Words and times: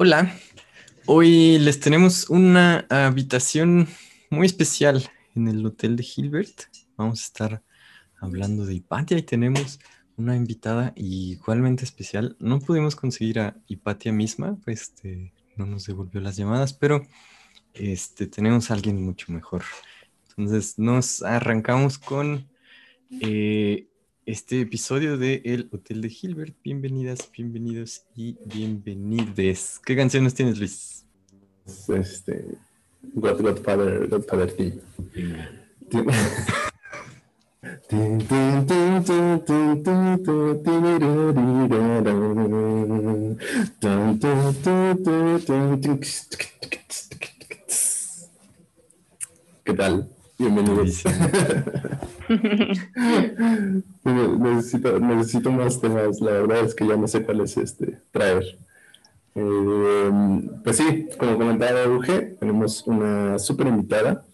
Hola, 0.00 0.32
hoy 1.06 1.58
les 1.58 1.80
tenemos 1.80 2.30
una 2.30 2.86
habitación 2.88 3.88
muy 4.30 4.46
especial 4.46 5.10
en 5.34 5.48
el 5.48 5.66
Hotel 5.66 5.96
de 5.96 6.06
Hilbert. 6.06 6.66
Vamos 6.96 7.20
a 7.20 7.24
estar 7.24 7.62
hablando 8.20 8.64
de 8.64 8.76
Hipatia 8.76 9.18
y 9.18 9.22
tenemos 9.22 9.80
una 10.16 10.36
invitada 10.36 10.92
igualmente 10.94 11.82
especial. 11.82 12.36
No 12.38 12.60
pudimos 12.60 12.94
conseguir 12.94 13.40
a 13.40 13.56
Hipatia 13.66 14.12
misma, 14.12 14.56
pues 14.64 14.82
este, 14.82 15.32
no 15.56 15.66
nos 15.66 15.86
devolvió 15.86 16.20
las 16.20 16.36
llamadas, 16.36 16.74
pero 16.74 17.04
este, 17.74 18.28
tenemos 18.28 18.70
a 18.70 18.74
alguien 18.74 19.04
mucho 19.04 19.32
mejor. 19.32 19.64
Entonces 20.28 20.78
nos 20.78 21.22
arrancamos 21.22 21.98
con 21.98 22.48
eh, 23.20 23.87
este 24.28 24.60
episodio 24.60 25.16
de 25.16 25.40
El 25.46 25.70
Hotel 25.72 26.02
de 26.02 26.08
Hilbert. 26.20 26.54
Bienvenidas, 26.62 27.30
bienvenidos 27.32 28.02
y 28.14 28.36
bienvenides. 28.44 29.80
¿Qué 29.82 29.96
canciones 29.96 30.34
tienes, 30.34 30.58
Luis? 30.58 31.06
Este, 31.88 32.44
God, 33.14 33.40
Godfather, 33.40 34.06
Godfather 34.06 34.52
T. 34.52 34.78
¿Qué 49.64 49.74
tal? 49.74 50.17
Bienvenidos. 50.38 51.02
necesito, 54.04 55.00
necesito 55.00 55.50
más 55.50 55.80
temas. 55.80 56.20
La 56.20 56.30
verdad 56.30 56.60
es 56.60 56.76
que 56.76 56.86
ya 56.86 56.96
no 56.96 57.08
sé 57.08 57.24
cuál 57.24 57.40
es 57.40 57.56
este 57.56 57.98
traer. 58.12 58.44
Eh, 59.34 60.10
pues 60.62 60.76
sí, 60.76 61.08
como 61.18 61.36
comentaba 61.36 61.82
Euge, 61.82 62.36
tenemos 62.38 62.86
una 62.86 63.40
súper 63.40 63.66
invitada. 63.66 64.24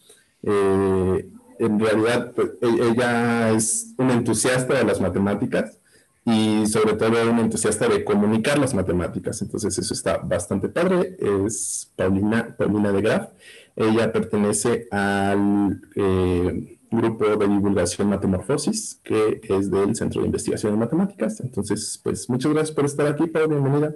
Eh, 0.43 1.27
en 1.59 1.81
realidad, 1.81 2.33
pues, 2.35 2.51
e-, 2.61 2.91
ella 2.91 3.53
es 3.53 3.95
una 3.97 4.13
entusiasta 4.13 4.75
de 4.75 4.85
las 4.85 5.01
matemáticas 5.01 5.81
y 6.27 6.67
sobre 6.67 6.95
todo 6.95 7.31
una 7.31 7.41
entusiasta 7.41 7.89
de 7.89 8.05
comunicar 8.05 8.59
las 8.59 8.75
matemáticas. 8.75 9.41
Entonces 9.41 9.79
eso 9.79 9.95
está 9.95 10.19
bastante 10.19 10.69
padre. 10.69 11.17
Es 11.19 11.91
Paulina, 11.97 12.55
Paulina 12.59 12.93
de 12.93 13.01
Graf. 13.01 13.29
Ella 13.77 14.13
pertenece 14.13 14.87
al 14.91 15.81
eh, 15.97 16.79
grupo 16.91 17.37
de 17.37 17.49
divulgación 17.49 18.09
Matemorfosis, 18.09 19.01
que 19.03 19.41
es 19.43 19.71
del 19.71 19.97
Centro 19.97 20.21
de 20.21 20.27
Investigación 20.27 20.75
en 20.75 20.79
Matemáticas. 20.79 21.41
Entonces, 21.41 22.01
pues 22.03 22.31
muchas 22.31 22.53
gracias 22.53 22.75
por 22.75 22.85
estar 22.85 23.07
aquí, 23.07 23.27
Paula, 23.27 23.49
bienvenida. 23.49 23.95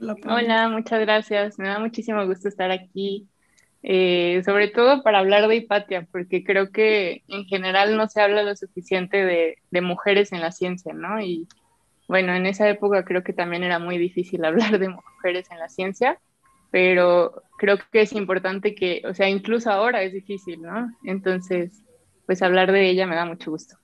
Hola, 0.00 0.68
muchas 0.68 1.00
gracias. 1.00 1.58
Me 1.58 1.68
da 1.68 1.80
muchísimo 1.80 2.24
gusto 2.24 2.48
estar 2.48 2.70
aquí, 2.70 3.28
eh, 3.82 4.42
sobre 4.44 4.68
todo 4.68 5.02
para 5.02 5.18
hablar 5.18 5.48
de 5.48 5.56
Hipatia, 5.56 6.06
porque 6.12 6.44
creo 6.44 6.70
que 6.70 7.24
en 7.26 7.44
general 7.46 7.96
no 7.96 8.08
se 8.08 8.20
habla 8.20 8.44
lo 8.44 8.54
suficiente 8.54 9.24
de, 9.24 9.58
de 9.72 9.80
mujeres 9.80 10.32
en 10.32 10.40
la 10.40 10.52
ciencia, 10.52 10.92
¿no? 10.92 11.20
Y 11.20 11.48
bueno, 12.06 12.32
en 12.32 12.46
esa 12.46 12.68
época 12.68 13.04
creo 13.04 13.24
que 13.24 13.32
también 13.32 13.64
era 13.64 13.80
muy 13.80 13.98
difícil 13.98 14.44
hablar 14.44 14.78
de 14.78 14.88
mujeres 14.88 15.50
en 15.50 15.58
la 15.58 15.68
ciencia 15.68 16.20
pero 16.72 17.42
creo 17.62 17.78
que 17.92 18.00
es 18.00 18.12
importante 18.12 18.74
que, 18.74 19.02
o 19.08 19.14
sea, 19.14 19.28
incluso 19.28 19.70
ahora 19.70 20.02
es 20.02 20.12
difícil, 20.12 20.60
¿no? 20.62 20.92
Entonces, 21.04 21.70
pues 22.26 22.42
hablar 22.42 22.72
de 22.72 22.90
ella 22.90 23.06
me 23.06 23.14
da 23.14 23.24
mucho 23.24 23.52
gusto. 23.52 23.76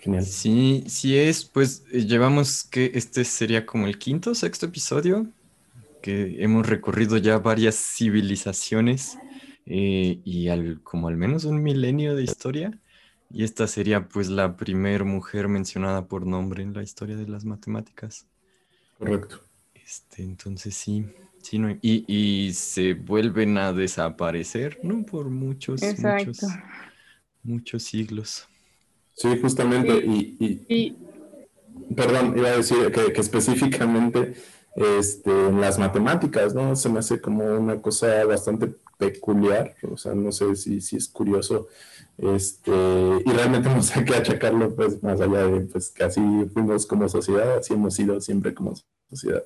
Genial. 0.00 0.24
Sí, 0.24 0.84
sí 0.86 1.18
es, 1.18 1.44
pues 1.44 1.84
eh, 1.92 2.06
llevamos 2.06 2.64
que 2.64 2.92
este 2.94 3.24
sería 3.24 3.66
como 3.66 3.86
el 3.86 3.98
quinto, 3.98 4.34
sexto 4.34 4.64
episodio, 4.64 5.26
que 6.00 6.42
hemos 6.42 6.66
recorrido 6.66 7.18
ya 7.18 7.36
varias 7.36 7.76
civilizaciones 7.76 9.18
eh, 9.66 10.18
y 10.24 10.48
al, 10.48 10.80
como 10.82 11.08
al 11.08 11.18
menos 11.18 11.44
un 11.44 11.62
milenio 11.62 12.16
de 12.16 12.22
historia. 12.22 12.80
Y 13.30 13.44
esta 13.44 13.66
sería 13.66 14.08
pues 14.08 14.30
la 14.30 14.56
primer 14.56 15.04
mujer 15.04 15.48
mencionada 15.48 16.06
por 16.06 16.26
nombre 16.26 16.62
en 16.62 16.72
la 16.72 16.82
historia 16.82 17.16
de 17.16 17.28
las 17.28 17.44
matemáticas. 17.44 18.26
Correcto. 18.96 19.44
Este, 19.74 20.22
entonces 20.22 20.74
sí, 20.74 21.04
sí 21.44 21.58
no, 21.58 21.70
y, 21.70 22.04
y, 22.08 22.52
se 22.54 22.94
vuelven 22.94 23.58
a 23.58 23.72
desaparecer, 23.72 24.80
¿no? 24.82 25.04
Por 25.04 25.28
muchos, 25.28 25.82
muchos, 25.82 26.40
muchos 27.42 27.82
siglos. 27.82 28.48
Sí, 29.14 29.28
justamente, 29.40 30.02
Y, 30.04 30.96
perdón, 31.94 32.34
iba 32.36 32.48
a 32.48 32.56
decir 32.56 32.90
que, 32.90 33.12
que, 33.12 33.20
específicamente 33.20 34.34
este, 34.74 35.30
en 35.30 35.60
las 35.60 35.78
matemáticas, 35.78 36.54
¿no? 36.54 36.74
Se 36.74 36.88
me 36.88 36.98
hace 36.98 37.20
como 37.20 37.44
una 37.44 37.80
cosa 37.80 38.24
bastante 38.24 38.74
peculiar, 38.98 39.74
o 39.90 39.96
sea, 39.96 40.14
no 40.14 40.32
sé 40.32 40.56
si, 40.56 40.80
si 40.80 40.96
es 40.96 41.08
curioso, 41.08 41.68
este, 42.18 42.70
y 42.70 43.30
realmente 43.30 43.68
no 43.68 43.82
sé 43.82 44.04
qué 44.04 44.14
achacarlo, 44.16 44.74
pues, 44.74 45.02
más 45.02 45.20
allá 45.20 45.46
de, 45.46 45.60
pues, 45.62 45.90
que 45.90 46.04
así 46.04 46.20
fuimos 46.52 46.86
como 46.86 47.08
sociedad, 47.08 47.58
así 47.58 47.74
hemos 47.74 47.94
sido 47.94 48.20
siempre 48.20 48.54
como 48.54 48.74
sociedad. 49.10 49.44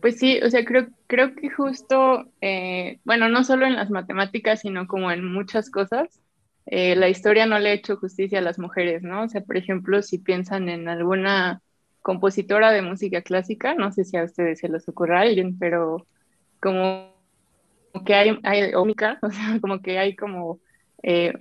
Pues 0.00 0.18
sí, 0.18 0.40
o 0.42 0.50
sea, 0.50 0.64
creo, 0.64 0.88
creo 1.06 1.34
que 1.34 1.50
justo, 1.50 2.26
eh, 2.40 3.00
bueno, 3.04 3.28
no 3.28 3.44
solo 3.44 3.66
en 3.66 3.76
las 3.76 3.90
matemáticas, 3.90 4.60
sino 4.60 4.86
como 4.86 5.10
en 5.10 5.24
muchas 5.32 5.70
cosas, 5.70 6.20
eh, 6.66 6.96
la 6.96 7.08
historia 7.08 7.46
no 7.46 7.58
le 7.58 7.70
ha 7.70 7.74
hecho 7.74 7.96
justicia 7.96 8.40
a 8.40 8.42
las 8.42 8.58
mujeres, 8.58 9.02
¿no? 9.02 9.22
O 9.22 9.28
sea, 9.28 9.40
por 9.40 9.56
ejemplo, 9.56 10.02
si 10.02 10.18
piensan 10.18 10.68
en 10.68 10.88
alguna 10.88 11.62
compositora 12.02 12.72
de 12.72 12.82
música 12.82 13.22
clásica, 13.22 13.74
no 13.74 13.92
sé 13.92 14.04
si 14.04 14.16
a 14.16 14.24
ustedes 14.24 14.60
se 14.60 14.68
les 14.68 14.88
ocurra 14.88 15.20
alguien, 15.20 15.58
pero 15.58 16.06
como 16.60 17.14
que 18.04 18.14
hay, 18.14 18.38
hay 18.42 18.74
o 18.74 18.84
sea, 19.30 19.60
como 19.60 19.80
que 19.80 19.98
hay 19.98 20.16
como 20.16 20.60
eh, 21.02 21.32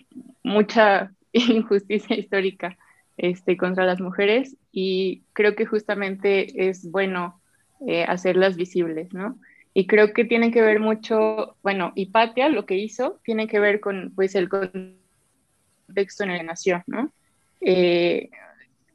mucha 0.44 1.12
injusticia 1.34 2.18
histórica 2.18 2.78
este, 3.18 3.58
contra 3.58 3.86
las 3.86 4.00
mujeres 4.02 4.56
y 4.72 5.24
creo 5.34 5.56
que 5.56 5.66
justamente 5.66 6.68
es 6.70 6.90
bueno 6.90 7.42
eh, 7.88 8.04
hacerlas 8.04 8.56
visibles, 8.56 9.14
¿no? 9.14 9.38
Y 9.74 9.88
creo 9.88 10.14
que 10.14 10.24
tiene 10.24 10.52
que 10.52 10.62
ver 10.62 10.80
mucho, 10.80 11.58
bueno, 11.62 11.92
Hipatia 11.96 12.48
lo 12.48 12.66
que 12.66 12.78
hizo 12.78 13.20
tiene 13.24 13.48
que 13.48 13.60
ver 13.60 13.82
con, 13.82 14.14
pues, 14.16 14.34
el 14.36 14.48
contexto 14.48 16.24
en 16.24 16.32
el 16.32 16.38
que 16.40 16.44
nació, 16.44 16.84
¿no? 16.88 17.12
Eh, 17.60 18.30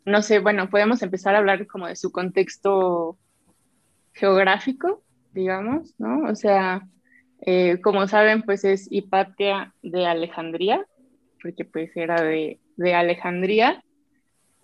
no 0.07 0.23
sé, 0.23 0.39
bueno, 0.39 0.71
podemos 0.71 1.03
empezar 1.03 1.35
a 1.35 1.39
hablar 1.39 1.67
como 1.67 1.87
de 1.87 1.97
su 1.97 2.11
contexto 2.11 3.19
geográfico, 4.15 5.03
digamos, 5.33 5.95
¿no? 5.99 6.23
O 6.31 6.35
sea, 6.35 6.89
eh, 7.43 7.81
como 7.83 8.09
saben, 8.09 8.43
pues 8.43 8.65
es 8.65 8.91
Hipatia 8.91 9.75
de 9.83 10.07
Alejandría, 10.07 10.87
porque 11.43 11.67
pues 11.67 11.95
era 11.97 12.23
de, 12.23 12.59
de 12.77 12.95
Alejandría, 12.95 13.85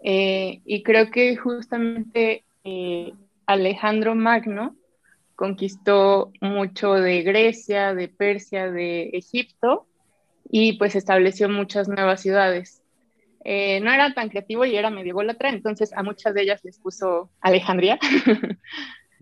y 0.03 0.83
creo 0.83 1.11
que 1.11 1.37
justamente 1.37 2.45
Alejandro 3.47 4.15
Magno 4.15 4.77
conquistó 5.37 6.33
mucho 6.41 6.95
de 6.95 7.23
Grecia, 7.23 7.95
de 7.95 8.09
Persia, 8.09 8.71
de 8.71 9.11
Egipto 9.11 9.87
y 10.51 10.75
pues 10.79 10.97
estableció 10.97 11.49
muchas 11.49 11.89
nuevas 11.89 12.23
ciudades. 12.23 12.83
Eh, 13.45 13.81
no 13.81 13.93
era 13.93 14.13
tan 14.13 14.29
creativo 14.29 14.65
y 14.65 14.75
era 14.75 14.91
medio 14.91 15.15
golatra, 15.15 15.51
entonces 15.51 15.93
a 15.93 16.03
muchas 16.03 16.35
de 16.35 16.43
ellas 16.43 16.65
les 16.65 16.79
puso 16.79 17.31
Alejandría. 17.41 17.99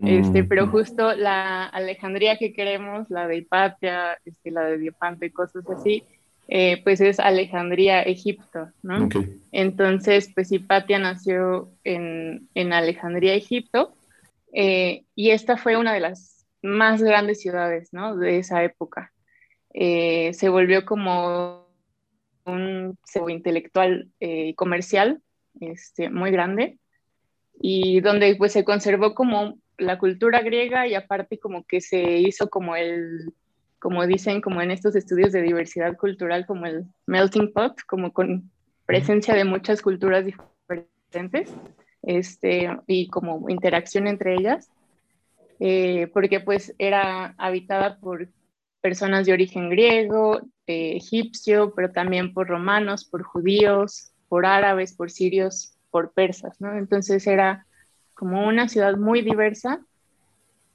este, 0.03 0.43
mm. 0.43 0.49
pero 0.49 0.69
justo 0.69 1.15
la 1.15 1.67
Alejandría 1.67 2.39
que 2.39 2.55
queremos, 2.55 3.11
la 3.11 3.27
de 3.27 3.39
Hipatia, 3.39 4.19
este, 4.25 4.51
la 4.51 4.63
de 4.63 4.79
Diopante, 4.79 5.31
cosas 5.31 5.69
así, 5.69 6.05
eh, 6.49 6.81
pues 6.85 7.01
es 7.01 7.21
Alejandría, 7.21 8.03
Egipto, 8.03 8.71
¿no? 8.83 9.09
Entonces, 9.53 10.31
pues 10.35 10.53
Hipatia 10.53 10.99
nació 10.99 11.71
en, 11.85 12.49
en 12.55 12.73
Alejandría, 12.73 13.35
Egipto, 13.35 13.95
eh, 14.55 15.05
y 15.17 15.31
esta 15.31 15.57
fue 15.57 15.77
una 15.77 15.93
de 15.93 16.01
las 16.01 16.47
más 16.63 17.03
grandes 17.03 17.41
ciudades 17.41 17.93
¿no? 17.93 18.17
de 18.17 18.39
esa 18.39 18.63
época. 18.63 19.13
Eh, 19.75 20.33
se 20.33 20.49
volvió 20.49 20.85
como 20.87 21.67
un 22.47 22.97
pseudo 23.05 23.31
intelectual 23.31 24.11
y 24.21 24.51
eh, 24.51 24.55
comercial 24.55 25.21
este, 25.61 26.09
muy 26.09 26.31
grande 26.31 26.79
y 27.61 28.01
donde 28.01 28.37
pues 28.37 28.53
se 28.53 28.65
conservó 28.65 29.15
como 29.15 29.59
la 29.77 29.99
cultura 29.99 30.43
griega 30.43 30.87
y 30.87 30.95
aparte 30.95 31.39
como 31.39 31.65
que 31.65 31.81
se 31.81 32.19
hizo 32.19 32.49
como 32.49 32.77
el, 32.77 33.33
como 33.81 34.07
dicen 34.07 34.41
como 34.41 34.63
en 34.63 34.71
estos 34.71 34.95
estudios 34.95 35.33
de 35.33 35.43
diversidad 35.43 35.97
cultural, 35.97 36.47
como 36.47 36.67
el 36.67 36.85
melting 37.07 37.53
pot, 37.53 37.75
como 37.87 38.13
con 38.13 38.51
presencia 38.87 39.35
de 39.35 39.45
muchas 39.45 39.83
culturas 39.83 40.25
diferentes 40.25 41.53
este, 42.07 42.71
y 42.87 43.09
como 43.09 43.49
interacción 43.49 44.07
entre 44.07 44.35
ellas, 44.35 44.71
eh, 45.61 46.09
porque 46.13 46.41
pues 46.41 46.75
era 46.79 47.35
habitada 47.39 47.99
por 47.99 48.29
personas 48.81 49.27
de 49.27 49.33
origen 49.33 49.71
griego, 49.71 50.41
egipcio, 50.67 51.73
pero 51.75 51.91
también 51.91 52.33
por 52.33 52.49
romanos, 52.49 53.05
por 53.05 53.23
judíos, 53.23 54.13
por 54.29 54.47
árabes, 54.47 54.95
por 54.95 55.11
sirios, 55.11 55.75
por 55.91 56.13
persas. 56.13 56.57
Entonces 56.61 57.27
era 57.27 57.67
como 58.15 58.47
una 58.47 58.69
ciudad 58.69 58.97
muy 58.97 59.23
diversa 59.23 59.81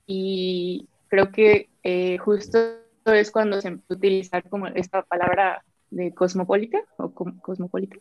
y 0.05 0.87
creo 1.07 1.31
que 1.31 1.69
eh, 1.83 2.17
justo 2.17 2.57
es 3.05 3.31
cuando 3.31 3.59
se 3.61 3.69
empezó 3.69 3.93
a 3.93 3.97
utilizar 3.97 4.49
como 4.49 4.67
esta 4.67 5.01
palabra 5.03 5.63
de 5.89 6.13
cosmopolita 6.13 6.79
o 6.97 7.11
cosmopolita, 7.11 7.97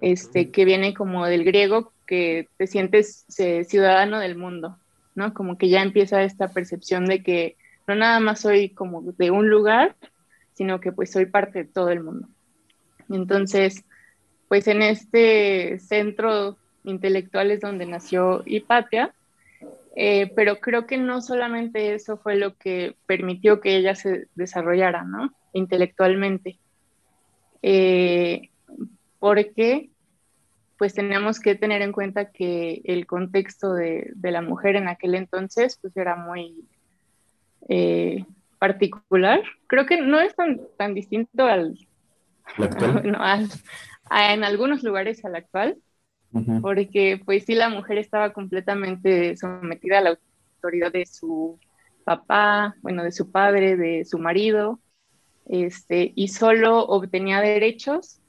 este, 0.00 0.50
que 0.50 0.64
viene 0.64 0.94
como 0.94 1.26
del 1.26 1.44
griego, 1.44 1.92
que 2.06 2.48
te 2.56 2.66
sientes 2.66 3.24
eh, 3.38 3.64
ciudadano 3.64 4.20
del 4.20 4.36
mundo, 4.36 4.78
¿no? 5.14 5.32
Como 5.34 5.56
que 5.58 5.68
ya 5.68 5.82
empieza 5.82 6.22
esta 6.22 6.48
percepción 6.48 7.06
de 7.06 7.22
que 7.22 7.56
no 7.86 7.94
nada 7.94 8.20
más 8.20 8.40
soy 8.40 8.70
como 8.70 9.02
de 9.02 9.30
un 9.30 9.48
lugar, 9.48 9.96
sino 10.54 10.80
que 10.80 10.92
pues 10.92 11.10
soy 11.10 11.26
parte 11.26 11.64
de 11.64 11.70
todo 11.70 11.90
el 11.90 12.02
mundo. 12.02 12.28
Entonces, 13.10 13.84
pues 14.48 14.66
en 14.68 14.82
este 14.82 15.78
centro 15.78 16.56
intelectual 16.84 17.50
es 17.50 17.60
donde 17.60 17.86
nació 17.86 18.42
Hipatia, 18.46 19.14
eh, 19.96 20.32
pero 20.34 20.56
creo 20.60 20.86
que 20.86 20.98
no 20.98 21.20
solamente 21.20 21.94
eso 21.94 22.16
fue 22.16 22.36
lo 22.36 22.56
que 22.56 22.96
permitió 23.06 23.60
que 23.60 23.76
ella 23.76 23.94
se 23.94 24.26
desarrollara, 24.34 25.04
¿no? 25.04 25.32
Intelectualmente. 25.52 26.58
Eh, 27.62 28.50
porque 29.24 29.88
pues 30.76 30.92
tenemos 30.92 31.40
que 31.40 31.54
tener 31.54 31.80
en 31.80 31.92
cuenta 31.92 32.30
que 32.30 32.82
el 32.84 33.06
contexto 33.06 33.72
de, 33.72 34.12
la 34.20 34.42
mujer 34.42 34.76
en 34.76 34.86
aquel 34.86 35.14
entonces 35.14 35.78
pues 35.80 35.96
era 35.96 36.14
muy 36.14 36.68
eh, 37.70 38.26
particular. 38.58 39.40
Creo 39.66 39.86
que 39.86 40.02
no 40.02 40.20
es 40.20 40.36
tan, 40.36 40.60
tan 40.76 40.92
distinto 40.92 41.46
al, 41.46 41.78
en 44.10 44.44
algunos 44.44 44.82
lugares 44.82 45.24
al 45.24 45.36
actual, 45.36 45.78
porque 46.60 47.18
pues 47.24 47.46
sí 47.46 47.54
la 47.54 47.70
mujer 47.70 47.96
estaba 47.96 48.34
completamente 48.34 49.38
sometida 49.38 50.00
a 50.00 50.02
la 50.02 50.18
autoridad 50.56 50.92
de 50.92 51.06
su 51.06 51.58
papá, 52.04 52.76
bueno, 52.82 53.02
de 53.02 53.12
su 53.12 53.30
padre, 53.30 53.78
de 53.78 54.04
su 54.04 54.18
marido, 54.18 54.80
este, 55.46 56.12
y 56.14 56.28
solo 56.28 56.80
obtenía 56.84 57.40
derechos 57.40 58.20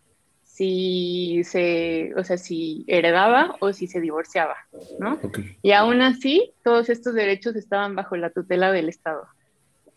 si 0.56 1.42
se, 1.44 2.14
o 2.16 2.24
sea, 2.24 2.38
si 2.38 2.86
heredaba 2.88 3.58
o 3.60 3.74
si 3.74 3.88
se 3.88 4.00
divorciaba, 4.00 4.56
¿no? 5.00 5.20
Y 5.62 5.74
aún 5.74 6.02
así, 6.02 6.54
todos 6.64 6.88
estos 6.90 7.14
derechos 7.14 7.58
estaban 7.58 7.94
bajo 7.94 8.16
la 8.16 8.30
tutela 8.30 8.72
del 8.72 8.88
Estado. 8.88 9.28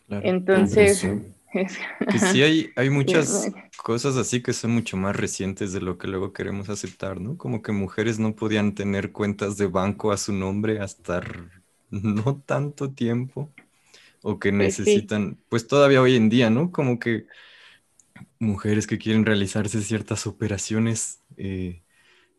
Entonces, 0.08 1.06
que 1.52 2.18
sí 2.18 2.42
hay, 2.42 2.70
hay 2.74 2.90
muchas 2.90 3.52
cosas 3.76 4.16
así 4.16 4.42
que 4.42 4.52
son 4.52 4.72
mucho 4.72 4.96
más 4.96 5.14
recientes 5.14 5.72
de 5.72 5.80
lo 5.80 5.96
que 5.96 6.08
luego 6.08 6.32
queremos 6.32 6.68
aceptar, 6.70 7.20
¿no? 7.20 7.38
Como 7.38 7.62
que 7.62 7.70
mujeres 7.70 8.18
no 8.18 8.34
podían 8.34 8.74
tener 8.74 9.12
cuentas 9.12 9.58
de 9.58 9.68
banco 9.68 10.10
a 10.10 10.16
su 10.16 10.32
nombre 10.32 10.80
hasta 10.80 11.22
no 11.90 12.42
tanto 12.44 12.90
tiempo, 12.90 13.48
o 14.22 14.40
que 14.40 14.50
pues 14.50 14.80
necesitan, 14.80 15.38
pues 15.48 15.68
todavía 15.68 16.02
hoy 16.02 16.16
en 16.16 16.28
día, 16.28 16.50
¿no? 16.50 16.72
Como 16.72 16.98
que 16.98 17.26
mujeres 18.38 18.86
que 18.86 18.98
quieren 18.98 19.26
realizarse 19.26 19.80
ciertas 19.82 20.26
operaciones 20.26 21.22
eh, 21.36 21.82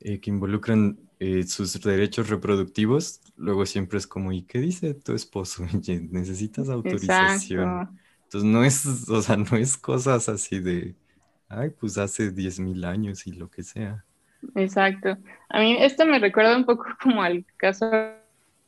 eh, 0.02 0.20
que 0.20 0.30
involucran 0.30 0.98
eh, 1.20 1.44
sus 1.44 1.82
derechos 1.82 2.30
reproductivos, 2.30 3.20
luego 3.36 3.66
siempre 3.66 3.98
es 3.98 4.08
como, 4.08 4.32
¿y 4.32 4.44
qué 4.44 4.60
dice 4.60 4.94
tu 4.94 5.14
esposo? 5.14 5.66
Necesitas 6.12 6.70
autorización. 6.70 8.00
Entonces 8.24 8.50
no 8.50 8.64
es, 8.64 8.86
o 9.10 9.22
sea, 9.22 9.36
no 9.36 9.58
es 9.58 9.78
cosas 9.78 10.30
así 10.30 10.60
de, 10.60 10.96
ay, 11.50 11.72
pues 11.72 11.98
hace 11.98 12.34
10.000 12.34 12.86
años 12.86 13.28
y 13.28 13.34
lo 13.34 13.50
que 13.50 13.64
sea. 13.64 14.06
Exacto. 14.56 15.18
A 15.50 15.60
mí 15.60 15.76
esto 15.80 16.06
me 16.06 16.20
recuerda 16.20 16.56
un 16.56 16.66
poco 16.66 16.86
como 17.04 17.22
al 17.22 17.46
caso 17.58 17.92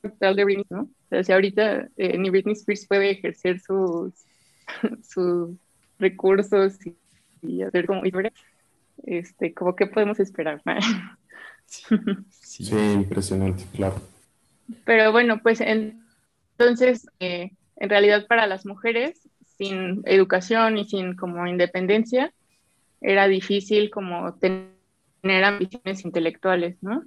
actual 0.03 0.35
de 0.35 0.43
Britney, 0.43 0.65
¿no? 0.69 0.81
O 0.81 1.09
sea, 1.09 1.23
si 1.23 1.31
ahorita 1.31 1.87
eh, 1.95 2.17
ni 2.17 2.29
Britney 2.29 2.53
Spears 2.53 2.87
puede 2.87 3.11
ejercer 3.11 3.59
sus, 3.59 4.13
sus 5.03 5.51
recursos 5.99 6.85
y, 6.85 6.95
hacer 7.67 7.85
como 7.85 8.01
este, 9.03 9.53
como 9.53 9.75
que 9.75 9.87
podemos 9.87 10.19
esperar. 10.19 10.61
Sí, 11.65 12.75
impresionante, 12.75 13.63
claro. 13.73 13.95
Pero 14.85 15.11
bueno, 15.11 15.41
pues 15.41 15.61
entonces, 15.61 17.07
eh, 17.19 17.51
en 17.77 17.89
realidad 17.89 18.27
para 18.27 18.45
las 18.47 18.65
mujeres 18.65 19.27
sin 19.57 20.01
educación 20.05 20.77
y 20.77 20.85
sin 20.85 21.15
como 21.15 21.45
independencia, 21.47 22.33
era 22.99 23.27
difícil 23.27 23.89
como 23.89 24.33
tener 24.35 25.43
ambiciones 25.43 26.05
intelectuales, 26.05 26.77
¿no? 26.81 27.03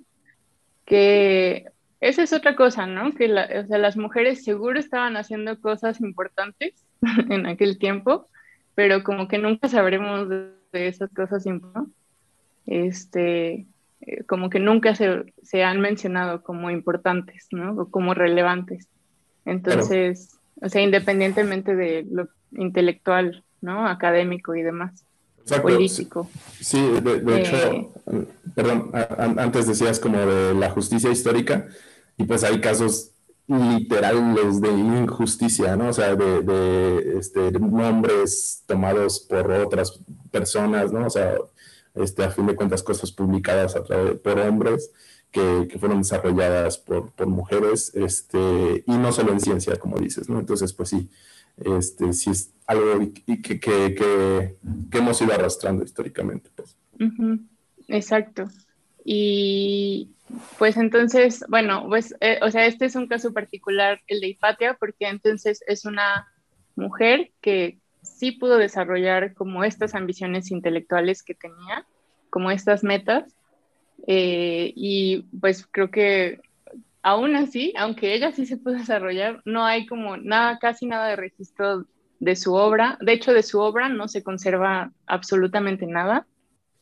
Que 0.85 1.67
esa 2.01 2.23
es 2.23 2.33
otra 2.33 2.55
cosa, 2.57 2.87
¿no? 2.87 3.13
Que 3.15 3.33
o 3.33 3.67
sea, 3.67 3.79
las 3.79 3.97
mujeres 3.97 4.45
seguro 4.45 4.79
estaban 4.79 5.17
haciendo 5.17 5.61
cosas 5.61 6.01
importantes 6.01 6.85
en 7.31 7.47
aquel 7.47 7.79
tiempo, 7.79 8.29
pero 8.75 9.05
como 9.05 9.29
que 9.29 9.38
nunca 9.38 9.69
sabremos 9.69 10.29
de, 10.29 10.55
esas 10.73 11.11
cosas 11.12 11.47
importantes. 11.47 11.94
Este, 12.67 13.67
eh, 14.00 14.25
como 14.26 14.50
que 14.50 14.59
nunca 14.59 14.94
se, 14.94 15.32
se, 15.43 15.62
han 15.62 15.81
mencionado 15.81 16.43
como 16.43 16.71
importantes, 16.71 17.47
¿no? 17.53 17.73
O 17.75 17.91
como 17.91 18.15
relevantes. 18.15 18.88
Entonces, 19.44 20.38
o 20.61 20.69
sea, 20.69 20.82
independientemente 20.82 21.76
de 21.76 22.06
lo 22.11 22.29
intelectual, 22.53 23.44
¿no? 23.61 23.87
Académico 23.87 24.55
y 24.55 24.62
demás. 24.62 25.05
Político. 25.61 26.31
Sí, 26.59 26.81
de, 27.03 27.41
hecho, 27.41 27.56
eh, 27.56 28.26
perdón, 28.55 28.91
antes 29.19 29.67
decías 29.67 30.00
como 30.00 30.19
de 30.19 30.55
la 30.55 30.71
justicia 30.71 31.11
histórica, 31.11 31.69
y 32.17 32.25
pues 32.25 32.44
hay 32.44 32.61
casos 32.61 33.13
literales 33.46 34.61
de 34.61 34.70
injusticia, 34.70 35.76
¿no? 35.76 35.88
O 35.88 35.93
sea, 35.93 36.14
de, 36.17 37.19
este, 37.19 37.50
nombres 37.52 38.62
tomados 38.67 39.20
por 39.20 39.50
otras 39.50 40.00
personas, 40.31 40.93
¿no? 40.93 41.06
O 41.06 41.11
sea, 41.11 41.37
este, 41.94 42.25
a 42.25 42.31
fin 42.31 42.46
de 42.46 42.56
cuentas, 42.56 42.82
cosas 42.82 43.12
publicadas 43.12 43.76
a 43.76 43.85
través, 43.85 44.19
por 44.19 44.38
hombres 44.38 44.91
que, 45.31 45.69
que, 45.70 45.79
fueron 45.79 45.99
desarrolladas 45.99 46.79
por, 46.79 47.11
por 47.12 47.26
mujeres, 47.26 47.93
este, 47.94 48.85
y 48.87 48.93
no 48.93 49.12
solo 49.12 49.32
en 49.32 49.41
ciencia, 49.41 49.76
como 49.76 49.99
dices, 49.99 50.29
¿no? 50.29 50.38
Entonces, 50.38 50.73
pues 50.73 50.88
sí, 50.88 51.11
este, 51.56 52.12
si 52.12 52.31
es 52.31 52.52
algo 52.67 52.99
que, 53.26 53.61
que, 53.61 54.56
hemos 54.93 55.20
ido 55.20 55.32
arrastrando 55.32 55.85
históricamente. 55.85 56.50
Pues. 56.55 56.76
Exacto. 57.88 58.49
Y 59.05 60.13
pues 60.59 60.76
entonces, 60.76 61.44
bueno, 61.49 61.87
pues, 61.88 62.15
eh, 62.21 62.38
o 62.43 62.50
sea, 62.50 62.67
este 62.67 62.87
es 62.87 62.97
un 62.97 63.06
caso 63.06 63.32
particular, 63.32 64.00
el 64.06 64.21
de 64.21 64.29
Hipatia, 64.29 64.75
porque 64.75 65.09
entonces 65.09 65.62
es 65.66 65.85
una 65.85 66.26
mujer 66.76 67.31
que 67.40 67.78
sí 68.02 68.33
pudo 68.33 68.57
desarrollar 68.57 69.35
como 69.35 69.64
estas 69.64 69.95
ambiciones 69.95 70.50
intelectuales 70.50 71.23
que 71.23 71.35
tenía, 71.35 71.87
como 72.31 72.50
estas 72.50 72.83
metas, 72.83 73.35
eh, 74.07 74.73
y 74.75 75.23
pues 75.40 75.66
creo 75.71 75.90
que 75.90 76.40
aún 77.02 77.37
así, 77.37 77.73
aunque 77.76 78.14
ella 78.14 78.33
sí 78.33 78.47
se 78.47 78.57
pudo 78.57 78.75
desarrollar, 78.75 79.43
no 79.45 79.64
hay 79.64 79.87
como 79.87 80.16
nada, 80.16 80.59
casi 80.59 80.87
nada 80.87 81.09
de 81.09 81.16
registro 81.16 81.87
de 82.19 82.37
su 82.37 82.54
obra. 82.54 82.99
De 83.00 83.12
hecho, 83.12 83.33
de 83.33 83.43
su 83.43 83.61
obra 83.61 83.88
no 83.88 84.09
se 84.09 84.23
conserva 84.23 84.93
absolutamente 85.07 85.87
nada. 85.87 86.26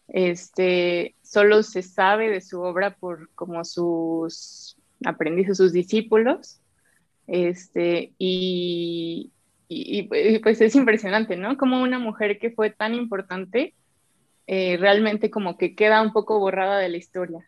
Este, 0.08 1.16
solo 1.32 1.62
se 1.62 1.80
sabe 1.80 2.28
de 2.28 2.42
su 2.42 2.60
obra 2.60 2.94
por 2.94 3.30
como 3.34 3.64
sus 3.64 4.76
aprendices, 5.02 5.56
sus 5.56 5.72
discípulos. 5.72 6.60
Este, 7.26 8.12
y, 8.18 9.32
y, 9.66 10.38
pues 10.40 10.60
es 10.60 10.76
impresionante, 10.76 11.36
¿no? 11.38 11.56
Como 11.56 11.82
una 11.82 11.98
mujer 11.98 12.38
que 12.38 12.50
fue 12.50 12.68
tan 12.68 12.94
importante, 12.94 13.74
eh, 14.46 14.76
realmente 14.76 15.30
como 15.30 15.56
que 15.56 15.74
queda 15.74 16.02
un 16.02 16.12
poco 16.12 16.38
borrada 16.38 16.78
de 16.78 16.90
la 16.90 16.98
historia, 16.98 17.40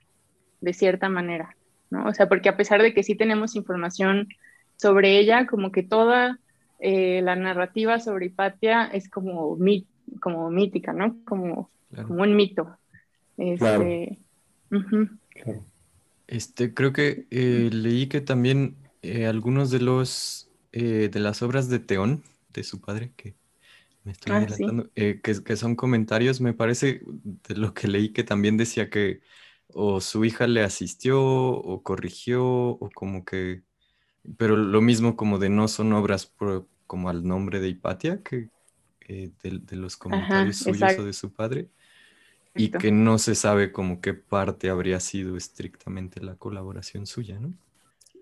de 0.62 0.72
cierta 0.72 1.10
manera. 1.10 1.54
¿no? 1.90 2.06
O 2.06 2.14
sea, 2.14 2.26
porque 2.26 2.48
a 2.48 2.56
pesar 2.56 2.80
de 2.80 2.94
que 2.94 3.02
sí 3.02 3.14
tenemos 3.16 3.54
información 3.54 4.28
sobre 4.76 5.18
ella, 5.18 5.46
como 5.46 5.70
que 5.72 5.82
toda 5.82 6.38
eh, 6.80 7.20
la 7.22 7.36
narrativa 7.36 8.00
sobre 8.00 8.26
Hipatia 8.26 8.86
es 8.86 9.10
como, 9.10 9.58
como 10.22 10.50
mítica, 10.50 10.94
¿no? 10.94 11.22
Como, 11.26 11.68
como 11.94 12.22
un 12.22 12.34
mito. 12.34 12.78
Este, 13.36 14.18
este 16.26 16.74
creo 16.74 16.92
que 16.92 17.26
eh, 17.30 17.70
leí 17.72 18.06
que 18.08 18.20
también 18.20 18.76
eh, 19.02 19.26
algunos 19.26 19.70
de 19.70 19.80
los 19.80 20.50
de 20.72 21.20
las 21.20 21.40
obras 21.42 21.68
de 21.68 21.78
Teón, 21.78 22.24
de 22.52 22.64
su 22.64 22.80
padre, 22.80 23.12
que 23.16 23.36
me 24.02 24.10
estoy 24.10 24.32
ah, 24.32 24.44
que, 24.96 25.20
que, 25.22 25.56
son 25.56 25.76
comentarios, 25.76 26.40
me 26.40 26.52
parece 26.52 27.00
de 27.04 27.54
lo 27.54 27.72
que 27.74 27.86
leí 27.86 28.08
que 28.08 28.24
también 28.24 28.56
decía 28.56 28.90
que 28.90 29.20
o 29.74 30.00
su 30.00 30.24
hija 30.24 30.46
le 30.46 30.62
asistió 30.62 31.22
o 31.22 31.82
corrigió 31.82 32.44
o 32.44 32.90
como 32.94 33.24
que, 33.24 33.62
pero 34.36 34.56
lo 34.56 34.80
mismo 34.80 35.16
como 35.16 35.38
de 35.38 35.48
no 35.48 35.68
son 35.68 35.92
obras 35.92 36.32
como 36.86 37.08
al 37.08 37.24
nombre 37.24 37.60
de 37.60 37.68
Hipatia, 37.68 38.22
que 38.22 38.50
eh, 39.08 39.30
de, 39.42 39.76
los 39.76 39.96
comentarios 39.96 40.58
suyos 40.58 40.98
o 40.98 41.04
de 41.04 41.12
su 41.12 41.32
padre, 41.32 41.68
y 42.54 42.70
que 42.70 42.92
no 42.92 43.18
se 43.18 43.34
sabe 43.34 43.72
como 43.72 44.00
qué 44.00 44.14
parte 44.14 44.70
habría 44.70 45.00
sido 45.00 45.36
estrictamente 45.36 46.20
la 46.20 46.36
colaboración 46.36 47.06
suya, 47.06 47.38
¿no? 47.38 47.52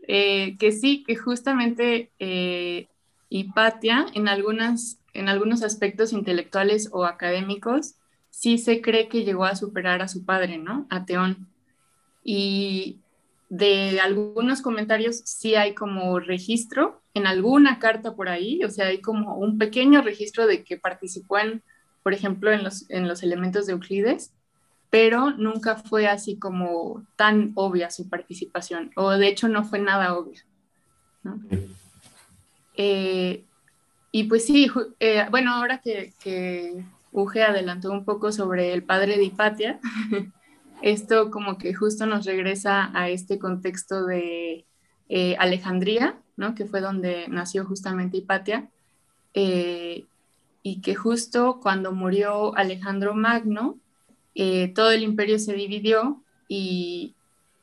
eh, 0.02 0.56
que 0.58 0.72
sí, 0.72 1.04
que 1.06 1.16
justamente 1.16 2.10
eh, 2.18 2.88
Hipatia 3.28 4.06
en, 4.14 4.28
algunas, 4.28 4.98
en 5.14 5.28
algunos 5.28 5.62
aspectos 5.62 6.12
intelectuales 6.12 6.90
o 6.92 7.04
académicos 7.04 7.94
sí 8.30 8.58
se 8.58 8.80
cree 8.80 9.08
que 9.08 9.24
llegó 9.24 9.44
a 9.44 9.56
superar 9.56 10.02
a 10.02 10.08
su 10.08 10.24
padre, 10.24 10.58
¿no? 10.58 10.86
A 10.90 11.04
Teón. 11.04 11.48
Y 12.24 12.98
de 13.48 14.00
algunos 14.00 14.62
comentarios 14.62 15.22
sí 15.24 15.54
hay 15.54 15.74
como 15.74 16.18
registro 16.18 17.02
en 17.14 17.26
alguna 17.26 17.78
carta 17.78 18.14
por 18.16 18.28
ahí, 18.28 18.64
o 18.64 18.70
sea, 18.70 18.86
hay 18.86 19.00
como 19.00 19.36
un 19.36 19.58
pequeño 19.58 20.02
registro 20.02 20.46
de 20.46 20.64
que 20.64 20.78
participó 20.78 21.38
en, 21.38 21.62
por 22.02 22.14
ejemplo, 22.14 22.52
en 22.52 22.64
los, 22.64 22.88
en 22.90 23.08
los 23.08 23.22
elementos 23.22 23.66
de 23.66 23.72
Euclides, 23.72 24.32
pero 24.90 25.30
nunca 25.30 25.76
fue 25.76 26.06
así 26.06 26.36
como 26.36 27.06
tan 27.16 27.52
obvia 27.54 27.90
su 27.90 28.08
participación, 28.08 28.90
o 28.96 29.10
de 29.12 29.28
hecho 29.28 29.48
no 29.48 29.64
fue 29.64 29.78
nada 29.78 30.14
obvia. 30.16 30.44
Eh, 32.76 33.44
y 34.10 34.24
pues 34.24 34.44
sí, 34.44 34.70
eh, 35.00 35.26
bueno, 35.30 35.54
ahora 35.54 35.78
que, 35.78 36.12
que 36.22 36.84
Uge 37.12 37.42
adelantó 37.42 37.90
un 37.90 38.04
poco 38.04 38.32
sobre 38.32 38.72
el 38.72 38.82
padre 38.82 39.16
de 39.16 39.24
Hipatia, 39.24 39.80
esto 40.82 41.30
como 41.30 41.56
que 41.56 41.72
justo 41.72 42.06
nos 42.06 42.26
regresa 42.26 42.90
a 42.92 43.08
este 43.08 43.38
contexto 43.38 44.04
de 44.04 44.66
eh, 45.08 45.36
Alejandría, 45.38 46.18
¿no? 46.36 46.54
que 46.54 46.66
fue 46.66 46.80
donde 46.80 47.28
nació 47.28 47.64
justamente 47.64 48.18
Hipatia, 48.18 48.68
y 50.62 50.80
que 50.80 50.94
justo 50.94 51.60
cuando 51.60 51.92
murió 51.92 52.56
Alejandro 52.56 53.14
Magno, 53.14 53.78
eh, 54.34 54.72
todo 54.74 54.90
el 54.92 55.02
imperio 55.02 55.38
se 55.38 55.54
dividió 55.54 56.22
y 56.48 57.14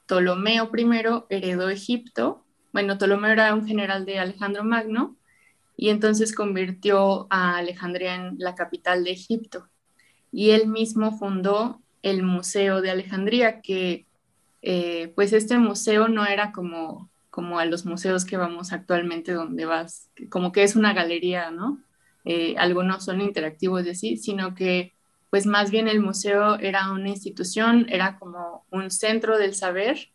Ptolomeo 0.06 0.70
I 0.76 1.24
heredó 1.30 1.70
Egipto. 1.70 2.44
Bueno, 2.74 2.98
Ptolomeo 2.98 3.32
era 3.32 3.54
un 3.54 3.66
general 3.66 4.06
de 4.06 4.20
Alejandro 4.20 4.64
Magno 4.64 5.16
y 5.78 5.90
entonces 5.90 6.36
convirtió 6.36 7.28
a 7.30 7.58
Alejandría 7.58 8.16
en 8.16 8.36
la 8.38 8.56
capital 8.56 9.04
de 9.04 9.12
Egipto. 9.12 9.68
Y 10.32 10.52
él 10.52 10.68
mismo 10.68 11.18
fundó 11.18 11.80
el 12.04 12.24
Museo 12.24 12.82
de 12.82 12.92
Alejandría, 12.92 13.62
que 13.62 14.06
eh, 14.62 15.12
pues 15.16 15.32
este 15.34 15.58
museo 15.58 16.08
no 16.08 16.26
era 16.26 16.52
como, 16.52 17.10
como 17.30 17.60
a 17.60 17.66
los 17.66 17.86
museos 17.86 18.26
que 18.26 18.38
vamos 18.38 18.74
actualmente 18.74 19.32
donde 19.32 19.66
vas, 19.66 20.10
como 20.30 20.52
que 20.52 20.64
es 20.64 20.76
una 20.76 20.94
galería, 20.94 21.50
¿no? 21.50 21.80
Eh, 22.26 22.56
algunos 22.58 23.06
son 23.06 23.22
interactivos 23.22 23.86
de 23.86 23.96
sí, 23.96 24.18
sino 24.18 24.56
que 24.56 24.94
pues 25.30 25.46
más 25.46 25.70
bien 25.72 25.88
el 25.88 26.00
museo 26.00 26.58
era 26.60 26.92
una 26.92 27.10
institución, 27.10 27.86
era 27.90 28.18
como 28.18 28.66
un 28.72 28.90
centro 28.90 29.38
del 29.38 29.54
saber 29.54 30.10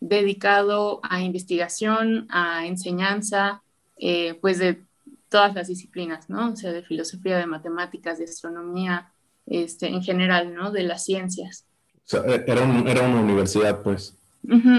dedicado 0.00 1.00
a 1.02 1.22
investigación, 1.22 2.26
a 2.30 2.66
enseñanza, 2.66 3.62
eh, 3.98 4.34
pues 4.40 4.58
de 4.58 4.82
todas 5.28 5.54
las 5.54 5.68
disciplinas, 5.68 6.28
¿no? 6.28 6.52
O 6.52 6.56
sea, 6.56 6.72
de 6.72 6.82
filosofía, 6.82 7.38
de 7.38 7.46
matemáticas, 7.46 8.18
de 8.18 8.24
astronomía, 8.24 9.12
este, 9.46 9.88
en 9.88 10.02
general, 10.02 10.54
¿no? 10.54 10.70
De 10.70 10.82
las 10.82 11.04
ciencias. 11.04 11.64
O 11.96 12.08
sea, 12.08 12.20
e-, 12.26 12.44
era, 12.46 12.62
era 12.90 13.08
una 13.08 13.20
universidad, 13.20 13.82
pues. 13.82 14.16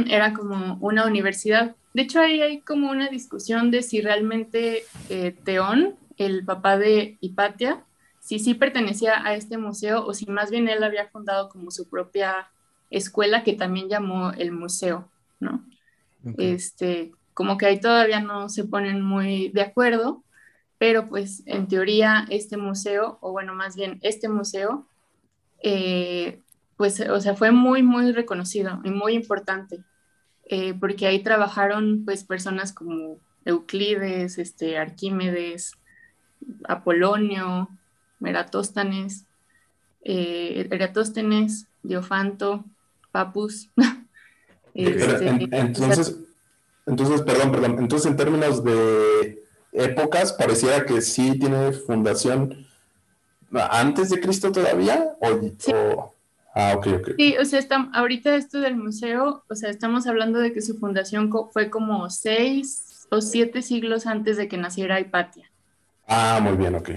era 0.07 0.33
como 0.33 0.77
una 0.81 1.05
universidad. 1.05 1.75
De 1.93 2.03
hecho, 2.03 2.19
ahí 2.19 2.41
hay 2.41 2.61
como 2.61 2.89
una 2.89 3.09
discusión 3.09 3.71
de 3.71 3.83
si 3.83 4.01
realmente 4.01 4.83
eh, 5.09 5.35
Teón, 5.43 5.95
el 6.17 6.45
papá 6.45 6.77
de 6.77 7.17
Hipatia, 7.21 7.85
si 8.19 8.39
sí 8.39 8.53
pertenecía 8.53 9.25
a 9.25 9.33
este 9.33 9.57
museo 9.57 10.05
o 10.05 10.13
si 10.13 10.25
más 10.27 10.51
bien 10.51 10.69
él 10.69 10.83
había 10.83 11.07
fundado 11.07 11.49
como 11.49 11.71
su 11.71 11.89
propia 11.89 12.51
escuela 12.89 13.43
que 13.43 13.53
también 13.53 13.89
llamó 13.89 14.31
el 14.31 14.51
museo, 14.51 15.09
¿no? 15.39 15.65
Este, 16.37 17.13
como 17.33 17.57
que 17.57 17.65
ahí 17.65 17.79
todavía 17.79 18.19
no 18.19 18.47
se 18.47 18.65
ponen 18.65 19.01
muy 19.01 19.49
de 19.49 19.61
acuerdo, 19.61 20.23
pero 20.77 21.07
pues 21.07 21.43
en 21.47 21.67
teoría 21.67 22.27
este 22.29 22.57
museo, 22.57 23.17
o 23.21 23.31
bueno, 23.31 23.55
más 23.55 23.75
bien 23.75 23.99
este 24.03 24.29
museo, 24.29 24.87
eh, 25.63 26.41
pues, 26.77 26.99
o 26.99 27.19
sea, 27.21 27.35
fue 27.35 27.51
muy, 27.51 27.81
muy 27.83 28.11
reconocido 28.11 28.81
y 28.83 28.91
muy 28.91 29.13
importante, 29.13 29.83
eh, 30.45 30.73
porque 30.73 31.07
ahí 31.07 31.23
trabajaron 31.23 32.03
pues 32.05 32.23
personas 32.23 32.73
como 32.73 33.19
Euclides, 33.45 34.37
este, 34.37 34.77
Arquímedes, 34.77 35.73
Apolonio, 36.67 37.69
Eratóstenes, 38.23 39.25
eh, 40.03 40.67
Eratóstenes, 40.71 41.67
Diofanto, 41.83 42.65
Papus. 43.11 43.69
Este, 44.73 45.27
entonces, 45.51 46.15
entonces, 46.85 47.21
perdón, 47.23 47.51
perdón, 47.51 47.75
entonces 47.79 48.09
en 48.09 48.15
términos 48.15 48.63
de 48.63 49.43
épocas, 49.73 50.31
pareciera 50.31 50.85
que 50.85 51.01
sí 51.01 51.37
tiene 51.37 51.73
fundación 51.73 52.65
antes 53.51 54.11
de 54.11 54.21
Cristo 54.21 54.49
todavía, 54.49 55.11
o, 55.19 56.13
Ah, 56.53 56.73
ok, 56.75 56.87
ok. 56.99 57.09
Sí, 57.17 57.37
o 57.37 57.45
sea, 57.45 57.59
está, 57.59 57.89
ahorita 57.93 58.35
esto 58.35 58.59
del 58.59 58.75
museo, 58.75 59.43
o 59.49 59.55
sea, 59.55 59.69
estamos 59.69 60.05
hablando 60.05 60.39
de 60.39 60.51
que 60.51 60.61
su 60.61 60.77
fundación 60.77 61.31
fue 61.51 61.69
como 61.69 62.09
seis 62.09 63.07
o 63.09 63.21
siete 63.21 63.61
siglos 63.61 64.05
antes 64.05 64.37
de 64.37 64.47
que 64.47 64.57
naciera 64.57 64.99
Hipatia. 64.99 65.49
Ah, 66.13 66.41
muy 66.43 66.57
bien, 66.57 66.75
ok. 66.75 66.89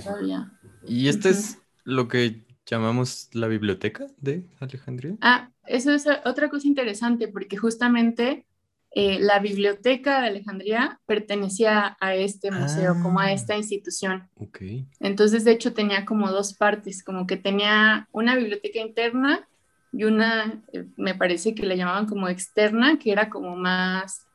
¿Y 0.88 1.06
este 1.06 1.28
es 1.28 1.58
lo 1.84 2.08
que 2.08 2.44
llamamos 2.66 3.28
la 3.32 3.46
biblioteca 3.46 4.08
de 4.18 4.44
Alejandría? 4.58 5.14
Ah, 5.20 5.50
eso 5.66 5.92
es 5.92 6.06
otra 6.24 6.48
cosa 6.48 6.66
interesante, 6.66 7.28
porque 7.28 7.56
justamente 7.56 8.44
eh, 8.90 9.18
la 9.20 9.38
biblioteca 9.38 10.20
de 10.20 10.26
Alejandría 10.26 11.00
pertenecía 11.06 11.96
a 12.00 12.16
este 12.16 12.50
museo, 12.50 12.96
como 13.02 13.20
a 13.20 13.26
ah. 13.26 13.32
esta 13.32 13.56
institución. 13.56 14.28
Ok. 14.34 14.62
Entonces, 14.98 15.44
de 15.44 15.52
hecho, 15.52 15.72
tenía 15.74 16.04
como 16.04 16.32
dos 16.32 16.54
partes, 16.54 17.04
como 17.04 17.28
que 17.28 17.36
tenía 17.36 18.08
una 18.10 18.34
biblioteca 18.34 18.80
interna 18.80 19.46
y 19.92 20.04
una, 20.04 20.60
eh, 20.72 20.86
me 20.96 21.14
parece 21.14 21.54
que 21.54 21.64
le 21.64 21.76
llamaban 21.76 22.06
como 22.06 22.28
externa, 22.28 22.98
que 22.98 23.12
era 23.12 23.30
como 23.30 23.54
más, 23.54 24.26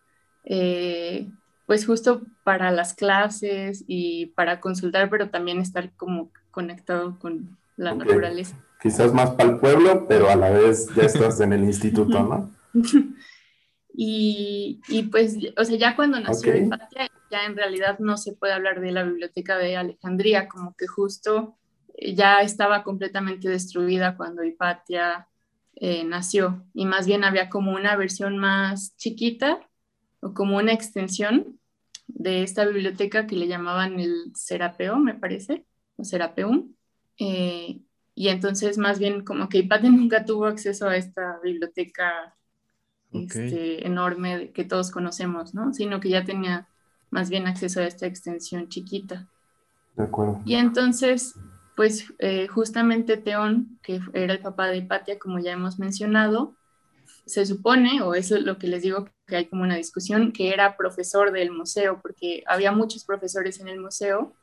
eh, 0.46 1.28
pues 1.70 1.86
justo 1.86 2.24
para 2.44 2.72
las 2.72 2.96
clases 2.96 3.84
y 3.86 4.26
para 4.36 4.60
consultar, 4.60 5.08
pero 5.08 5.30
también 5.30 5.60
estar 5.60 5.92
como 5.98 6.32
conectado 6.50 7.20
con 7.20 7.60
la 7.78 7.94
naturaleza. 7.94 8.58
Quizás 8.82 9.14
más 9.14 9.30
para 9.36 9.52
el 9.52 9.60
pueblo, 9.60 10.08
pero 10.08 10.32
a 10.32 10.36
la 10.36 10.50
vez 10.50 10.88
ya 10.96 11.04
estás 11.04 11.40
en 11.42 11.54
el 11.54 11.64
instituto, 11.64 12.24
¿no? 12.24 12.52
y, 13.94 14.82
y, 14.88 15.04
pues, 15.04 15.38
o 15.56 15.64
sea, 15.64 15.78
ya 15.78 15.96
cuando 15.96 16.20
nació 16.20 16.54
okay. 16.54 16.68
ya 17.30 17.46
en 17.46 17.56
realidad 17.56 18.00
no 18.00 18.18
se 18.18 18.34
puede 18.34 18.54
hablar 18.54 18.82
de 18.82 18.92
la 18.92 19.04
biblioteca 19.04 19.60
de 19.60 19.78
Alejandría, 19.78 20.48
como 20.48 20.76
que 20.76 20.88
justo 20.88 21.56
eh, 21.94 22.16
ya 22.16 22.42
estaba 22.42 22.82
completamente 22.84 23.48
destruida 23.48 24.18
cuando 24.18 24.44
Hipatia 24.44 25.28
eh, 25.76 26.04
nació, 26.04 26.66
y 26.74 26.88
más 26.88 27.06
bien 27.06 27.24
había 27.24 27.48
como 27.48 27.76
una 27.76 27.96
versión 27.96 28.40
más 28.40 28.96
chiquita 28.98 29.60
o 30.20 30.34
como 30.34 30.58
una 30.58 30.74
extensión 30.74 31.59
de 32.20 32.44
esta 32.44 32.66
biblioteca 32.66 33.26
que 33.26 33.38
le 33.38 33.48
llamaban 33.48 33.98
el 34.00 34.34
Serapeo, 34.36 34.98
me 34.98 35.16
parece, 35.16 35.66
o 35.96 36.04
Serapeum. 36.04 36.74
Eh, 37.18 37.80
y 38.14 38.28
entonces 38.28 38.78
más 38.78 39.00
bien 39.00 39.24
como 39.24 39.48
que 39.48 39.60
Hipatia 39.60 39.90
nunca 39.90 40.26
tuvo 40.26 40.46
acceso 40.46 40.88
a 40.88 40.98
esta 40.98 41.40
biblioteca 41.42 42.36
este, 43.14 43.88
enorme 43.88 44.52
que 44.52 44.66
todos 44.66 44.92
conocemos, 44.92 45.56
¿no? 45.56 45.74
Sino 45.74 46.02
que 46.02 46.10
ya 46.10 46.26
tenía 46.26 46.68
más 47.10 47.30
bien 47.30 47.48
acceso 47.48 47.80
a 47.80 47.88
esta 47.88 48.06
extensión 48.06 48.68
chiquita. 48.68 49.30
De 49.96 50.04
acuerdo. 50.04 50.42
Y 50.46 50.56
entonces, 50.56 51.36
pues 51.78 52.14
eh, 52.20 52.48
justamente 52.48 53.16
Teón, 53.16 53.80
que 53.82 54.02
era 54.14 54.34
el 54.34 54.42
papá 54.42 54.68
de 54.68 54.78
Hipatia, 54.78 55.18
como 55.18 55.40
ya 55.40 55.54
hemos 55.54 55.80
mencionado, 55.80 56.58
se 57.26 57.46
supone, 57.46 58.02
o 58.02 58.14
eso 58.14 58.36
es 58.36 58.44
lo 58.44 58.58
que 58.58 58.68
les 58.68 58.84
digo, 58.84 59.08
que 59.30 59.38
hay 59.38 59.46
como 59.46 59.64
una 59.64 59.78
discusión, 59.78 60.34
que 60.34 60.50
era 60.50 60.76
profesor 60.76 61.32
del 61.32 61.52
museo, 61.52 62.02
porque 62.02 62.44
había 62.48 62.74
muchos 62.74 63.06
profesores 63.06 63.62
en 63.62 63.70
el 63.70 63.80
museo, 63.80 64.36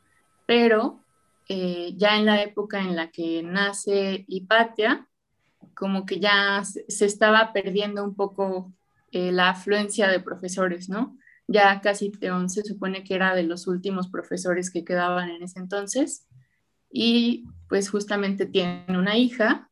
pero 0.47 1.05
eh, 1.49 1.93
ya 1.97 2.16
en 2.16 2.25
la 2.25 2.43
época 2.43 2.81
en 2.81 2.97
la 2.97 3.11
que 3.11 3.43
nace 3.43 4.25
Hipatia, 4.28 5.07
como 5.75 6.07
que 6.07 6.21
ya 6.21 6.62
se 6.64 7.05
estaba 7.05 7.52
perdiendo 7.52 8.02
un 8.02 8.14
poco 8.14 8.73
eh, 9.12 9.31
la 9.33 9.50
afluencia 9.50 10.09
de 10.09 10.21
profesores, 10.21 10.88
¿no? 10.88 11.19
Ya 11.47 11.81
casi 11.81 12.11
Teón 12.11 12.49
se 12.49 12.62
supone 12.62 13.05
que 13.05 13.14
era 13.14 13.35
de 13.35 13.43
los 13.43 13.66
últimos 13.66 14.09
profesores 14.09 14.71
que 14.71 14.85
quedaban 14.85 15.31
en 15.31 15.43
ese 15.43 15.61
entonces 15.61 16.26
y 16.90 17.45
pues 17.69 17.90
justamente 17.90 18.47
tiene 18.47 18.99
una 18.99 19.16
hija 19.16 19.71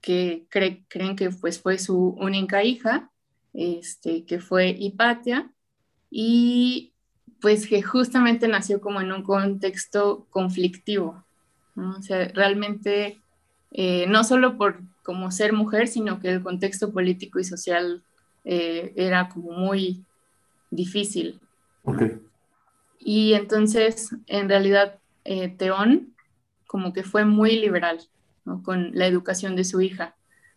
que 0.00 0.46
creen 0.48 1.16
que 1.16 1.30
pues 1.30 1.60
fue 1.60 1.78
su 1.78 2.16
única 2.18 2.64
hija, 2.64 3.11
este, 3.54 4.24
que 4.24 4.40
fue 4.40 4.70
Hipatia 4.70 5.50
y 6.10 6.92
pues 7.40 7.66
que 7.66 7.82
justamente 7.82 8.46
nació 8.48 8.80
como 8.80 9.00
en 9.00 9.12
un 9.12 9.22
contexto 9.22 10.26
conflictivo, 10.30 11.24
¿no? 11.74 11.96
o 11.98 12.02
sea, 12.02 12.28
realmente 12.28 13.20
eh, 13.72 14.06
no 14.08 14.22
solo 14.22 14.56
por 14.56 14.80
como 15.02 15.30
ser 15.32 15.52
mujer, 15.52 15.88
sino 15.88 16.20
que 16.20 16.30
el 16.30 16.42
contexto 16.42 16.92
político 16.92 17.40
y 17.40 17.44
social 17.44 18.02
eh, 18.44 18.92
era 18.96 19.28
como 19.28 19.52
muy, 19.52 20.04
difícil. 20.72 21.38
Okay. 21.84 22.18
Y 22.98 23.34
entonces, 23.34 24.10
en 24.26 24.48
realidad, 24.48 24.98
eh, 25.24 25.48
Teón 25.48 26.08
como 26.66 26.92
que 26.92 27.04
fue 27.04 27.26
muy 27.26 27.60
liberal 27.60 28.00
con 28.64 28.90
la 28.94 29.06
educación 29.06 29.54
de 29.54 29.64
su 29.64 29.82
hija, 29.82 30.16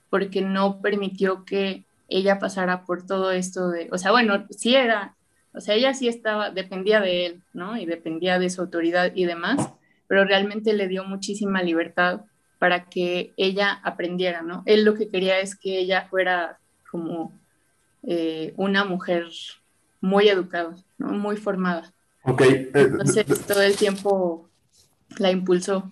porque 0.10 0.42
no 0.42 0.82
permitió 0.82 1.44
que 1.44 1.85
ella 2.10 2.40
pasara 2.40 2.86
por 2.86 3.06
todo 3.06 3.32
esto 3.32 3.70
de, 3.70 3.90
o 3.92 3.98
sea, 3.98 4.12
bueno, 4.12 4.46
sí 4.50 4.76
era, 4.76 5.16
o 5.54 5.62
sea, 5.62 5.76
ella 5.76 5.94
sí 5.94 6.08
estaba, 6.08 6.52
dependía 6.52 7.00
de 7.00 7.26
él, 7.26 7.44
¿no? 7.54 7.78
Y 7.78 7.86
dependía 7.86 8.40
de 8.40 8.50
su 8.50 8.62
autoridad 8.62 9.12
y 9.16 9.26
demás, 9.26 9.70
pero 10.08 10.26
realmente 10.26 10.74
le 10.74 10.88
dio 10.88 11.04
muchísima 11.04 11.64
libertad 11.64 12.22
para 12.60 12.86
que 12.86 13.34
ella 13.38 13.80
aprendiera, 13.84 14.42
¿no? 14.42 14.64
Él 14.66 14.86
lo 14.86 14.94
que 14.94 15.10
quería 15.10 15.40
es 15.40 15.56
que 15.56 15.80
ella 15.80 16.08
fuera 16.10 16.60
como 16.92 17.32
eh, 18.04 18.54
una 18.58 18.86
mujer 18.86 19.28
muy 20.02 20.30
educada, 20.30 20.76
¿no? 20.98 21.08
Muy 21.10 21.38
formada. 21.38 21.92
Ok. 22.24 22.42
Eh, 22.42 22.70
Entonces, 22.74 23.26
todo 23.46 23.62
el 23.62 23.76
tiempo 23.76 24.50
la 25.18 25.32
impulsó. 25.32 25.92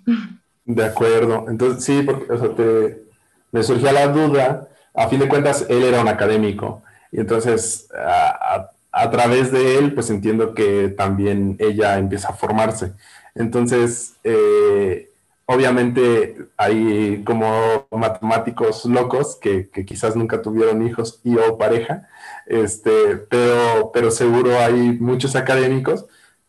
De 0.66 0.86
acuerdo. 0.86 1.46
Entonces, 1.50 1.84
sí, 1.84 2.02
porque, 2.04 2.32
o 2.32 2.38
sea, 2.38 2.56
te, 2.56 3.04
me 3.52 3.64
surgía 3.64 3.92
la 3.92 4.08
duda. 4.08 4.70
A 4.94 5.08
fin 5.08 5.20
de 5.20 5.28
cuentas, 5.28 5.66
él 5.70 5.84
era 5.84 6.02
un 6.02 6.08
académico. 6.08 6.84
Y 7.12 7.20
entonces, 7.20 7.90
a, 7.96 9.10
través 9.12 9.52
de 9.52 9.78
él, 9.78 9.94
pues 9.94 10.10
entiendo 10.10 10.54
que 10.54 10.90
también 10.90 11.56
ella 11.60 11.98
empieza 11.98 12.30
a 12.30 12.34
formarse. 12.34 12.94
Entonces, 13.36 14.16
eh, 14.24 15.10
obviamente 15.46 16.48
hay 16.58 17.24
como 17.26 17.88
matemáticos 17.92 18.86
locos 18.86 19.38
que, 19.42 19.70
que, 19.70 19.86
quizás 19.86 20.16
nunca 20.16 20.42
tuvieron 20.42 20.86
hijos 20.86 21.20
y 21.24 21.36
o 21.38 21.58
pareja, 21.58 22.08
este, 22.46 23.18
pero, 23.30 23.92
pero 23.94 24.12
seguro 24.12 24.60
hay 24.60 24.98
muchos 25.00 25.36
académicos 25.36 26.06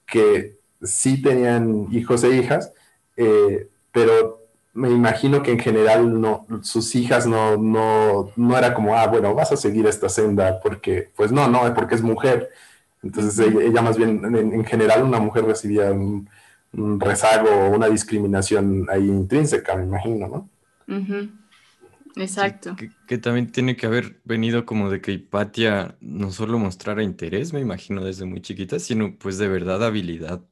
que 0.07 0.59
sí 0.83 1.23
tenían 1.23 1.89
hijos 1.93 2.25
e 2.25 2.37
hijas, 2.37 2.73
eh, 3.17 3.69
pero 3.93 4.44
me 4.75 4.91
imagino 4.91 5.43
que 5.43 5.53
en 5.53 5.61
general 5.61 6.21
no, 6.21 6.47
sus 6.63 6.95
hijas 6.97 7.27
no, 7.27 7.57
no, 7.57 8.33
no 8.37 8.59
era 8.59 8.75
como, 8.75 8.97
ah, 8.97 9.07
bueno, 9.07 9.33
vas 9.35 9.53
a 9.53 9.57
seguir 9.57 9.87
esta 9.87 10.09
senda 10.09 10.61
porque, 10.61 11.11
pues 11.17 11.31
no, 11.31 11.49
no, 11.49 11.73
porque 11.75 11.95
es 11.95 12.03
mujer. 12.03 12.51
Entonces 13.03 13.39
ella, 13.39 13.83
más 13.83 13.97
bien, 13.97 14.23
en, 14.25 14.65
general 14.65 15.05
una 15.05 15.21
mujer 15.21 15.45
recibía 15.45 15.93
un, 15.93 16.29
rezago 16.99 17.49
o 17.49 17.71
una 17.71 17.89
discriminación 17.89 18.87
ahí 18.91 19.07
intrínseca, 19.07 19.77
me 19.77 19.85
imagino, 19.85 20.27
¿no? 20.27 20.51
Exacto. 22.17 22.75
que, 23.07 23.19
también 23.19 23.53
tiene 23.53 23.77
que 23.77 23.87
haber 23.87 24.21
venido 24.25 24.67
como 24.67 24.91
de 24.91 25.01
que 25.01 25.13
Hipatia 25.13 25.97
no 26.01 26.33
solo 26.33 26.59
mostrara 26.59 27.05
interés, 27.05 27.53
me 27.53 27.61
imagino, 27.61 28.05
desde 28.05 28.25
muy 28.25 28.41
chiquita, 28.41 28.81
sino 28.81 29.17
pues 29.17 29.39
de 29.39 29.47
verdad 29.47 29.85
habilidad 29.85 30.43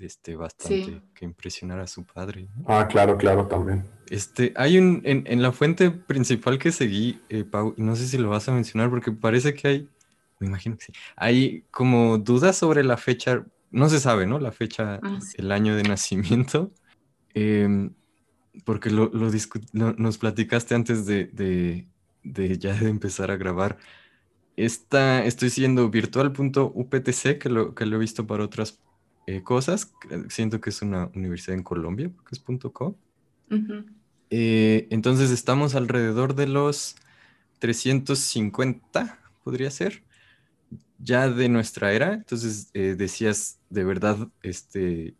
este, 0.00 0.36
bastante 0.36 1.02
que 1.14 1.24
impresionara 1.24 1.82
a 1.82 1.86
su 1.86 2.04
padre. 2.04 2.48
Ah, 2.66 2.86
claro, 2.88 3.16
claro, 3.16 3.46
también. 3.46 3.84
Este, 4.08 4.52
hay 4.56 4.78
un, 4.78 5.02
en, 5.04 5.42
la 5.42 5.52
fuente 5.52 5.90
principal 5.90 6.58
que 6.58 6.72
seguí, 6.72 7.20
eh, 7.28 7.44
Pau, 7.44 7.74
no 7.76 7.94
sé 7.96 8.06
si 8.06 8.18
lo 8.18 8.30
vas 8.30 8.48
a 8.48 8.52
mencionar 8.52 8.90
porque 8.90 9.12
parece 9.12 9.54
que 9.54 9.68
hay, 9.68 9.88
me 10.38 10.48
imagino 10.48 10.76
que 10.76 10.86
sí, 10.86 10.92
hay 11.16 11.64
como 11.70 12.18
dudas 12.18 12.56
sobre 12.56 12.82
la 12.82 12.96
fecha, 12.96 13.44
no 13.70 13.88
se 13.88 14.00
sabe, 14.00 14.26
¿no? 14.26 14.38
La 14.38 14.52
fecha, 14.52 15.00
ah, 15.02 15.18
el 15.36 15.52
año 15.52 15.76
de 15.76 15.84
nacimiento, 15.84 16.72
em, 17.34 17.92
porque 18.64 18.90
lo, 18.90 19.10
nos 19.72 20.18
platicaste 20.18 20.74
antes 20.74 21.06
de, 21.06 21.26
de, 21.26 21.86
de, 22.24 22.58
ya 22.58 22.74
de 22.74 22.88
empezar 22.88 23.30
a 23.30 23.36
grabar. 23.36 23.78
Esta, 24.56 25.24
estoy 25.24 25.50
siguiendo 25.50 25.88
virtual.uptc, 25.88 27.38
que 27.38 27.48
lo, 27.48 27.74
que 27.74 27.86
lo 27.86 27.96
he 27.96 28.00
visto 28.00 28.26
para 28.26 28.44
otras 28.44 28.78
eh, 29.26 29.42
cosas. 29.42 29.92
Siento 30.28 30.60
que 30.60 30.70
es 30.70 30.82
una 30.82 31.10
universidad 31.14 31.56
en 31.56 31.62
Colombia, 31.62 32.10
porque 32.14 32.34
es 32.34 32.42
.co. 32.72 32.96
Eh, 34.30 34.86
entonces 34.90 35.30
estamos 35.30 35.74
alrededor 35.74 36.34
de 36.34 36.46
los 36.46 36.96
350, 37.58 39.18
podría 39.42 39.70
ser, 39.70 40.02
ya 40.98 41.28
de 41.28 41.48
nuestra 41.48 41.92
era. 41.92 42.14
Entonces 42.14 42.70
eh, 42.74 42.94
decías, 42.96 43.58
de 43.70 43.84
verdad, 43.84 44.28
este, 44.42 45.14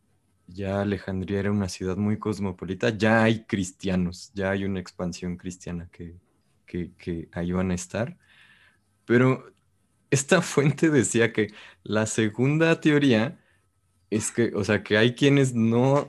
ya 0.46 0.80
Alejandría 0.80 1.40
era 1.40 1.50
una 1.50 1.68
ciudad 1.68 1.96
muy 1.96 2.18
cosmopolita, 2.18 2.90
ya 2.90 3.24
hay 3.24 3.44
cristianos, 3.44 4.30
ya 4.34 4.50
hay 4.50 4.64
una 4.64 4.80
expansión 4.80 5.36
cristiana 5.36 5.88
que, 5.92 6.14
que, 6.66 6.92
que 6.98 7.28
ahí 7.32 7.52
van 7.52 7.70
a 7.70 7.74
estar. 7.74 8.16
Pero 9.04 9.52
esta 10.10 10.40
fuente 10.42 10.90
decía 10.90 11.32
que 11.32 11.52
la 11.82 12.06
segunda 12.06 12.80
teoría 12.80 13.39
es 14.10 14.32
que, 14.32 14.52
o 14.54 14.64
sea, 14.64 14.82
que 14.82 14.98
hay 14.98 15.14
quienes 15.14 15.54
no 15.54 16.08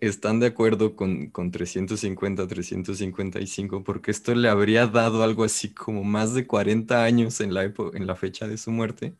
están 0.00 0.40
de 0.40 0.46
acuerdo 0.46 0.94
con, 0.96 1.28
con 1.30 1.50
350, 1.50 2.46
355, 2.46 3.82
porque 3.84 4.10
esto 4.10 4.34
le 4.34 4.48
habría 4.48 4.86
dado 4.86 5.22
algo 5.22 5.44
así 5.44 5.72
como 5.72 6.04
más 6.04 6.34
de 6.34 6.46
40 6.46 7.02
años 7.02 7.40
en 7.40 7.54
la, 7.54 7.64
en 7.64 8.06
la 8.06 8.16
fecha 8.16 8.46
de 8.46 8.58
su 8.58 8.70
muerte 8.70 9.14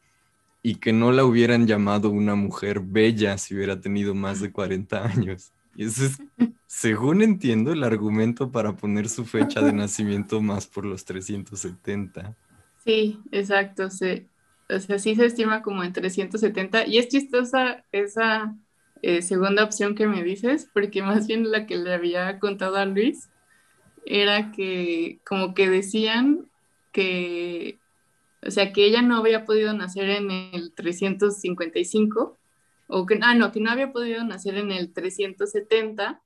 y 0.63 0.77
que 0.77 0.93
no 0.93 1.13
la 1.13 1.25
hubieran 1.25 1.67
llamado 1.67 2.11
una 2.11 2.35
mujer 2.35 2.81
bella 2.81 3.39
si 3.39 3.55
hubiera 3.55 3.81
tenido 3.81 4.15
más 4.15 4.41
de 4.41 4.53
40 4.53 5.05
años. 5.05 5.53
Y 5.77 5.85
ese 5.85 6.07
es, 6.07 6.19
según 6.67 7.23
entiendo, 7.23 7.73
el 7.73 7.85
argumento 7.85 8.51
para 8.51 8.77
poner 8.77 9.09
su 9.09 9.25
fecha 9.25 9.61
de 9.63 9.73
nacimiento 9.73 10.41
más 10.43 10.67
por 10.67 10.85
los 10.85 11.05
370. 11.05 12.37
Sí, 12.85 13.21
exacto. 13.31 13.91
Sí 13.91 14.27
o 14.69 14.79
sea, 14.79 14.99
sí 14.99 15.15
se 15.15 15.27
estima 15.27 15.63
como 15.63 15.83
en 15.85 15.93
370 15.93 16.87
y 16.87 16.99
es 16.99 17.09
chistosa 17.09 17.85
esa 17.93 18.55
eh, 19.03 19.23
segunda 19.23 19.65
opción 19.65 19.95
que 19.95 20.07
me 20.07 20.23
dices, 20.23 20.69
porque 20.73 21.03
más 21.03 21.27
bien 21.27 21.51
la 21.51 21.67
que 21.67 21.77
le 21.77 21.95
había 21.95 22.39
contado 22.39 22.77
a 22.77 22.85
Luis 22.85 23.31
era 24.05 24.53
que 24.53 25.21
como 25.25 25.55
que 25.55 25.69
decían 25.69 26.51
que, 26.93 27.79
o 28.47 28.51
sea, 28.51 28.73
que 28.73 28.85
ella 28.87 29.03
no 29.03 29.17
había 29.19 29.45
podido 29.45 29.73
nacer 29.75 30.11
en 30.11 30.31
el 30.31 30.73
355, 30.75 32.39
o 32.89 33.07
que, 33.07 33.19
ah, 33.23 33.35
no, 33.35 33.53
que 33.53 33.61
no 33.61 33.71
había 33.71 33.93
podido 33.93 34.25
nacer 34.25 34.57
en 34.57 34.73
el 34.73 34.93
370 34.93 36.23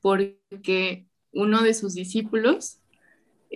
porque 0.00 1.06
uno 1.32 1.62
de 1.62 1.74
sus 1.74 1.94
discípulos 1.94 2.78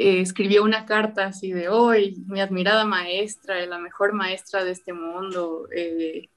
eh, 0.00 0.22
escribió 0.22 0.64
una 0.64 0.86
carta 0.86 1.26
así 1.26 1.52
de 1.52 1.68
hoy, 1.68 2.24
mi 2.26 2.40
admirada 2.40 2.86
maestra, 2.86 3.66
la 3.66 3.78
mejor 3.78 4.14
maestra 4.14 4.64
de 4.64 4.70
este 4.70 4.94
mundo, 4.94 5.68
eh, 5.76 6.30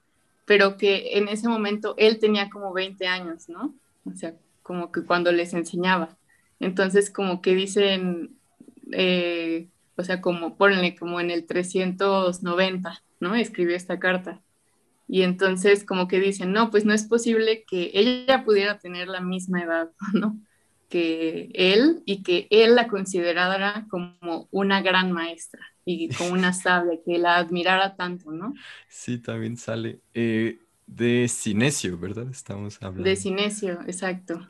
pero 0.43 0.76
que 0.76 1.17
en 1.17 1.30
ese 1.30 1.47
momento 1.47 1.95
él 1.97 2.19
tenía 2.19 2.49
como 2.49 2.73
20 2.73 3.08
años, 3.08 3.47
¿no? 3.47 3.73
O 4.04 4.13
sea, 4.15 4.36
como 4.63 4.91
que 4.91 5.06
cuando 5.06 5.32
les 5.32 5.54
enseñaba. 5.54 6.17
Entonces, 6.60 7.10
como 7.10 7.41
que 7.41 7.56
dicen, 7.56 8.36
eh, 8.91 9.69
o 9.95 10.04
sea, 10.04 10.19
como 10.19 10.58
ponle 10.58 10.97
como 10.97 11.21
en 11.21 11.32
el 11.32 11.45
390, 11.45 13.02
¿no? 13.21 13.34
Escribió 13.34 13.78
esta 13.78 13.97
carta. 13.97 14.41
Y 15.08 15.21
entonces 15.21 15.86
como 15.86 16.10
que 16.10 16.19
dicen, 16.19 16.52
no, 16.52 16.69
pues 16.69 16.84
no 16.84 16.93
es 16.93 17.06
posible 17.06 17.63
que 17.65 17.91
ella 17.93 18.43
pudiera 18.43 18.78
tener 18.78 19.08
la 19.08 19.21
misma 19.21 19.63
edad, 19.63 19.89
¿no? 20.13 20.38
Que 20.93 21.49
él 21.56 22.03
y 22.06 22.21
que 22.21 22.45
él 22.51 22.75
la 22.75 22.88
considerara 22.88 23.88
como 23.89 24.47
una 24.51 24.84
gran 24.84 25.12
maestra 25.12 25.60
y 25.86 26.10
como 26.10 26.34
una 26.34 26.53
sabia, 26.53 26.99
que 27.03 27.17
la 27.17 27.38
admirara 27.38 27.95
tanto, 27.95 28.32
¿no? 28.32 28.53
Sí, 28.89 29.17
también 29.17 29.58
sale 29.58 30.01
eh, 30.13 30.60
de 30.86 31.27
Cinesio, 31.27 31.97
¿verdad? 31.97 32.27
Estamos 32.29 32.77
hablando. 32.79 33.10
De 33.10 33.15
Cinesio, 33.15 33.82
exacto. 33.88 34.45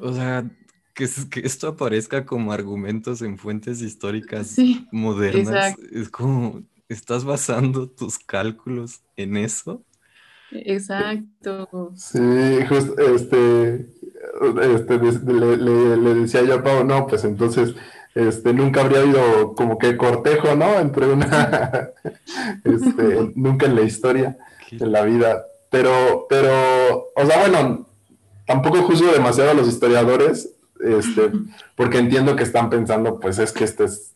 O 0.00 0.12
sea, 0.12 0.48
que, 0.94 1.08
que, 1.28 1.40
esto 1.40 1.66
aparezca 1.66 2.24
como 2.26 2.52
argumentos 2.52 3.20
en 3.20 3.36
fuentes 3.36 3.82
históricas 3.82 4.54
modernas, 4.92 5.74
es 5.90 6.08
como, 6.10 6.62
¿estás 6.88 7.24
basando 7.24 7.90
tus 7.90 8.20
cálculos 8.20 9.00
en 9.16 9.36
eso? 9.36 9.84
Exacto. 10.54 11.92
Sí, 11.96 12.58
justo, 12.68 12.94
este, 12.98 13.86
este, 14.74 14.98
le, 14.98 16.14
decía 16.14 16.42
yo 16.42 16.54
a 16.54 16.62
Pau, 16.62 16.84
no, 16.84 17.06
pues 17.06 17.24
entonces 17.24 17.74
este, 18.14 18.52
nunca 18.52 18.82
habría 18.82 19.00
habido 19.00 19.54
como 19.54 19.78
que 19.78 19.96
cortejo, 19.96 20.54
¿no? 20.54 20.78
Entre 20.78 21.06
una, 21.06 21.90
este, 22.64 23.32
nunca 23.34 23.66
en 23.66 23.74
la 23.74 23.82
historia, 23.82 24.36
en 24.70 24.92
la 24.92 25.02
vida. 25.02 25.46
Pero, 25.70 26.26
pero, 26.28 26.50
o 27.16 27.26
sea, 27.26 27.40
bueno, 27.40 27.86
tampoco 28.46 28.82
juzgo 28.82 29.10
demasiado 29.12 29.50
a 29.50 29.54
los 29.54 29.68
historiadores, 29.68 30.50
este, 30.80 31.30
porque 31.76 31.98
entiendo 31.98 32.36
que 32.36 32.42
están 32.42 32.68
pensando, 32.68 33.18
pues 33.18 33.38
es 33.38 33.52
que 33.52 33.64
este 33.64 33.84
es, 33.84 34.14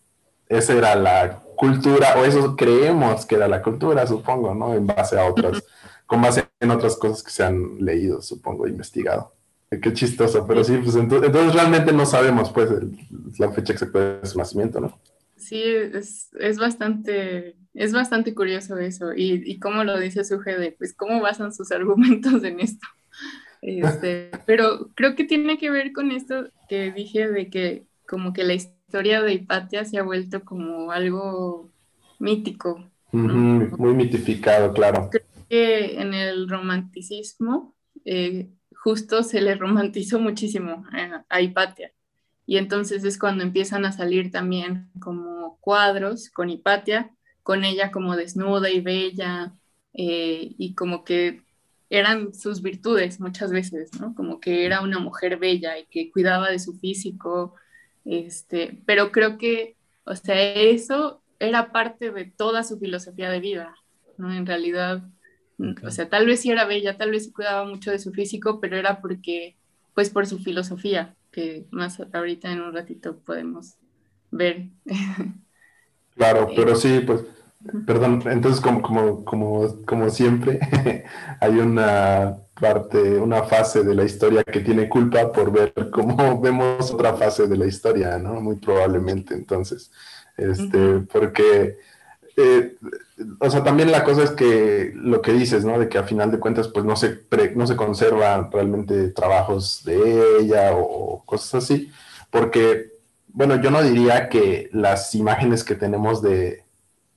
esa 0.49 0.75
era 0.75 0.95
la 0.95 1.41
cultura, 1.57 2.17
o 2.19 2.25
eso 2.25 2.55
creemos 2.55 3.25
que 3.25 3.37
era 3.37 3.49
la 3.49 3.63
cultura, 3.63 4.07
supongo, 4.07 4.55
¿no? 4.55 4.75
En 4.75 4.87
base 4.87 5.19
a 5.19 5.25
otras, 5.25 5.65
con 6.07 6.23
base 6.23 6.49
en 6.61 6.71
otras 6.71 6.97
cosas 6.97 7.23
que 7.23 7.31
se 7.31 7.45
han 7.45 7.85
leído, 7.85 8.23
supongo, 8.23 8.67
investigado. 8.67 9.33
Qué 9.69 9.93
chistoso, 9.93 10.47
pero 10.47 10.63
sí, 10.63 10.79
pues 10.83 10.95
entonces, 10.95 11.53
realmente 11.53 11.93
no 11.93 12.07
sabemos 12.07 12.51
pues 12.51 12.71
la 13.39 13.51
fecha 13.51 13.73
exacta 13.73 14.19
de 14.21 14.27
su 14.27 14.39
nacimiento, 14.39 14.81
¿no? 14.81 14.99
Sí, 15.37 15.61
es, 15.63 16.31
es, 16.39 16.59
bastante, 16.59 17.57
es 17.75 17.93
bastante 17.93 18.33
curioso 18.35 18.79
eso. 18.79 19.13
Y, 19.13 19.43
y 19.45 19.59
cómo 19.59 19.83
lo 19.83 19.99
dice 19.99 20.25
Suge 20.25 20.57
de, 20.57 20.73
pues, 20.73 20.95
cómo 20.95 21.21
basan 21.21 21.53
sus 21.53 21.71
argumentos 21.73 22.43
en 22.45 22.61
esto. 22.61 22.87
Este, 23.61 24.31
pero 24.47 24.91
creo 24.95 25.17
que 25.17 25.25
tiene 25.25 25.59
que 25.59 25.71
ver 25.71 25.93
con 25.93 26.13
esto 26.13 26.49
que 26.69 26.93
dije 26.93 27.29
de 27.29 27.51
que 27.51 27.85
como 28.07 28.33
que 28.33 28.45
la 28.45 28.55
historia 28.55 29.23
de 29.23 29.35
Hipatia 29.35 29.85
se 29.85 29.99
ha 29.99 30.05
vuelto 30.05 30.45
como 30.45 30.93
algo 30.93 31.69
mítico. 32.21 32.85
muy 33.11 33.95
mitificado, 33.95 34.73
claro. 34.73 35.11
Creo 35.11 35.36
que 35.49 36.01
en 36.01 36.15
el 36.15 36.49
romanticismo 36.49 37.75
eh, 38.05 38.51
justo 38.75 39.23
se 39.23 39.41
le 39.41 39.55
romantizó 39.57 40.21
muchísimo 40.21 40.85
a 41.29 41.41
Hipatia. 41.41 41.93
Y 42.47 42.59
entonces 42.59 43.05
es 43.05 43.19
cuando 43.19 43.43
empiezan 43.43 43.85
a 43.85 43.93
salir 43.93 44.31
también 44.31 44.89
como 45.01 45.59
cuadros 45.61 46.31
con 46.31 46.49
Hipatia, 46.49 47.11
con 47.43 47.65
ella 47.65 47.91
como 47.91 48.17
desnuda 48.17 48.71
y 48.71 48.81
bella, 48.81 49.53
eh, 49.95 50.55
y 50.57 50.75
como 50.75 51.03
que 51.05 51.43
eran 51.91 52.35
sus 52.35 52.63
virtudes 52.63 53.21
muchas 53.21 53.51
veces, 53.51 53.91
¿no? 54.01 54.15
Como 54.15 54.41
que 54.41 54.65
era 54.65 54.81
una 54.83 54.99
mujer 54.99 55.39
bella 55.39 55.79
y 55.79 55.87
que 55.87 56.11
cuidaba 56.11 56.51
de 56.51 56.59
su 56.59 56.75
físico, 56.79 57.55
este, 58.05 58.83
pero 58.87 59.13
creo 59.13 59.39
que, 59.39 59.77
o 60.05 60.15
sea, 60.15 60.41
eso 60.55 61.23
era 61.39 61.73
parte 61.73 62.11
de 62.11 62.25
toda 62.25 62.63
su 62.63 62.79
filosofía 62.79 63.31
de 63.31 63.41
vida, 63.41 63.75
¿no? 64.19 64.33
En 64.33 64.47
realidad, 64.47 65.03
o 65.59 65.91
sea, 65.91 66.09
tal 66.09 66.27
vez 66.27 66.41
sí 66.41 66.51
era 66.51 66.67
bella, 66.67 66.97
tal 66.97 67.11
vez 67.11 67.25
sí 67.25 67.33
cuidaba 67.33 67.65
mucho 67.65 67.91
de 67.91 67.99
su 67.99 68.13
físico, 68.13 68.61
pero 68.61 68.77
era 68.77 69.01
porque, 69.01 69.57
pues 69.95 70.11
por 70.11 70.27
su 70.27 70.39
filosofía, 70.39 71.15
que 71.31 71.67
más 71.71 72.01
ahorita 72.13 72.51
en 72.53 72.61
un 72.61 72.73
ratito 72.73 73.19
podemos 73.19 73.75
ver. 74.31 74.69
Claro, 76.17 76.49
pero 76.57 76.75
sí, 76.75 77.01
pues, 77.07 77.27
perdón, 77.87 78.23
entonces 78.25 78.63
como, 78.63 78.81
como, 78.81 79.23
como, 79.23 79.83
como 79.85 80.09
siempre, 80.09 80.61
hay 81.43 81.59
una 81.59 82.39
parte, 82.59 83.19
una 83.19 83.43
fase 83.43 83.85
de 83.85 83.95
la 83.95 84.05
historia 84.05 84.43
que 84.43 84.61
tiene 84.61 84.89
culpa 84.89 85.31
por 85.31 85.53
ver 85.53 85.75
cómo 85.93 86.41
vemos 86.41 86.91
otra 86.91 87.15
fase 87.15 87.47
de 87.47 87.57
la 87.57 87.67
historia, 87.67 88.19
¿no? 88.19 88.41
Muy 88.41 88.57
probablemente, 88.57 89.35
entonces, 89.35 89.91
este, 90.37 91.01
porque, 91.01 91.77
eh, 92.37 92.77
o 93.41 93.51
sea, 93.51 93.65
también 93.65 93.91
la 93.91 94.05
cosa 94.05 94.23
es 94.23 94.31
que 94.31 94.93
lo 94.95 95.23
que 95.23 95.33
dices, 95.33 95.65
¿no? 95.65 95.79
De 95.79 95.89
que 95.89 95.99
a 95.99 96.05
final 96.05 96.31
de 96.31 96.39
cuentas, 96.39 96.69
pues 96.69 96.85
no 96.85 96.97
se, 96.97 97.23
no 97.55 97.67
se 97.67 97.77
conservan 97.77 98.51
realmente 98.51 99.09
trabajos 99.09 99.83
de 99.85 100.41
ella 100.41 100.73
o 100.75 101.23
cosas 101.25 101.65
así, 101.65 101.91
porque, 102.31 102.93
bueno, 103.29 103.61
yo 103.61 103.71
no 103.71 103.83
diría 103.83 104.29
que 104.29 104.69
las 104.73 105.15
imágenes 105.15 105.65
que 105.65 105.75
tenemos 105.75 106.23
de, 106.23 106.67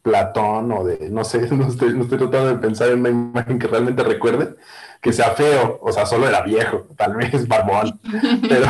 Platón 0.02 0.72
o 0.72 0.84
de, 0.84 1.10
no 1.10 1.24
sé, 1.24 1.50
no 1.52 1.68
estoy, 1.68 1.94
no 1.94 2.04
estoy, 2.04 2.18
tratando 2.18 2.48
de 2.48 2.56
pensar 2.56 2.90
en 2.90 3.00
una 3.00 3.10
imagen 3.10 3.60
que 3.60 3.68
realmente 3.68 4.04
recuerde, 4.04 4.56
que 5.02 5.14
sea 5.14 5.32
feo, 5.32 5.80
o 5.82 5.92
sea, 5.92 6.06
solo 6.06 6.28
era 6.28 6.42
viejo, 6.42 6.88
tal 6.98 7.16
vez 7.16 7.48
barbón, 7.48 8.00
pero, 8.48 8.68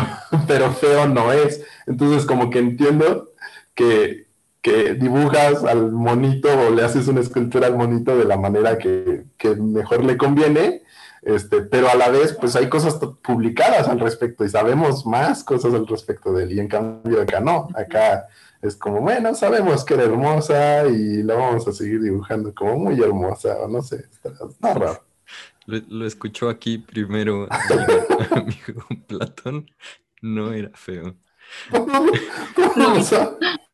pero 0.47 0.71
feo 0.71 1.07
no 1.07 1.31
es. 1.31 1.63
Entonces, 1.87 2.25
como 2.25 2.49
que 2.49 2.59
entiendo 2.59 3.31
que, 3.73 4.27
que 4.61 4.93
dibujas 4.93 5.63
al 5.63 5.91
monito 5.91 6.49
o 6.49 6.71
le 6.71 6.83
haces 6.83 7.07
una 7.07 7.21
escultura 7.21 7.67
al 7.67 7.77
monito 7.77 8.17
de 8.17 8.25
la 8.25 8.37
manera 8.37 8.77
que, 8.77 9.25
que 9.37 9.55
mejor 9.55 10.03
le 10.03 10.17
conviene, 10.17 10.83
este, 11.21 11.61
pero 11.61 11.89
a 11.89 11.95
la 11.95 12.09
vez, 12.09 12.33
pues 12.39 12.55
hay 12.55 12.69
cosas 12.69 12.95
publicadas 13.23 13.87
al 13.87 13.99
respecto 13.99 14.43
y 14.43 14.49
sabemos 14.49 15.05
más 15.05 15.43
cosas 15.43 15.73
al 15.73 15.87
respecto 15.87 16.33
de 16.33 16.43
él, 16.43 16.53
y 16.53 16.59
en 16.59 16.67
cambio 16.67 17.21
acá 17.21 17.39
no, 17.39 17.69
acá 17.75 18.27
es 18.61 18.75
como, 18.75 19.01
bueno, 19.01 19.33
sabemos 19.35 19.85
que 19.85 19.93
era 19.93 20.03
hermosa 20.03 20.87
y 20.87 21.23
la 21.23 21.35
vamos 21.35 21.67
a 21.67 21.71
seguir 21.71 22.01
dibujando 22.01 22.53
como 22.53 22.77
muy 22.77 23.01
hermosa, 23.01 23.57
o 23.59 23.67
no 23.67 23.81
sé, 23.81 24.05
está, 24.11 24.73
raro. 24.73 25.03
Lo, 25.65 26.05
escuchó 26.05 26.49
aquí 26.49 26.79
primero, 26.79 27.47
amigo, 28.31 28.85
Platón, 29.07 29.69
no 30.21 30.51
era 30.51 30.71
feo. 30.73 31.15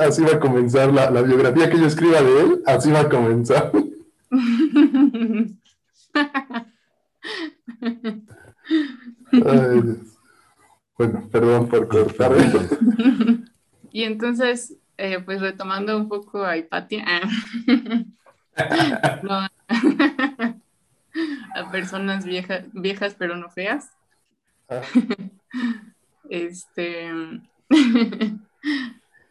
así 0.00 0.22
va 0.22 0.32
a 0.34 0.40
comenzar 0.40 0.92
la, 0.92 1.22
biografía 1.22 1.70
que 1.70 1.78
yo 1.78 1.86
escriba 1.86 2.20
de 2.22 2.40
él, 2.40 2.62
así 2.66 2.90
va 2.90 3.00
a 3.00 3.08
comenzar. 3.08 3.72
Ay, 9.32 9.80
Dios. 9.82 10.18
Bueno, 10.96 11.28
perdón 11.30 11.68
por 11.68 11.86
cortar. 11.86 12.32
y 13.92 14.02
entonces, 14.02 14.74
eh, 14.96 15.20
pues 15.20 15.40
retomando 15.40 15.96
un 15.96 16.08
poco 16.08 16.44
a 16.44 16.56
Hipatia, 16.56 17.04
a 21.54 21.70
personas 21.70 22.24
viejas, 22.24 22.64
viejas 22.72 23.14
pero 23.16 23.36
no 23.36 23.48
feas. 23.48 23.92
Ah. 24.68 24.82
este, 26.30 27.12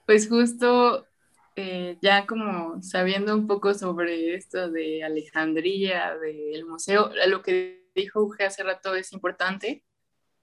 pues 0.06 0.30
justo 0.30 1.08
eh, 1.56 1.98
ya 2.04 2.28
como 2.28 2.84
sabiendo 2.84 3.34
un 3.36 3.48
poco 3.48 3.74
sobre 3.74 4.36
esto 4.36 4.70
de 4.70 5.04
Alejandría, 5.04 6.16
del 6.18 6.66
museo, 6.66 7.12
lo 7.28 7.42
que 7.42 7.90
dijo 7.96 8.22
Uge 8.22 8.46
hace 8.46 8.62
rato 8.62 8.94
es 8.94 9.12
importante 9.12 9.84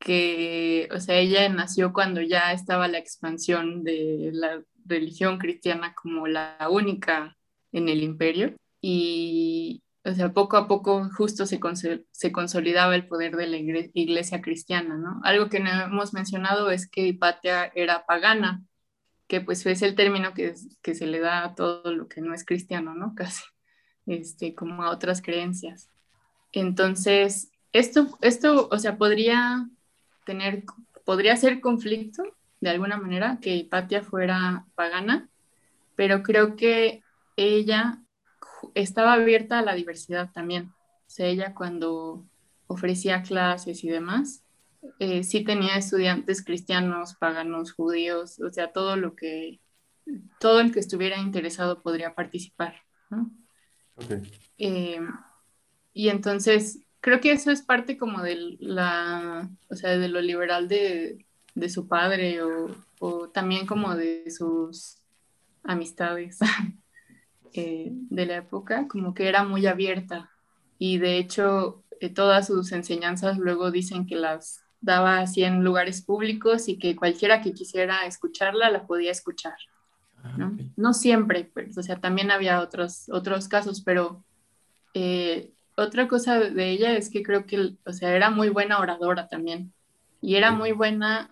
que, 0.01 0.89
o 0.93 0.99
sea, 0.99 1.19
ella 1.19 1.49
nació 1.49 1.93
cuando 1.93 2.21
ya 2.21 2.53
estaba 2.53 2.89
la 2.89 2.99
expansión 2.99 3.85
de 3.85 4.31
la 4.33 4.61
religión 4.85 5.39
cristiana 5.39 5.95
como 5.95 6.27
la 6.27 6.59
única 6.69 7.37
en 7.71 7.89
el 7.89 8.03
imperio 8.03 8.57
y, 8.81 9.84
o 10.05 10.13
sea, 10.13 10.33
poco 10.33 10.59
a 10.59 10.69
poco 10.69 11.09
justo 11.17 11.47
se, 11.47 11.59
se 12.11 12.33
consolidaba 12.33 12.95
el 12.95 13.09
poder 13.09 13.37
de 13.37 13.47
la 13.47 13.57
iglesia 13.57 14.43
cristiana, 14.43 14.99
¿no? 14.99 15.21
Algo 15.25 15.49
que 15.49 15.61
no 15.61 15.71
hemos 15.71 16.13
mencionado 16.13 16.71
es 16.71 16.89
que 16.89 17.07
Hipatia 17.07 17.73
era 17.75 18.05
pagana, 18.05 18.63
que 19.27 19.41
pues 19.41 19.65
es 19.65 19.81
el 19.81 19.95
término 19.95 20.35
que, 20.35 20.55
que 20.83 20.95
se 20.95 21.07
le 21.07 21.21
da 21.21 21.45
a 21.45 21.55
todo 21.55 21.91
lo 21.95 22.07
que 22.07 22.21
no 22.21 22.35
es 22.35 22.45
cristiano, 22.45 22.95
¿no? 22.95 23.15
Casi, 23.17 23.45
este, 24.07 24.55
como 24.55 24.83
a 24.83 24.91
otras 24.91 25.23
creencias. 25.23 25.89
Entonces, 26.53 27.51
esto, 27.73 28.19
esto, 28.21 28.69
o 28.71 28.79
sea, 28.79 28.99
podría 28.99 29.69
tener, 30.27 30.65
podría 31.07 31.35
ser 31.37 31.61
conflicto 31.61 32.23
de 32.61 32.71
alguna 32.71 32.99
manera 32.99 33.39
que 33.41 33.57
Hipatia 33.57 34.03
fuera 34.03 34.67
pagana, 34.75 35.29
pero 35.97 36.23
creo 36.23 36.57
que 36.57 37.03
ella 37.37 38.04
estaba 38.75 39.15
abierta 39.15 39.59
a 39.59 39.63
la 39.63 39.75
diversidad 39.75 40.31
también. 40.33 40.73
O 41.07 41.11
sea, 41.11 41.27
ella 41.27 41.55
cuando 41.55 42.25
ofrecía 42.67 43.23
clases 43.23 43.85
y 43.85 43.89
demás, 43.89 44.45
eh, 44.99 45.25
sí 45.25 45.45
tenía 45.45 45.77
estudiantes 45.77 46.45
cristianos, 46.45 47.15
paganos, 47.15 47.73
judíos, 47.73 48.41
o 48.41 48.51
sea, 48.51 48.73
todo 48.73 48.97
lo 48.97 49.15
que, 49.15 49.61
todo 50.41 50.61
el 50.61 50.73
que 50.73 50.81
estuviera 50.81 51.19
interesado 51.19 51.83
podría 51.83 52.15
participar. 52.15 52.83
Eh, 54.59 55.01
y 55.93 56.09
entonces 56.09 56.81
creo 57.01 57.21
que 57.21 57.33
eso 57.33 57.51
es 57.51 57.63
parte 57.63 57.97
como 57.97 58.23
de 58.23 58.57
la, 58.61 59.49
o 59.69 59.77
sea, 59.77 59.97
de 59.97 60.09
lo 60.09 60.21
liberal 60.21 60.69
de, 60.69 61.25
de 61.55 61.69
su 61.69 61.87
padre 61.87 62.43
o, 62.43 62.75
o, 62.99 63.29
también 63.29 63.67
como 63.67 63.95
de 63.95 64.31
sus 64.31 64.97
amistades 65.63 66.39
eh, 67.57 67.93
de 67.93 68.27
la 68.27 68.39
época, 68.39 68.89
como 68.89 69.15
que 69.15 69.29
era 69.29 69.45
muy 69.45 69.65
abierta 69.69 70.29
y 70.77 70.99
de 70.99 71.19
hecho 71.19 71.85
eh, 72.01 72.09
todas 72.09 72.49
sus 72.49 72.73
enseñanzas 72.73 73.39
luego 73.39 73.71
dicen 73.71 74.07
que 74.07 74.17
las 74.17 74.65
daba 74.81 75.21
así 75.21 75.45
en 75.45 75.63
lugares 75.63 76.03
públicos 76.03 76.69
y 76.69 76.81
que 76.81 76.97
cualquiera 76.97 77.43
que 77.43 77.55
quisiera 77.55 78.07
escucharla 78.07 78.71
la 78.71 78.89
podía 78.89 79.13
escuchar. 79.13 79.55
Ah, 80.25 80.35
¿no? 80.37 80.59
no 80.77 80.95
siempre, 80.95 81.49
pues, 81.55 81.79
o 81.79 81.83
sea, 81.85 82.01
también 82.01 82.33
había 82.33 82.61
otros, 82.61 83.09
otros 83.09 83.47
casos, 83.47 83.83
pero 83.83 84.25
eh, 84.93 85.53
otra 85.77 86.09
cosa 86.09 86.41
de 86.41 86.71
ella 86.71 86.97
es 86.97 87.09
que 87.09 87.23
creo 87.23 87.47
que, 87.47 87.77
o 87.87 87.93
sea, 87.93 88.17
era 88.17 88.31
muy 88.31 88.49
buena 88.49 88.81
oradora 88.81 89.29
también. 89.29 89.73
Y 90.21 90.35
era 90.35 90.51
muy 90.51 90.73
buena 90.73 91.31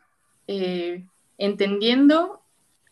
entendiendo 1.36 2.42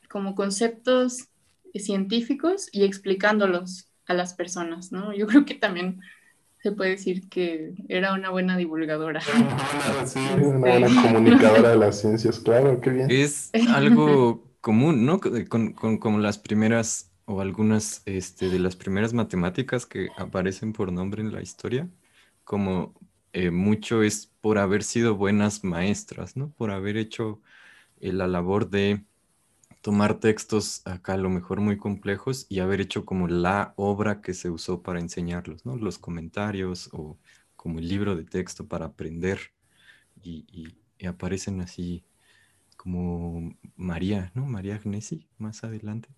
como 0.08 0.34
conceptos 0.34 1.29
científicos 1.74 2.68
y 2.72 2.84
explicándolos 2.84 3.90
a 4.06 4.14
las 4.14 4.34
personas, 4.34 4.92
¿no? 4.92 5.12
Yo 5.14 5.26
creo 5.26 5.44
que 5.44 5.54
también 5.54 6.00
se 6.62 6.72
puede 6.72 6.90
decir 6.90 7.28
que 7.28 7.74
era 7.88 8.12
una 8.12 8.30
buena 8.30 8.56
divulgadora. 8.56 9.20
Sí, 10.06 10.18
una 10.18 10.58
buena 10.58 11.02
comunicadora 11.02 11.70
de 11.70 11.76
las 11.76 12.00
ciencias, 12.00 12.40
claro, 12.40 12.80
qué 12.80 12.90
bien. 12.90 13.10
Es 13.10 13.50
algo 13.68 14.44
común, 14.60 15.04
¿no? 15.04 15.20
Con, 15.20 15.72
con, 15.72 15.98
como 15.98 16.18
las 16.18 16.38
primeras 16.38 17.10
o 17.26 17.40
algunas 17.40 18.02
este, 18.06 18.48
de 18.48 18.58
las 18.58 18.76
primeras 18.76 19.12
matemáticas 19.12 19.86
que 19.86 20.08
aparecen 20.16 20.72
por 20.72 20.92
nombre 20.92 21.22
en 21.22 21.32
la 21.32 21.42
historia, 21.42 21.88
como 22.44 22.94
eh, 23.32 23.50
mucho 23.50 24.02
es 24.02 24.26
por 24.40 24.58
haber 24.58 24.82
sido 24.82 25.14
buenas 25.14 25.62
maestras, 25.62 26.36
¿no? 26.36 26.50
Por 26.52 26.70
haber 26.70 26.96
hecho 26.96 27.40
la 28.00 28.26
labor 28.26 28.70
de 28.70 29.04
tomar 29.80 30.20
textos 30.20 30.82
acá 30.84 31.14
a 31.14 31.18
lo 31.18 31.30
mejor 31.30 31.60
muy 31.60 31.78
complejos 31.78 32.46
y 32.48 32.60
haber 32.60 32.80
hecho 32.80 33.04
como 33.04 33.28
la 33.28 33.72
obra 33.76 34.20
que 34.20 34.34
se 34.34 34.50
usó 34.50 34.82
para 34.82 35.00
enseñarlos, 35.00 35.64
¿no? 35.64 35.76
Los 35.76 35.98
comentarios 35.98 36.90
o 36.92 37.18
como 37.56 37.78
el 37.78 37.88
libro 37.88 38.16
de 38.16 38.24
texto 38.24 38.66
para 38.66 38.86
aprender 38.86 39.38
y, 40.22 40.74
aparecen 41.06 41.62
así 41.62 42.04
como 42.76 43.56
María, 43.74 44.32
¿no? 44.34 44.44
María 44.44 44.74
Agnesi 44.74 45.26
más 45.38 45.64
adelante, 45.64 46.10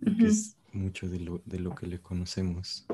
que 0.00 0.26
es 0.26 0.56
mucho 0.72 1.08
de 1.08 1.20
lo, 1.20 1.40
de 1.44 1.60
lo 1.60 1.72
que 1.76 1.86
le 1.86 2.00
conocemos. 2.00 2.84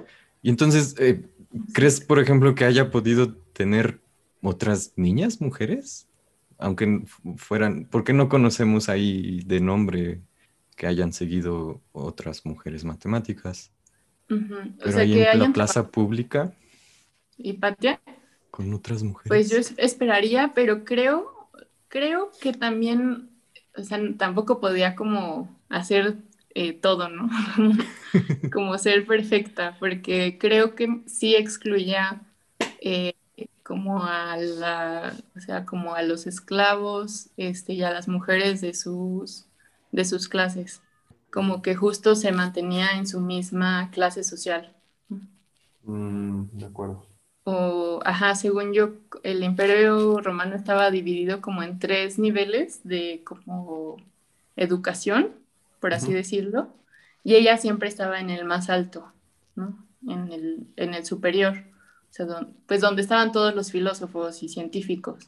Y 0.43 0.51
entonces, 0.51 0.95
eh, 0.99 1.25
¿crees, 1.73 2.03
por 2.03 2.19
ejemplo, 2.19 2.55
que 2.55 2.67
haya 2.67 2.91
podido 2.91 3.35
tener 3.35 4.01
otras 4.43 4.93
niñas, 4.97 5.41
mujeres? 5.41 6.10
Aunque 6.61 7.03
fueran, 7.37 7.87
¿por 7.87 8.05
qué 8.05 8.13
no 8.13 8.29
conocemos 8.29 8.89
ahí 8.89 9.41
de 9.47 9.61
nombre 9.61 10.21
que 10.77 10.87
hayan 10.87 11.13
seguido 11.13 11.81
otras 11.93 12.45
mujeres 12.45 12.85
matemáticas? 12.85 13.73
Pero 14.29 14.99
ahí 14.99 15.21
en 15.21 15.39
la 15.39 15.53
plaza 15.53 15.89
pública. 15.89 16.53
¿Y 17.37 17.55
Patia? 17.55 18.01
Con 18.51 18.73
otras 18.73 19.03
mujeres. 19.03 19.29
Pues 19.29 19.51
yo 19.51 19.75
esperaría, 19.79 20.53
pero 20.55 20.85
creo, 20.85 21.51
creo 21.89 22.31
que 22.41 22.53
también, 22.53 23.31
o 23.77 23.83
sea, 23.83 23.99
tampoco 24.17 24.61
podía 24.61 24.95
como 24.95 25.59
hacer 25.69 26.19
eh, 26.55 26.73
todo, 26.73 27.09
¿no? 27.09 27.31
como 28.53 28.77
ser 28.79 29.07
perfecta, 29.07 29.77
porque 29.81 30.37
creo 30.39 30.75
que 30.75 31.03
sí 31.07 31.35
excluía 31.35 32.23
eh, 32.81 33.15
como 33.71 34.03
a 34.03 34.37
la, 34.37 35.13
o 35.37 35.41
sea, 35.41 35.65
como 35.65 35.95
a 35.95 36.03
los 36.03 36.27
esclavos 36.27 37.29
este, 37.37 37.75
y 37.75 37.85
a 37.85 37.93
las 37.93 38.09
mujeres 38.09 38.61
de 38.61 38.75
sus, 38.75 39.47
de 39.93 40.05
sus 40.05 40.29
clases, 40.29 40.83
como 41.31 41.63
que 41.63 41.77
justo 41.77 42.17
se 42.17 42.33
mantenía 42.33 42.97
en 42.97 43.07
su 43.07 43.21
misma 43.21 43.89
clase 43.93 44.25
social. 44.25 44.75
Mm, 45.85 46.47
de 46.51 46.67
acuerdo. 46.67 47.07
O, 47.45 48.01
ajá, 48.05 48.35
según 48.35 48.73
yo, 48.73 48.95
el 49.23 49.45
imperio 49.45 50.21
romano 50.21 50.57
estaba 50.57 50.91
dividido 50.91 51.41
como 51.41 51.63
en 51.63 51.79
tres 51.79 52.19
niveles 52.19 52.81
de 52.83 53.23
como 53.25 53.99
educación, 54.57 55.29
por 55.79 55.95
así 55.95 56.13
decirlo, 56.13 56.67
y 57.23 57.37
ella 57.37 57.57
siempre 57.57 57.89
estaba 57.89 58.19
en 58.19 58.31
el 58.31 58.45
más 58.45 58.69
alto, 58.69 59.13
¿no? 59.55 59.79
En 60.09 60.33
el, 60.33 60.67
en 60.75 60.95
el 60.95 61.05
superior, 61.07 61.70
o 62.11 62.13
sea, 62.13 62.27
pues 62.67 62.81
donde 62.81 63.03
estaban 63.03 63.33
todos 63.33 63.55
los 63.55 63.71
filósofos 63.71 64.43
y 64.43 64.49
científicos. 64.49 65.27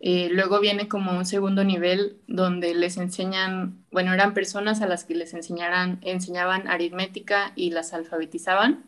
Eh, 0.00 0.30
luego 0.32 0.58
viene 0.58 0.88
como 0.88 1.16
un 1.16 1.24
segundo 1.24 1.62
nivel 1.62 2.16
donde 2.26 2.74
les 2.74 2.96
enseñan, 2.96 3.84
bueno, 3.92 4.12
eran 4.12 4.34
personas 4.34 4.82
a 4.82 4.86
las 4.86 5.04
que 5.04 5.14
les 5.14 5.32
enseñaran, 5.32 6.00
enseñaban 6.02 6.66
aritmética 6.66 7.52
y 7.54 7.70
las 7.70 7.92
alfabetizaban 7.92 8.84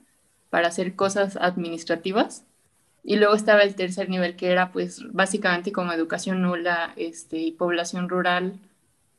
para 0.50 0.68
hacer 0.68 0.96
cosas 0.96 1.36
administrativas. 1.36 2.44
Y 3.04 3.16
luego 3.16 3.34
estaba 3.34 3.62
el 3.62 3.74
tercer 3.74 4.08
nivel 4.08 4.34
que 4.34 4.50
era 4.50 4.72
pues 4.72 5.02
básicamente 5.12 5.70
como 5.70 5.92
educación 5.92 6.42
nula 6.42 6.94
este, 6.96 7.38
y 7.38 7.52
población 7.52 8.08
rural 8.08 8.58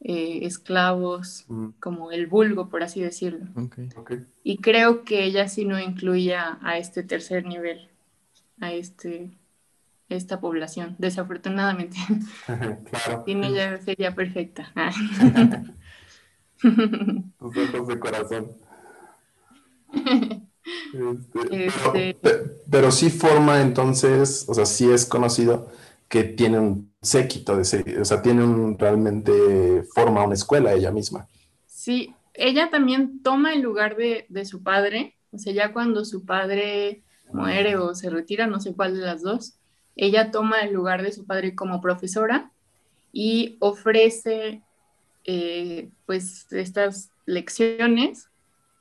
eh, 0.02 0.46
esclavos, 0.46 1.46
mm. 1.48 1.70
como 1.80 2.12
el 2.12 2.28
vulgo, 2.28 2.70
por 2.70 2.84
así 2.84 3.02
decirlo. 3.02 3.48
Y 4.44 4.58
creo 4.58 5.04
que 5.04 5.24
ella 5.24 5.48
sí 5.48 5.66
no 5.66 5.80
incluía 5.80 6.60
a 6.62 6.78
este 6.78 7.04
tercer 7.04 7.46
nivel, 7.46 7.90
a 8.60 8.72
este, 8.74 9.32
esta 10.10 10.40
población, 10.40 10.96
desafortunadamente. 10.98 11.98
claro. 12.46 13.24
Sin 13.26 13.44
ella 13.44 13.80
sería 13.82 14.14
perfecta. 14.14 14.72
Tus 16.62 17.58
ojos 17.58 17.88
de 17.88 18.00
corazón. 18.00 18.52
Este, 20.94 21.66
este 22.10 22.18
pero, 22.70 22.92
sí 22.92 23.10
forma 23.10 23.62
entonces, 23.62 24.46
o 24.48 24.54
sea, 24.54 24.66
sí 24.66 24.90
es 24.90 25.06
conocido 25.06 25.70
que 26.08 26.24
tiene 26.24 26.60
un 26.60 26.94
séquito, 27.02 27.58
de, 27.58 28.00
o 28.00 28.06
sea, 28.06 28.22
tiene 28.22 28.44
un, 28.44 28.78
realmente 28.78 29.84
forma 29.94 30.24
una 30.24 30.36
escuela 30.36 30.74
ella 30.74 30.92
misma. 30.92 31.28
Sí, 31.66 32.14
ella 32.34 32.70
también 32.70 33.22
toma 33.22 33.54
el 33.54 33.62
lugar 33.62 33.96
de, 33.96 34.26
de, 34.30 34.46
su 34.46 34.64
padre, 34.64 35.16
o 35.32 35.38
sea, 35.38 35.54
ya 35.54 35.74
cuando 35.74 36.06
su 36.06 36.26
padre 36.26 37.04
muere 37.36 37.78
o 37.78 37.94
se 37.96 38.10
retira, 38.10 38.48
no 38.48 38.60
sé 38.60 38.74
cuál 38.74 38.96
de 38.96 39.06
las 39.06 39.22
dos, 39.22 39.56
ella 39.96 40.32
toma 40.32 40.62
el 40.62 40.74
lugar 40.74 41.04
de 41.04 41.12
su 41.12 41.26
padre 41.26 41.56
como 41.56 41.82
profesora 41.82 42.52
y 43.14 43.58
ofrece 43.60 44.62
eh, 45.24 45.90
pues 46.06 46.52
estas 46.52 47.12
lecciones 47.26 48.30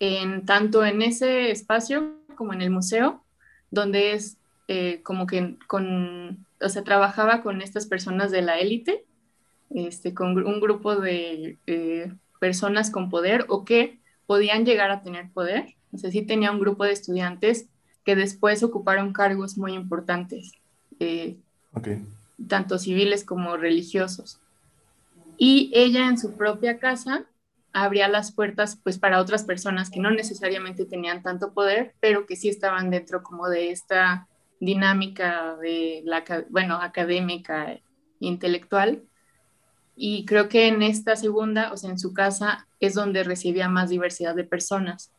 en 0.01 0.45
tanto 0.45 0.85
en 0.85 1.03
ese 1.03 1.51
espacio 1.51 2.17
como 2.37 2.53
en 2.53 2.63
el 2.63 2.71
museo, 2.71 3.23
donde 3.71 4.13
es 4.13 4.39
eh, 4.67 5.01
como 5.03 5.27
que 5.27 5.57
con 5.67 6.47
o 6.65 6.69
sea, 6.69 6.83
trabajaba 6.83 7.43
con 7.43 7.61
estas 7.61 7.87
personas 7.87 8.31
de 8.31 8.43
la 8.43 8.59
élite, 8.59 9.05
este, 9.71 10.15
con 10.15 10.37
un 10.45 10.61
grupo 10.61 10.97
de 10.97 11.59
eh, 11.67 12.13
personas 12.41 12.91
con 12.91 13.11
poder 13.11 13.45
o 13.49 13.65
que 13.65 13.99
podían 14.27 14.65
llegar 14.65 14.91
a 14.91 15.03
tener 15.03 15.31
poder. 15.31 15.75
O 15.93 15.99
sea, 15.99 16.11
sí 16.11 16.23
tenía 16.23 16.51
un 16.51 16.61
grupo 16.61 16.85
de 16.85 16.93
estudiantes 16.93 17.69
que 18.05 18.17
después 18.17 18.63
ocuparon 18.63 19.13
cargos 19.13 19.57
muy 19.57 19.73
importantes, 19.73 20.53
eh, 21.01 21.37
tanto 22.49 22.79
civiles 22.79 23.25
como 23.25 23.57
religiosos. 23.57 24.41
Y 25.37 25.71
ella 25.75 26.09
en 26.09 26.19
su 26.19 26.37
propia 26.37 26.79
casa 26.79 27.25
abría 27.73 28.07
las 28.07 28.31
puertas 28.31 28.79
pues 28.83 28.99
para 28.99 29.21
otras 29.21 29.43
personas 29.43 29.91
que 29.91 29.99
no 30.01 30.11
necesariamente 30.11 30.85
tenían 30.85 31.23
tanto 31.23 31.53
poder, 31.53 31.95
pero 32.01 32.25
que 32.25 32.37
sí 32.37 32.49
estaban 32.49 32.91
dentro 32.91 33.23
como 33.23 33.49
de 33.49 33.71
esta 33.71 34.29
dinámica 34.61 35.57
de 35.57 36.03
la, 36.05 36.25
bueno, 36.51 36.77
académica, 36.77 37.81
intelectual. 38.21 39.03
Y 39.97 40.25
creo 40.25 40.49
que 40.49 40.69
en 40.69 40.83
esta 40.83 41.17
segunda, 41.17 41.73
o 41.73 41.77
sea, 41.77 41.91
en 41.91 41.99
su 41.99 42.15
casa, 42.15 42.67
es 42.81 42.95
donde 42.95 43.25
recibía 43.25 43.69
más 43.69 43.91
diversidad 43.91 44.35
de 44.35 44.45
personas. 44.45 45.11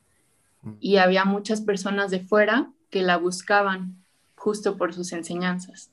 Mm. 0.61 0.73
Y 0.79 0.97
había 0.97 1.25
muchas 1.25 1.61
personas 1.61 2.09
de 2.09 2.21
fuera 2.21 2.71
que 2.95 3.01
la 3.01 3.17
buscaban 3.17 4.01
justo 4.37 4.77
por 4.77 4.93
sus 4.93 5.11
enseñanzas. 5.11 5.91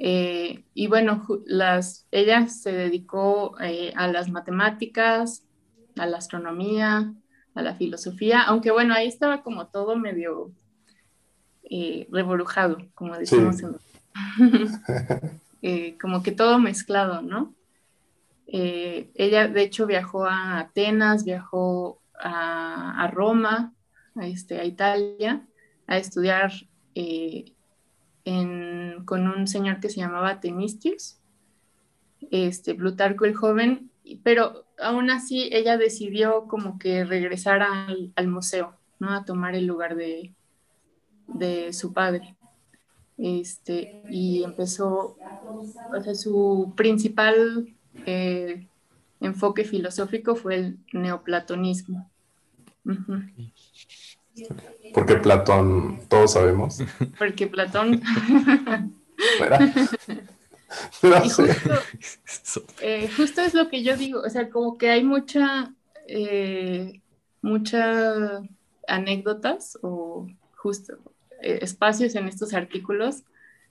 Eh, 0.00 0.64
y 0.74 0.88
bueno, 0.88 1.24
las, 1.46 2.08
ella 2.10 2.48
se 2.48 2.72
dedicó 2.72 3.54
eh, 3.60 3.92
a 3.94 4.08
las 4.08 4.28
matemáticas, 4.28 5.44
a 5.96 6.06
la 6.06 6.16
astronomía, 6.16 7.14
a 7.54 7.62
la 7.62 7.76
filosofía, 7.76 8.42
aunque 8.42 8.72
bueno, 8.72 8.94
ahí 8.94 9.06
estaba 9.06 9.44
como 9.44 9.68
todo 9.68 9.94
medio 9.94 10.50
eh, 11.70 12.08
reborujado, 12.10 12.78
como 12.96 13.16
decimos 13.16 13.62
eh, 15.62 15.96
como 16.00 16.24
que 16.24 16.32
todo 16.32 16.58
mezclado, 16.58 17.22
¿no? 17.22 17.54
Ella, 18.44 19.46
de 19.46 19.62
hecho, 19.62 19.86
viajó 19.86 20.26
a 20.26 20.58
Atenas, 20.58 21.24
viajó 21.24 22.02
a, 22.18 23.08
Roma, 23.14 23.72
a, 24.16 24.26
este, 24.26 24.58
a 24.58 24.64
Italia, 24.64 25.47
a 25.88 25.98
estudiar 25.98 26.52
con 29.04 29.26
un 29.26 29.48
señor 29.48 29.80
que 29.80 29.88
se 29.88 30.00
llamaba 30.00 30.40
Temistius, 30.40 31.18
este, 32.30 32.74
Plutarco 32.74 33.24
el 33.24 33.34
joven, 33.34 33.90
pero 34.22 34.64
aún 34.78 35.10
así 35.10 35.48
ella 35.52 35.76
decidió 35.76 36.46
como 36.46 36.78
que 36.78 37.04
regresar 37.04 37.62
al, 37.62 38.12
al 38.16 38.28
museo, 38.28 38.76
¿no? 38.98 39.12
A 39.12 39.24
tomar 39.24 39.54
el 39.54 39.66
lugar 39.66 39.96
de, 39.96 40.34
de 41.26 41.72
su 41.72 41.92
padre. 41.92 42.36
Este, 43.16 44.02
y 44.10 44.44
empezó, 44.44 45.16
o 45.92 46.00
sea, 46.02 46.14
su 46.14 46.72
principal 46.76 47.74
eh, 48.06 48.68
enfoque 49.20 49.64
filosófico 49.64 50.36
fue 50.36 50.54
el 50.56 50.78
neoplatonismo. 50.92 52.10
Porque 54.94 55.16
Platón, 55.16 56.00
todos 56.08 56.32
sabemos. 56.32 56.78
Porque 57.18 57.46
Platón. 57.46 58.02
Eh, 62.82 63.08
justo, 63.16 63.40
es 63.40 63.54
lo 63.54 63.68
que 63.68 63.82
yo 63.82 63.96
digo, 63.96 64.20
o 64.20 64.28
sea, 64.28 64.50
como 64.50 64.76
que 64.76 64.90
hay 64.90 65.02
mucha, 65.02 65.72
eh, 66.06 67.00
muchas 67.40 68.42
anécdotas 68.86 69.78
o 69.82 70.28
justo 70.56 70.98
eh, 71.40 71.60
espacios 71.62 72.14
en 72.16 72.28
estos 72.28 72.52
artículos 72.52 73.22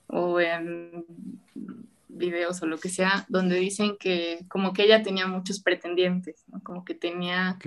o 0.07 0.39
en 0.39 1.05
videos 2.07 2.61
o 2.61 2.65
lo 2.65 2.77
que 2.79 2.89
sea, 2.89 3.25
donde 3.29 3.57
dicen 3.57 3.97
que 3.99 4.45
como 4.47 4.73
que 4.73 4.83
ella 4.83 5.03
tenía 5.03 5.27
muchos 5.27 5.59
pretendientes, 5.59 6.45
como 6.63 6.83
que 6.83 6.95
tenía 6.95 7.59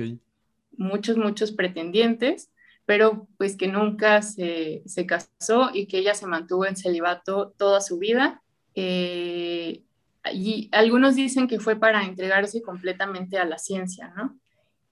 muchos, 0.76 1.16
muchos 1.16 1.52
pretendientes, 1.52 2.50
pero 2.90 3.28
pues 3.38 3.56
que 3.56 3.68
nunca 3.68 4.20
se, 4.20 4.82
casó 5.06 5.70
y 5.72 5.86
que 5.86 5.98
ella 5.98 6.12
se 6.12 6.26
mantuvo 6.26 6.66
en 6.66 6.74
celibato 6.74 7.54
toda 7.56 7.80
su 7.80 7.98
vida. 7.98 8.42
Eh, 8.74 9.84
y 10.32 10.68
algunos 10.72 11.14
dicen 11.14 11.46
que 11.46 11.60
fue 11.60 11.76
para 11.76 12.02
entregarse 12.02 12.62
completamente 12.62 13.38
a 13.38 13.44
la 13.44 13.58
ciencia, 13.58 14.12
¿no? 14.16 14.36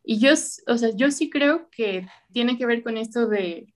Y 0.04 0.20
yo, 0.20 0.30
o 0.68 0.78
sea, 0.78 0.90
yo 0.94 1.10
sí 1.10 1.28
creo 1.28 1.68
que 1.70 2.06
tiene 2.32 2.56
que 2.56 2.66
ver 2.66 2.84
con 2.84 2.96
esto 2.96 3.26
de, 3.26 3.74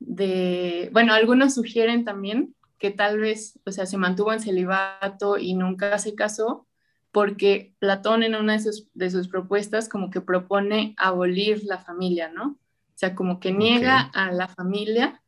de, 0.00 0.90
bueno, 0.92 1.14
algunos 1.14 1.54
sugieren 1.54 2.04
también 2.04 2.56
que 2.76 2.90
tal 2.90 3.20
vez, 3.20 3.60
o 3.64 3.70
sea, 3.70 3.86
se 3.86 3.98
mantuvo 3.98 4.32
en 4.32 4.40
celibato 4.40 5.38
y 5.38 5.54
nunca 5.54 5.96
se 5.98 6.16
casó, 6.16 6.66
porque 7.12 7.76
Platón 7.78 8.24
en 8.24 8.34
una 8.34 8.54
de 8.54 8.64
sus, 8.64 8.88
de 8.94 9.10
sus 9.10 9.28
propuestas 9.28 9.88
como 9.88 10.10
que 10.10 10.20
propone 10.20 10.92
abolir 10.96 11.62
la 11.62 11.78
familia, 11.78 12.32
¿no? 12.34 12.58
O 13.00 13.06
sea, 13.06 13.14
como 13.14 13.40
que 13.40 13.50
niega 13.50 13.98
a 14.12 14.30
la 14.30 14.46
familia 14.46 15.22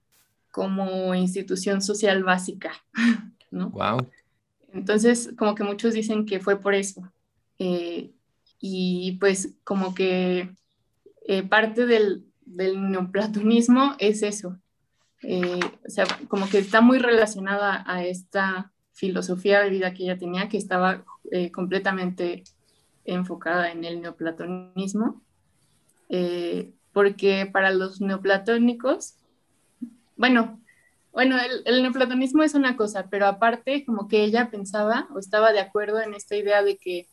como 0.50 1.14
institución 1.14 1.80
social 1.80 2.22
básica, 2.22 2.72
¿no? 3.50 3.70
Wow. 3.70 4.11
Entonces, 4.74 5.30
como 5.38 5.54
que 5.54 5.64
muchos 5.64 5.94
dicen 5.94 6.26
que 6.26 6.38
fue 6.38 6.61
por 6.61 6.74
eso. 6.74 7.11
Eh, 7.58 8.12
y 8.61 9.12
pues 9.12 9.54
como 9.64 9.94
que 9.94 10.54
eh, 11.26 11.42
parte 11.44 11.87
del, 11.87 12.26
del, 12.44 12.90
neoplatonismo 12.90 13.94
es 13.98 14.22
eso. 14.22 14.58
Eh, 15.22 15.61
o 15.87 15.88
sea, 15.88 16.04
como 16.28 16.50
que 16.50 16.58
está 16.58 16.82
muy 16.82 16.98
relacionada 16.98 17.85
a 17.87 18.04
esta 18.04 18.70
filosofía 18.92 19.61
de 19.61 19.70
vida 19.70 19.94
que 19.94 20.02
ella 20.02 20.18
tenía, 20.18 20.50
que 20.50 20.58
estaba 20.58 21.06
completamente 21.54 22.44
enfocada 23.06 23.72
en 23.72 23.85
el 23.85 24.02
neoplatonismo. 24.02 25.22
Porque 26.92 27.48
para 27.50 27.70
los 27.70 28.00
neoplatónicos, 28.00 29.14
bueno, 30.16 30.61
bueno, 31.12 31.37
el, 31.64 31.83
neoplatonismo 31.83 32.42
es 32.42 32.55
una 32.55 32.76
cosa, 32.76 33.09
pero 33.11 33.26
aparte 33.26 33.85
como 33.85 34.09
que 34.09 34.24
ella 34.24 34.50
pensaba 34.50 35.09
o 35.14 35.18
estaba 35.18 35.52
de 35.52 35.61
acuerdo 35.61 36.00
en 36.00 36.14
esta 36.14 36.37
idea 36.37 36.62
de 36.62 36.78
que 36.78 37.07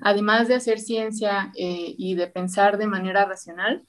además 0.00 0.48
de 0.48 0.54
hacer 0.54 0.78
ciencia 0.78 1.52
eh, 1.56 1.94
y 1.98 2.14
de 2.14 2.28
pensar 2.28 2.78
de 2.78 2.86
manera 2.86 3.24
racional, 3.24 3.82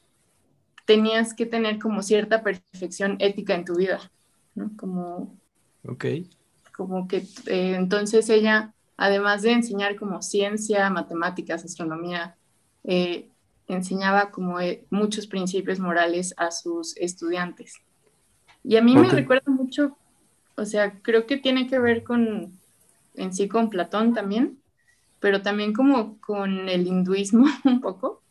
tenías 0.86 1.34
que 1.34 1.46
tener 1.46 1.80
como 1.80 2.02
cierta 2.02 2.44
perfección 2.44 3.16
ética 3.20 3.54
en 3.56 3.66
tu 3.66 3.76
vida, 3.76 4.12
¿no? 4.56 4.72
Como, 4.76 5.38
okay. 5.88 6.30
como 6.76 7.08
que 7.08 7.18
eh, 7.46 7.76
entonces 7.76 8.30
ella, 8.30 8.74
además 8.98 9.44
de 9.44 9.52
enseñar 9.52 9.96
como 9.96 10.22
ciencia, 10.22 10.90
matemáticas, 10.90 11.64
astronomía, 11.64 12.36
eh, 12.84 13.30
enseñaba 13.68 14.32
como 14.32 14.58
muchos 14.90 15.28
principios 15.28 15.80
morales 15.80 16.34
a 16.38 16.52
sus 16.52 16.96
estudiantes. 16.98 17.76
Y 18.64 18.78
a 18.78 18.82
mí 18.82 18.96
me 18.96 19.10
recuerda 19.10 19.52
mucho, 19.52 19.98
o 20.56 20.66
sea, 20.66 21.00
creo 21.02 21.26
que 21.26 21.38
tiene 21.38 21.68
que 21.68 21.80
ver 21.80 22.04
con, 22.04 22.54
en 23.16 23.34
sí 23.34 23.48
con 23.48 23.70
Platón 23.70 24.14
también, 24.14 24.60
pero 25.20 25.42
también 25.42 25.74
como 25.74 26.20
con 26.20 26.70
el 26.70 26.88
hinduismo 26.88 27.46
un 27.66 27.82
poco, 27.82 28.22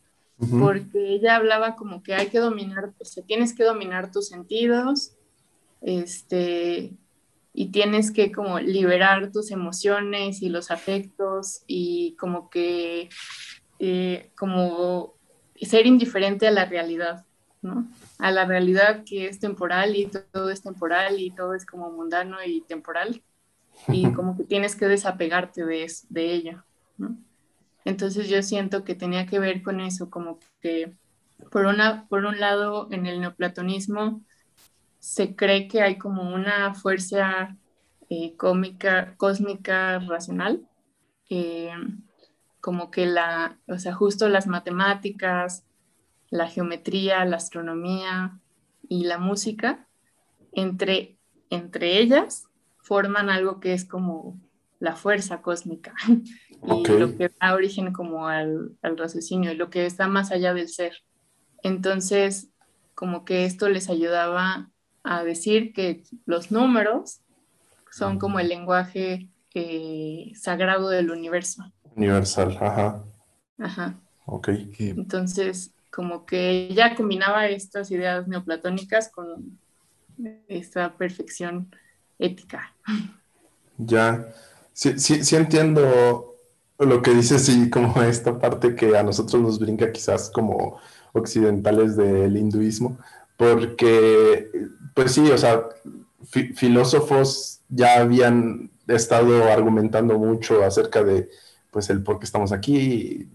porque 0.59 1.13
ella 1.13 1.35
hablaba 1.35 1.75
como 1.75 2.03
que 2.03 2.15
hay 2.15 2.27
que 2.27 2.39
dominar, 2.39 2.93
o 2.99 3.05
sea, 3.05 3.23
tienes 3.23 3.53
que 3.55 3.63
dominar 3.63 4.11
tus 4.11 4.27
sentidos, 4.27 5.13
este, 5.81 6.93
y 7.53 7.67
tienes 7.67 8.11
que 8.11 8.31
como 8.31 8.59
liberar 8.59 9.31
tus 9.31 9.51
emociones 9.51 10.41
y 10.41 10.49
los 10.49 10.71
afectos 10.71 11.61
y 11.67 12.15
como 12.19 12.49
que, 12.49 13.09
eh, 13.79 14.31
como 14.35 15.13
ser 15.55 15.85
indiferente 15.85 16.47
a 16.47 16.51
la 16.51 16.65
realidad, 16.65 17.25
¿no? 17.61 17.87
a 18.19 18.31
la 18.31 18.45
realidad 18.45 19.03
que 19.05 19.27
es 19.27 19.39
temporal 19.39 19.95
y 19.95 20.07
todo 20.07 20.49
es 20.49 20.61
temporal 20.61 21.19
y 21.19 21.31
todo 21.31 21.53
es 21.53 21.65
como 21.65 21.91
mundano 21.91 22.37
y 22.45 22.61
temporal 22.61 23.23
y 23.89 24.11
como 24.13 24.37
que 24.37 24.43
tienes 24.45 24.75
que 24.75 24.87
desapegarte 24.87 25.65
de, 25.65 25.91
de 26.09 26.33
ello, 26.33 26.63
¿no? 26.97 27.17
Entonces 27.85 28.29
yo 28.29 28.41
siento 28.43 28.83
que 28.83 28.95
tenía 28.95 29.25
que 29.25 29.39
ver 29.39 29.61
con 29.61 29.81
eso, 29.81 30.09
como 30.09 30.39
que 30.61 30.93
por, 31.51 31.65
una, 31.65 32.07
por 32.07 32.25
un 32.25 32.39
lado 32.39 32.87
en 32.91 33.05
el 33.07 33.19
neoplatonismo 33.21 34.21
se 34.99 35.35
cree 35.35 35.67
que 35.67 35.81
hay 35.81 35.97
como 35.97 36.33
una 36.33 36.73
fuerza 36.73 37.57
eh, 38.09 38.35
cómica, 38.37 39.15
cósmica 39.17 39.99
racional, 39.99 40.67
eh, 41.29 41.71
como 42.63 42.91
que 42.91 43.05
la, 43.05 43.59
o 43.67 43.77
sea, 43.77 43.93
justo 43.93 44.29
las 44.29 44.47
matemáticas, 44.47 45.65
la 46.29 46.47
geometría, 46.47 47.25
la 47.25 47.35
astronomía 47.35 48.39
y 48.87 49.03
la 49.03 49.17
música, 49.17 49.89
entre, 50.53 51.17
entre 51.49 51.97
ellas 51.97 52.45
forman 52.77 53.29
algo 53.29 53.59
que 53.59 53.73
es 53.73 53.83
como 53.83 54.39
la 54.79 54.95
fuerza 54.95 55.41
cósmica 55.41 55.93
y 56.07 56.87
lo 56.87 57.17
que 57.17 57.29
da 57.37 57.53
origen 57.53 57.91
como 57.91 58.29
al, 58.29 58.77
al 58.81 58.97
raciocinio 58.97 59.51
y 59.51 59.55
lo 59.55 59.69
que 59.69 59.85
está 59.85 60.07
más 60.07 60.31
allá 60.31 60.53
del 60.53 60.69
ser. 60.69 61.03
Entonces, 61.63 62.49
como 62.95 63.25
que 63.25 63.43
esto 63.43 63.67
les 63.67 63.89
ayudaba 63.89 64.71
a 65.03 65.25
decir 65.25 65.73
que 65.73 66.03
los 66.25 66.49
números 66.49 67.19
son 67.91 68.19
como 68.19 68.39
el 68.39 68.47
lenguaje 68.47 69.27
eh, 69.53 70.31
sagrado 70.35 70.87
del 70.87 71.11
universo. 71.11 71.65
Universal, 71.95 72.57
ajá. 72.59 73.03
Ajá. 73.57 73.99
Ok. 74.25 74.49
Entonces, 74.79 75.71
como 75.91 76.25
que 76.25 76.67
ella 76.67 76.95
combinaba 76.95 77.47
estas 77.47 77.91
ideas 77.91 78.27
neoplatónicas 78.27 79.09
con 79.09 79.59
esta 80.47 80.95
perfección 80.97 81.73
ética. 82.19 82.73
Ya, 83.77 84.27
sí, 84.73 84.97
sí, 84.99 85.23
sí 85.23 85.35
entiendo 85.35 86.35
lo 86.79 87.01
que 87.01 87.11
dices 87.11 87.47
y 87.49 87.69
como 87.69 88.01
esta 88.01 88.39
parte 88.39 88.75
que 88.75 88.97
a 88.97 89.03
nosotros 89.03 89.41
nos 89.41 89.59
brinca 89.59 89.91
quizás 89.91 90.29
como 90.29 90.79
occidentales 91.13 91.95
del 91.95 92.35
hinduismo, 92.35 92.97
porque, 93.37 94.49
pues 94.95 95.11
sí, 95.13 95.29
o 95.31 95.37
sea, 95.37 95.63
filósofos 96.55 97.61
ya 97.69 97.99
habían 97.99 98.71
estado 98.87 99.45
argumentando 99.51 100.17
mucho 100.17 100.63
acerca 100.63 101.03
de 101.03 101.29
pues 101.73 101.89
el 101.89 102.03
por 102.03 102.19
qué 102.19 102.25
estamos 102.25 102.51
aquí, 102.51 103.27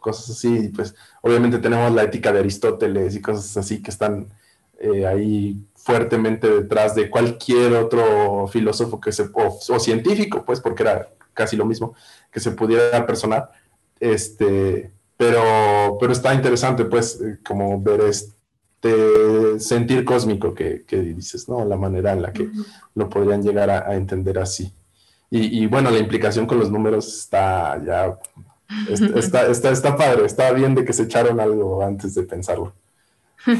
cosas 0.00 0.28
así, 0.30 0.68
pues 0.74 0.94
obviamente 1.22 1.58
tenemos 1.58 1.92
la 1.92 2.02
ética 2.02 2.32
de 2.32 2.40
Aristóteles 2.40 3.14
y 3.14 3.22
cosas 3.22 3.56
así 3.56 3.80
que 3.80 3.90
están 3.90 4.26
eh, 4.80 5.06
ahí 5.06 5.56
fuertemente 5.76 6.50
detrás 6.50 6.94
de 6.94 7.08
cualquier 7.08 7.74
otro 7.74 8.48
filósofo 8.48 9.00
que 9.00 9.12
se, 9.12 9.30
o, 9.32 9.78
científico, 9.78 10.44
pues 10.44 10.60
porque 10.60 10.82
era 10.82 11.08
casi 11.32 11.56
lo 11.56 11.64
mismo, 11.64 11.94
que 12.32 12.40
se 12.40 12.50
pudiera 12.50 13.06
personar, 13.06 13.50
este, 14.00 14.92
pero, 15.16 15.96
pero 16.00 16.12
está 16.12 16.34
interesante, 16.34 16.84
pues, 16.84 17.20
eh, 17.20 17.38
como 17.46 17.80
ver 17.80 18.00
este 18.02 19.58
sentir 19.58 20.04
cósmico 20.04 20.52
que, 20.54 20.84
dices, 20.90 21.48
¿no? 21.48 21.64
La 21.64 21.76
manera 21.76 22.12
en 22.12 22.22
la 22.22 22.32
que 22.32 22.50
lo 22.94 23.08
podrían 23.08 23.42
llegar 23.42 23.70
a 23.70 23.94
entender 23.94 24.38
así. 24.38 24.72
Y, 25.36 25.66
bueno, 25.66 25.90
la 25.90 25.98
implicación 25.98 26.46
con 26.46 26.60
los 26.60 26.70
números 26.70 27.08
está 27.08 27.82
ya, 27.84 28.16
está, 28.88 29.48
está, 29.48 29.70
está, 29.70 29.96
padre, 29.96 30.26
está 30.26 30.52
bien 30.52 30.76
de 30.76 30.84
que 30.84 30.92
se 30.92 31.02
echaron 31.02 31.40
algo 31.40 31.84
antes 31.84 32.14
de 32.14 32.22
pensarlo. 32.22 32.72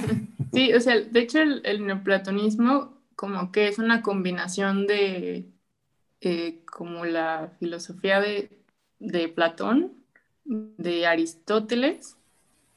Sí, 0.52 0.72
o 0.72 0.80
sea, 0.80 1.00
de 1.00 1.20
hecho 1.20 1.40
el, 1.40 1.84
neoplatonismo 1.84 2.94
como 3.16 3.50
que 3.50 3.66
es 3.66 3.80
una 3.80 4.02
combinación 4.02 4.87
de 4.87 5.46
eh, 6.20 6.60
como 6.64 7.04
la 7.06 7.50
filosofía 7.58 8.20
de, 8.20 8.56
de 9.00 9.26
Platón, 9.26 9.94
de 10.44 11.08
Aristóteles, 11.08 12.16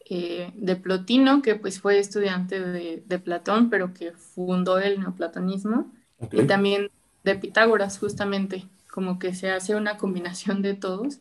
eh, 0.09 0.51
de 0.55 0.75
Plotino, 0.75 1.43
que 1.43 1.53
pues 1.53 1.79
fue 1.79 1.99
estudiante 1.99 2.59
de, 2.59 3.03
de, 3.05 3.19
Platón, 3.19 3.69
pero 3.69 3.93
que 3.93 4.13
fundó 4.13 4.79
el 4.79 4.99
neoplatonismo, 4.99 5.93
y 6.31 6.47
también 6.47 6.89
de 7.23 7.35
Pitágoras, 7.35 7.99
justamente 7.99 8.65
como 8.97 9.19
que 9.19 9.35
se 9.35 9.51
hace 9.51 9.75
una 9.75 9.95
combinación 9.95 10.63
de 10.63 10.73
todos 10.73 11.19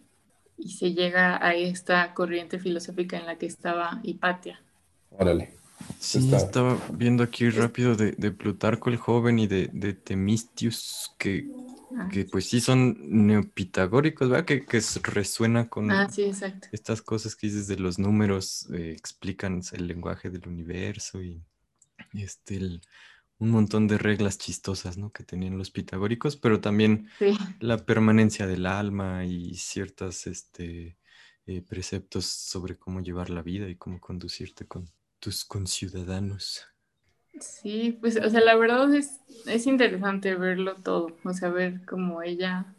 y 0.57 0.71
se 0.71 0.95
llega 0.95 1.47
a 1.47 1.55
esta 1.55 2.15
corriente 2.15 2.59
filosófica 2.59 3.19
en 3.19 3.27
la 3.27 3.37
que 3.37 3.45
estaba 3.45 4.01
Hipatia. 4.03 4.63
Órale. 5.11 5.53
Sí, 5.99 6.35
estaba 6.35 6.79
viendo 6.95 7.23
aquí 7.23 7.51
rápido 7.51 7.95
de, 7.95 8.31
Plutarco 8.31 8.89
el 8.89 8.97
joven 8.97 9.39
y 9.39 9.47
de, 9.47 9.69
de 9.75 9.93
Temistius, 9.93 11.15
que, 11.19 11.51
ah. 11.99 12.09
que, 12.11 12.25
pues 12.25 12.49
sí 12.49 12.63
son 12.63 12.97
neopitagóricos, 13.27 14.31
¿verdad? 14.31 14.47
Que, 14.47 14.65
que 14.65 14.81
resuena 15.03 15.69
con 15.69 15.91
ah, 15.91 16.09
estas 16.73 17.03
cosas 17.03 17.37
que 17.37 17.49
dices 17.49 17.67
de 17.67 17.77
los 17.77 17.99
números, 17.99 18.71
eh, 18.73 18.95
explican 18.97 19.61
el 19.73 19.87
lenguaje 19.87 20.31
del 20.31 20.49
universo 20.49 21.21
y 21.21 21.43
este, 22.15 22.57
el, 22.57 22.81
un 23.39 23.51
montón 23.51 23.87
de 23.87 23.99
reglas 23.99 24.39
chistosas, 24.39 24.97
¿no? 24.97 25.11
Que 25.13 25.25
tenían 25.25 25.59
los 25.59 25.71
pitagóricos, 25.71 26.37
pero 26.37 26.61
también 26.61 27.09
la 27.61 27.85
permanencia 27.85 28.47
del 28.47 28.67
alma 28.67 29.25
y 29.25 29.55
ciertos 29.55 30.27
este, 30.27 30.97
eh, 31.47 31.63
preceptos 31.63 32.27
sobre 32.27 32.77
cómo 32.77 33.01
llevar 33.01 33.31
la 33.31 33.43
vida 33.43 33.69
y 33.69 33.77
cómo 33.77 34.01
conducirte 34.01 34.67
con 34.67 34.91
tus 35.21 35.45
conciudadanos. 35.45 36.67
Sí, 37.41 37.99
pues, 38.01 38.17
o 38.17 38.31
sea, 38.31 38.41
la 38.41 38.57
verdad 38.57 38.95
es, 38.95 39.21
es 39.47 39.67
interesante 39.67 40.35
verlo 40.35 40.77
todo, 40.77 41.15
o 41.23 41.33
sea, 41.35 41.51
ver 41.51 41.85
cómo 41.85 42.23
ella, 42.23 42.75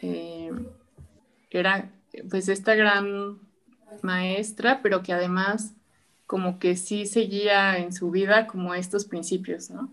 eh, 0.00 0.52
era 1.56 1.90
pues 2.30 2.48
esta 2.48 2.74
gran 2.74 3.38
maestra, 4.02 4.80
pero 4.82 5.02
que 5.02 5.12
además 5.12 5.72
como 6.26 6.58
que 6.58 6.76
sí 6.76 7.06
seguía 7.06 7.78
en 7.78 7.92
su 7.92 8.10
vida 8.10 8.46
como 8.46 8.74
estos 8.74 9.04
principios, 9.04 9.70
¿no? 9.70 9.90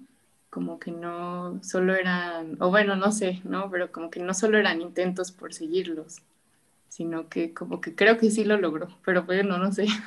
Como 0.49 0.79
que 0.79 0.91
no 0.91 1.59
solo 1.63 1.95
eran, 1.95 2.57
o 2.59 2.69
bueno, 2.69 2.95
no 2.95 3.11
sé, 3.11 3.41
¿no? 3.43 3.69
Pero 3.71 3.91
como 3.91 4.09
que 4.09 4.19
no 4.19 4.33
solo 4.33 4.57
eran 4.57 4.81
intentos 4.81 5.31
por 5.31 5.53
seguirlos, 5.53 6.17
sino 6.89 7.29
que 7.29 7.53
como 7.53 7.81
que 7.81 7.95
creo 7.95 8.17
que 8.17 8.31
sí 8.31 8.43
lo 8.45 8.57
logró, 8.57 8.87
pero 9.05 9.23
bueno, 9.23 9.57
no 9.57 9.71
sé. 9.71 9.87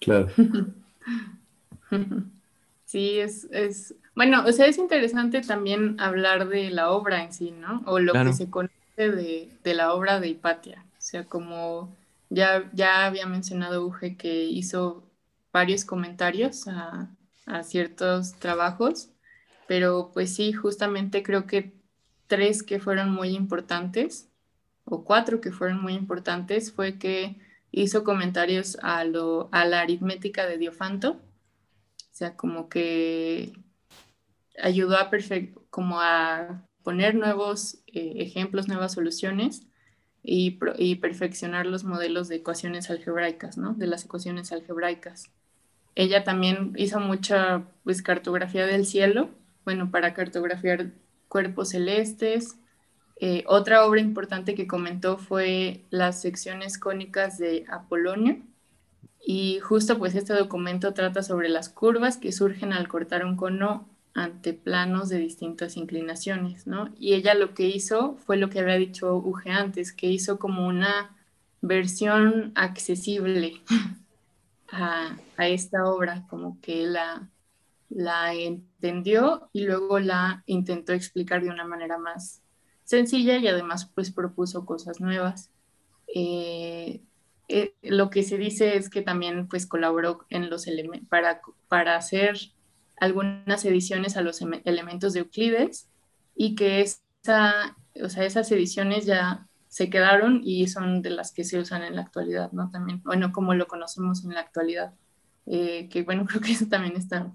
Claro. 0.00 0.28
Sí, 2.84 3.18
es, 3.18 3.48
es, 3.50 3.94
bueno, 4.14 4.44
o 4.46 4.52
sea, 4.52 4.66
es 4.66 4.78
interesante 4.78 5.40
también 5.40 6.00
hablar 6.00 6.48
de 6.48 6.70
la 6.70 6.92
obra 6.92 7.24
en 7.24 7.32
sí, 7.32 7.50
¿no? 7.50 7.82
O 7.86 7.98
lo 7.98 8.12
que 8.12 8.32
se 8.32 8.48
conoce 8.50 8.74
de, 8.96 9.48
de, 9.64 9.74
la 9.74 9.92
obra 9.94 10.20
de 10.20 10.28
Hipatia. 10.28 10.84
O 10.92 11.00
sea, 11.00 11.24
como 11.24 11.92
ya, 12.30 12.70
ya 12.72 13.06
había 13.06 13.26
mencionado 13.26 13.86
Uge 13.86 14.16
que 14.16 14.44
hizo 14.44 15.10
varios 15.52 15.84
comentarios 15.84 16.66
a, 16.68 17.10
ciertos 17.62 18.32
trabajos, 18.38 19.10
pero 19.68 20.10
pues 20.14 20.34
sí, 20.34 20.54
justamente 20.54 21.22
creo 21.22 21.46
que 21.46 21.74
tres 22.26 22.62
que 22.62 22.80
fueron 22.80 23.10
muy 23.10 23.36
importantes, 23.36 24.30
o 24.84 25.04
cuatro 25.04 25.42
que 25.42 25.52
fueron 25.52 25.82
muy 25.82 25.92
importantes, 25.92 26.72
fue 26.72 26.98
que 26.98 27.38
hizo 27.70 28.02
comentarios 28.02 28.78
a, 28.82 29.04
lo, 29.04 29.50
a 29.52 29.66
la 29.66 29.80
aritmética 29.80 30.46
de 30.46 30.56
Diofanto, 30.56 31.10
o 31.10 32.16
sea, 32.16 32.34
como 32.34 32.70
que 32.70 33.52
ayudó 34.62 34.96
a, 34.96 35.10
como 35.68 36.00
a 36.00 36.66
poner 36.82 37.14
nuevos 37.14 37.82
eh, 37.88 38.14
ejemplos, 38.16 38.68
nuevas 38.68 38.92
soluciones 38.92 39.66
y, 40.24 40.94
perfeccionar 40.96 41.66
los 41.66 41.84
modelos 41.84 42.28
de 42.28 42.36
ecuaciones 42.36 42.90
algebraicas, 42.90 43.58
¿no? 43.58 43.74
De 43.74 43.86
las 43.86 44.06
ecuaciones 44.06 44.52
algebraicas. 44.52 45.30
Ella 45.94 46.24
también 46.24 46.72
hizo 46.76 46.98
mucha 46.98 47.64
pues, 47.84 48.02
cartografía 48.02 48.66
del 48.66 48.86
cielo, 48.86 49.28
bueno, 49.64 49.90
para 49.90 50.14
cartografiar 50.14 50.92
cuerpos 51.28 51.70
celestes, 51.70 52.56
eh, 53.20 53.44
otra 53.46 53.84
obra 53.86 54.00
importante 54.00 54.54
que 54.54 54.66
comentó 54.66 55.18
fue 55.18 55.84
las 55.90 56.20
secciones 56.20 56.78
cónicas 56.78 57.38
de 57.38 57.64
Apolonio. 57.68 58.42
Y 59.26 59.60
justo 59.60 59.98
pues 59.98 60.14
este 60.14 60.34
documento 60.34 60.92
trata 60.92 61.22
sobre 61.22 61.48
las 61.48 61.68
curvas 61.68 62.18
que 62.18 62.32
surgen 62.32 62.72
al 62.72 62.88
cortar 62.88 63.24
un 63.24 63.36
cono 63.36 63.88
ante 64.14 64.54
planos 64.54 65.08
de 65.08 65.18
distintas 65.18 65.76
inclinaciones, 65.76 66.66
¿no? 66.66 66.94
Y 66.98 67.14
ella 67.14 67.34
lo 67.34 67.54
que 67.54 67.66
hizo 67.66 68.16
fue 68.16 68.36
lo 68.36 68.48
que 68.48 68.60
había 68.60 68.76
dicho 68.76 69.16
Uge 69.16 69.50
antes, 69.50 69.92
que 69.92 70.06
hizo 70.06 70.38
como 70.38 70.66
una 70.66 71.16
versión 71.60 72.52
accesible 72.54 73.62
a, 74.72 75.16
a 75.36 75.48
esta 75.48 75.84
obra, 75.86 76.26
como 76.28 76.60
que 76.60 76.86
la, 76.86 77.28
la 77.88 78.34
entendió 78.34 79.48
y 79.52 79.64
luego 79.64 79.98
la 79.98 80.42
intentó 80.46 80.92
explicar 80.92 81.42
de 81.42 81.50
una 81.50 81.64
manera 81.64 81.98
más 81.98 82.42
sencilla 82.84 83.36
y 83.38 83.48
además 83.48 83.90
pues 83.94 84.12
propuso 84.12 84.66
cosas 84.66 85.00
nuevas. 85.00 85.50
Eh, 86.14 87.02
eh, 87.48 87.74
lo 87.82 88.10
que 88.10 88.22
se 88.22 88.38
dice 88.38 88.76
es 88.76 88.88
que 88.90 89.02
también 89.02 89.48
pues 89.48 89.66
colaboró 89.66 90.24
en 90.30 90.50
los 90.50 90.66
para, 91.08 91.40
para 91.68 91.96
hacer 91.96 92.36
algunas 92.96 93.64
ediciones 93.64 94.16
a 94.16 94.22
los 94.22 94.40
elementos 94.64 95.12
de 95.12 95.20
Euclides 95.20 95.88
y 96.34 96.54
que 96.54 96.80
esa, 96.80 97.76
o 98.02 98.08
sea, 98.08 98.24
esas 98.24 98.50
ediciones 98.52 99.06
ya 99.06 99.46
se 99.68 99.90
quedaron 99.90 100.40
y 100.44 100.68
son 100.68 101.02
de 101.02 101.10
las 101.10 101.32
que 101.32 101.44
se 101.44 101.58
usan 101.58 101.82
en 101.82 101.96
la 101.96 102.02
actualidad, 102.02 102.52
¿no? 102.52 102.70
También, 102.70 103.02
bueno, 103.04 103.32
como 103.32 103.54
lo 103.54 103.66
conocemos 103.66 104.24
en 104.24 104.34
la 104.34 104.40
actualidad. 104.40 104.94
Eh, 105.46 105.88
que 105.90 106.02
bueno, 106.02 106.24
creo 106.28 106.40
que 106.40 106.52
eso 106.52 106.66
también 106.66 106.96
está 106.96 107.32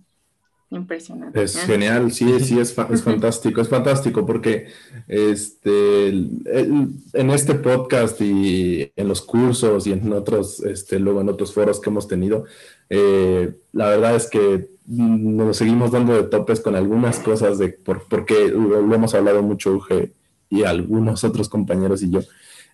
Impresionante. 0.72 1.42
Es 1.42 1.58
genial, 1.58 2.12
sí, 2.12 2.40
sí, 2.42 2.60
es, 2.60 2.78
es 2.78 3.04
fantástico, 3.04 3.60
es 3.60 3.70
fantástico 3.70 4.24
porque 4.24 4.68
este, 5.08 6.10
en 6.10 7.30
este 7.32 7.56
podcast 7.56 8.22
y 8.22 8.92
en 8.96 9.08
los 9.08 9.24
cursos 9.24 9.88
y 9.88 9.94
en 9.94 10.14
otros, 10.14 10.60
este, 10.60 11.00
luego 11.00 11.22
en 11.22 11.30
otros 11.30 11.54
foros 11.56 11.80
que 11.80 11.90
hemos 11.90 12.08
tenido, 12.08 12.46
eh, 12.88 13.52
la 13.74 13.90
verdad 13.90 14.16
es 14.16 14.30
que 14.30 14.70
nos 14.90 15.58
seguimos 15.58 15.92
dando 15.92 16.14
de 16.14 16.24
topes 16.24 16.60
con 16.62 16.76
algunas 16.76 17.20
cosas 17.20 17.60
de, 17.60 17.70
por, 17.70 18.04
porque 18.08 18.50
lo, 18.50 18.94
hemos 18.94 19.14
hablado 19.14 19.44
mucho 19.44 19.72
Uge 19.74 20.14
y 20.50 20.64
algunos 20.64 21.24
otros 21.24 21.48
compañeros 21.48 22.02
y 22.02 22.10
yo, 22.10 22.22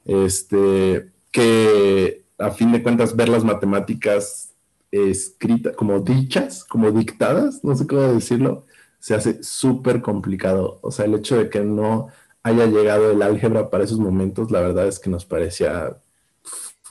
este, 0.06 1.12
que 1.32 2.24
a 2.38 2.52
fin 2.52 2.72
de 2.72 2.82
cuentas 2.82 3.16
ver 3.16 3.28
las 3.28 3.44
matemáticas 3.44 4.54
escritas, 4.92 5.76
como 5.76 6.00
dichas, 6.00 6.64
como 6.64 6.92
dictadas, 6.92 7.64
no 7.64 7.76
sé 7.76 7.86
cómo 7.86 8.02
decirlo, 8.02 8.66
se 9.00 9.14
hace 9.14 9.44
súper 9.44 10.02
complicado. 10.02 10.80
O 10.82 10.92
sea, 10.92 11.06
el 11.06 11.16
hecho 11.16 11.38
de 11.38 11.50
que 11.50 11.62
no 11.62 12.08
haya 12.44 12.66
llegado 12.66 13.12
el 13.12 13.22
álgebra 13.22 13.70
para 13.70 13.84
esos 13.84 14.00
momentos, 14.00 14.52
la 14.52 14.62
verdad 14.62 14.88
es 14.88 15.00
que 15.00 15.10
nos 15.10 15.26
parecía, 15.26 15.98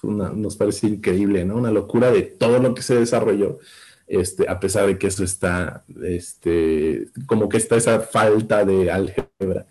nos 0.03 0.57
parece 0.57 0.89
increíble, 0.89 1.45
¿no? 1.45 1.57
Una 1.57 1.71
locura 1.71 2.11
de 2.11 2.23
todo 2.23 2.59
lo 2.59 2.75
que 2.75 2.83
se 2.83 2.97
desarrolló. 2.97 3.59
Este, 4.07 4.49
a 4.49 4.61
pesar 4.61 4.87
de 4.87 4.99
que 4.99 5.07
eso 5.07 5.25
está, 5.25 5.85
este, 6.03 7.09
como 7.27 7.49
que 7.49 7.57
está 7.57 7.77
esa 7.77 8.01
falta 8.01 8.65
de 8.65 8.91
álgebra. 8.91 9.67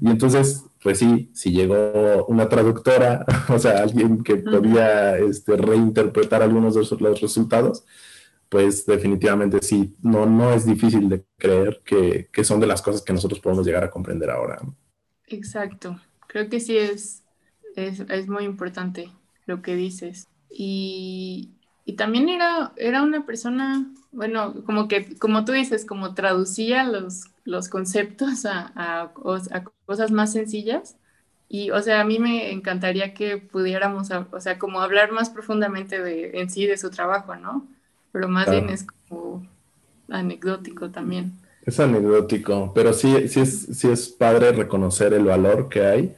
Y 0.00 0.10
entonces, 0.10 0.64
pues 0.82 0.98
sí, 0.98 1.30
si 1.32 1.52
llegó 1.52 2.26
una 2.26 2.48
traductora, 2.48 3.24
o 3.48 3.58
sea, 3.58 3.82
alguien 3.82 4.22
que 4.22 4.36
podía 4.36 5.16
este, 5.18 5.56
reinterpretar 5.56 6.42
algunos 6.42 6.74
de 6.74 6.96
los 7.00 7.20
resultados, 7.20 7.84
pues 8.48 8.86
definitivamente 8.86 9.60
sí, 9.62 9.94
no, 10.02 10.26
no 10.26 10.52
es 10.52 10.66
difícil 10.66 11.08
de 11.08 11.24
creer 11.36 11.80
que, 11.84 12.28
que 12.32 12.44
son 12.44 12.60
de 12.60 12.66
las 12.66 12.82
cosas 12.82 13.02
que 13.02 13.12
nosotros 13.12 13.40
podemos 13.40 13.66
llegar 13.66 13.84
a 13.84 13.90
comprender 13.90 14.30
ahora. 14.30 14.58
Exacto, 15.26 16.00
creo 16.26 16.48
que 16.48 16.60
sí 16.60 16.76
es, 16.76 17.22
es, 17.76 18.00
es 18.00 18.28
muy 18.28 18.44
importante 18.44 19.10
lo 19.46 19.62
que 19.62 19.76
dices. 19.76 20.28
Y, 20.50 21.57
y 21.88 21.94
también 21.94 22.28
era, 22.28 22.72
era 22.76 23.02
una 23.02 23.24
persona, 23.24 23.90
bueno, 24.12 24.56
como 24.66 24.88
que, 24.88 25.16
como 25.16 25.46
tú 25.46 25.52
dices, 25.52 25.86
como 25.86 26.12
traducía 26.12 26.84
los, 26.84 27.28
los 27.44 27.70
conceptos 27.70 28.44
a, 28.44 28.72
a, 28.74 29.12
cosas 29.86 30.10
más 30.10 30.34
sencillas. 30.34 30.96
Y, 31.48 31.70
o 31.70 31.80
sea, 31.80 32.02
a 32.02 32.04
mí 32.04 32.18
me 32.18 32.52
encantaría 32.52 33.14
que 33.14 33.38
pudiéramos, 33.38 34.10
o 34.10 34.38
sea, 34.38 34.58
como 34.58 34.82
hablar 34.82 35.12
más 35.12 35.30
profundamente 35.30 36.02
de, 36.02 36.38
en 36.38 36.50
sí 36.50 36.66
de 36.66 36.76
su 36.76 36.90
trabajo, 36.90 37.36
¿no? 37.36 37.66
Pero 38.12 38.28
más 38.28 38.50
bien 38.50 38.68
es 38.68 38.84
como 39.08 39.46
anecdótico 40.10 40.90
también. 40.90 41.32
Es 41.64 41.80
anecdótico, 41.80 42.70
pero 42.74 42.92
sí, 42.92 43.30
sí, 43.30 43.40
es, 43.40 43.60
sí 43.62 43.88
es 43.88 44.10
padre 44.10 44.52
reconocer 44.52 45.14
el 45.14 45.24
valor 45.24 45.70
que 45.70 45.86
hay 45.86 46.14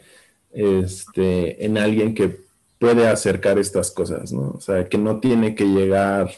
este, 0.50 1.64
en 1.64 1.78
alguien 1.78 2.12
que 2.12 2.40
puede 2.80 3.06
acercar 3.06 3.58
estas 3.58 3.90
cosas, 3.90 4.32
¿no? 4.32 4.52
O 4.56 4.60
sea, 4.60 4.86
que 4.86 4.96
no 4.96 5.20
tiene 5.20 5.54
que 5.54 5.66
llegar, 5.66 6.30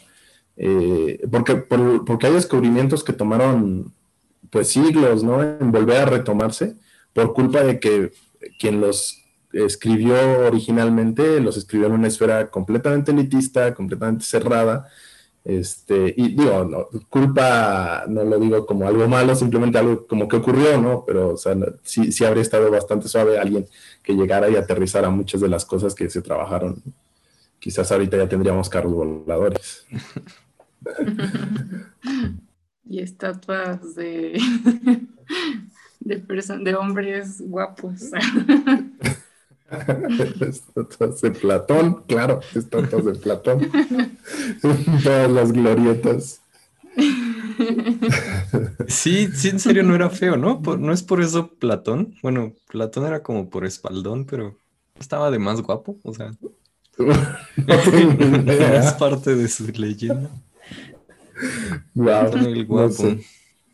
eh, 0.57 1.21
porque, 1.31 1.55
porque 1.55 2.27
hay 2.27 2.33
descubrimientos 2.33 3.05
que 3.05 3.13
tomaron 3.13 3.95
pues 4.51 4.69
siglos, 4.69 5.23
¿no? 5.23 5.41
En 5.41 5.71
volver 5.71 5.99
a 5.99 6.07
retomarse 6.07 6.75
por 7.13 7.33
culpa 7.33 7.63
de 7.63 7.79
que 7.79 8.13
quien 8.59 8.81
los 8.81 9.23
escribió 9.53 10.17
originalmente 10.47 11.39
los 11.39 11.57
escribió 11.57 11.87
en 11.87 11.93
una 11.93 12.09
esfera 12.09 12.51
completamente 12.51 13.13
elitista, 13.13 13.73
completamente 13.73 14.25
cerrada, 14.25 14.89
este, 15.45 16.15
y 16.17 16.37
digo, 16.37 16.65
no, 16.65 16.89
culpa 17.09 18.05
no 18.09 18.23
lo 18.25 18.39
digo 18.39 18.65
como 18.65 18.87
algo 18.87 19.09
malo, 19.09 19.35
simplemente 19.35 19.79
algo 19.79 20.07
como 20.07 20.29
que 20.29 20.37
ocurrió, 20.37 20.81
¿no? 20.81 21.05
Pero, 21.05 21.31
o 21.31 21.37
sea, 21.37 21.57
sí, 21.83 22.13
sí 22.13 22.25
habría 22.25 22.43
estado 22.43 22.71
bastante 22.71 23.09
suave 23.09 23.39
alguien 23.39 23.67
que 24.03 24.15
llegara 24.15 24.49
y 24.49 24.57
aterrizara 24.57 25.11
muchas 25.11 25.41
de 25.41 25.49
las 25.49 25.65
cosas 25.65 25.95
que 25.95 26.09
se 26.11 26.23
trabajaron. 26.23 26.81
Quizás 27.59 27.91
ahorita 27.91 28.17
ya 28.17 28.29
tendríamos 28.29 28.69
carros 28.69 28.93
voladores. 28.93 29.87
y 32.85 33.01
estatuas 33.01 33.95
de, 33.97 34.41
de, 36.01 36.17
de 36.61 36.75
hombres 36.75 37.41
guapos. 37.41 38.11
Estatuas 40.41 41.21
de 41.21 41.31
Platón, 41.31 42.03
claro, 42.07 42.41
estatuas 42.55 43.05
de 43.05 43.15
Platón. 43.15 43.71
Todas 45.03 45.31
las 45.31 45.53
glorietas. 45.53 46.41
Sí, 48.89 49.29
sí, 49.33 49.49
en 49.49 49.61
serio 49.61 49.83
no 49.83 49.95
era 49.95 50.11
feo, 50.11 50.37
¿no? 50.37 50.61
no 50.79 50.93
es 50.93 51.03
por 51.03 51.23
eso 51.23 51.49
Platón. 51.49 52.15
Bueno, 52.23 52.53
Platón 52.69 53.07
era 53.07 53.23
como 53.23 53.49
por 53.49 53.65
espaldón, 53.65 54.27
pero 54.27 54.59
estaba 54.99 55.31
de 55.31 55.39
más 55.39 55.63
guapo, 55.63 55.99
o 56.03 56.13
sea. 56.13 56.33
es 58.47 58.93
parte 58.95 59.37
de 59.37 59.49
su 59.49 59.67
leyenda. 59.69 60.31
no, 61.95 62.91
sé, 62.91 63.25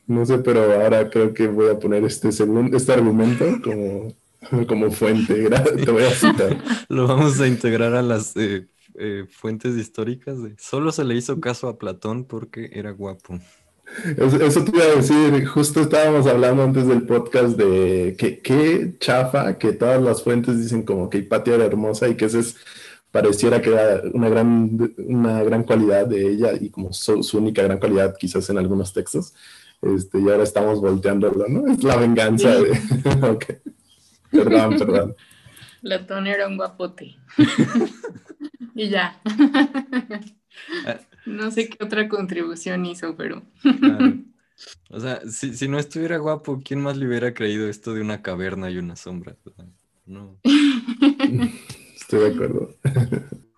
no 0.07 0.27
sé, 0.27 0.39
pero 0.39 0.81
ahora 0.81 1.09
creo 1.11 1.35
que 1.35 1.49
voy 1.49 1.71
a 1.71 1.79
poner 1.79 2.05
este 2.05 2.31
segundo, 2.31 2.77
este 2.77 2.93
argumento 2.93 3.45
como 3.63 4.15
Como 4.69 4.91
fuente, 4.91 5.49
te 5.85 5.91
voy 5.91 6.05
a 6.05 6.11
citar. 6.11 6.57
Lo 6.89 7.07
vamos 7.07 7.41
a 7.41 7.47
integrar 7.47 7.95
a 7.95 8.03
las 8.03 8.37
eh, 8.37 8.69
eh, 8.95 9.25
fuentes 9.29 9.77
históricas. 9.77 10.43
De... 10.43 10.55
Solo 10.59 10.93
se 10.93 11.05
le 11.05 11.15
hizo 11.15 11.41
caso 11.41 11.69
a 11.69 11.79
Platón 11.79 12.25
porque 12.25 12.71
era 12.73 12.91
guapo. 12.91 13.39
Eso, 14.19 14.65
te 14.65 14.77
iba 14.77 14.85
a 14.85 14.97
decir, 14.97 15.47
justo 15.47 15.81
estábamos 15.81 16.27
hablando 16.27 16.63
antes 16.63 16.87
del 16.87 17.07
podcast 17.07 17.57
de 17.57 18.17
que 18.19 18.41
qué 18.41 18.95
chafa 19.01 19.57
que 19.57 19.73
todas 19.73 20.03
las 20.03 20.23
fuentes 20.23 20.59
dicen 20.59 20.83
como 20.83 21.09
que 21.09 21.19
Hipatia 21.19 21.55
era 21.55 21.65
hermosa 21.65 22.07
y 22.07 22.15
que 22.15 22.27
ese 22.27 22.41
es, 22.41 22.57
pareciera 23.11 23.63
que 23.63 23.71
era 23.71 24.03
una 24.13 24.29
gran, 24.29 24.95
una 24.99 25.43
gran 25.43 25.65
cualidad 25.65 26.07
de 26.07 26.29
ella 26.29 26.51
y 26.61 26.69
como 26.69 26.93
su, 26.93 27.19
única 27.39 27.63
gran 27.63 27.79
cualidad 27.79 28.15
quizás 28.19 28.51
en 28.51 28.59
algunos 28.59 28.93
textos. 28.93 29.33
Este, 29.81 30.21
y 30.21 30.29
ahora 30.29 30.43
estamos 30.43 30.83
volteándolo, 30.83 31.49
¿no? 31.49 31.73
Es 31.73 31.83
la 31.83 31.97
venganza 31.97 32.51
de... 32.51 32.79
Perdón, 34.31 34.79
perdón. 34.79 35.17
Platón 35.83 36.27
era 36.27 36.49
un 36.49 36.57
guapote. 36.57 37.17
y 38.75 38.89
ya. 38.89 39.21
No 41.25 41.51
sé 41.51 41.69
qué 41.69 41.85
otra 41.85 42.09
contribución 42.09 42.87
hizo, 42.87 43.15
pero. 43.15 43.43
O 44.89 44.99
sea, 44.99 45.21
si, 45.31 45.69
no 45.69 45.79
estuviera 45.79 46.17
guapo, 46.17 46.61
¿quién 46.65 46.81
más 46.81 46.97
le 46.97 47.07
hubiera 47.07 47.33
creído 47.35 47.69
esto 47.69 47.93
de 47.93 48.01
una 48.01 48.23
caverna 48.23 48.71
y 48.71 48.79
una 48.79 48.97
sombra? 48.97 49.37
No. 50.07 50.39
Estoy 52.01 52.21
de 52.21 52.27
acuerdo. 52.35 52.75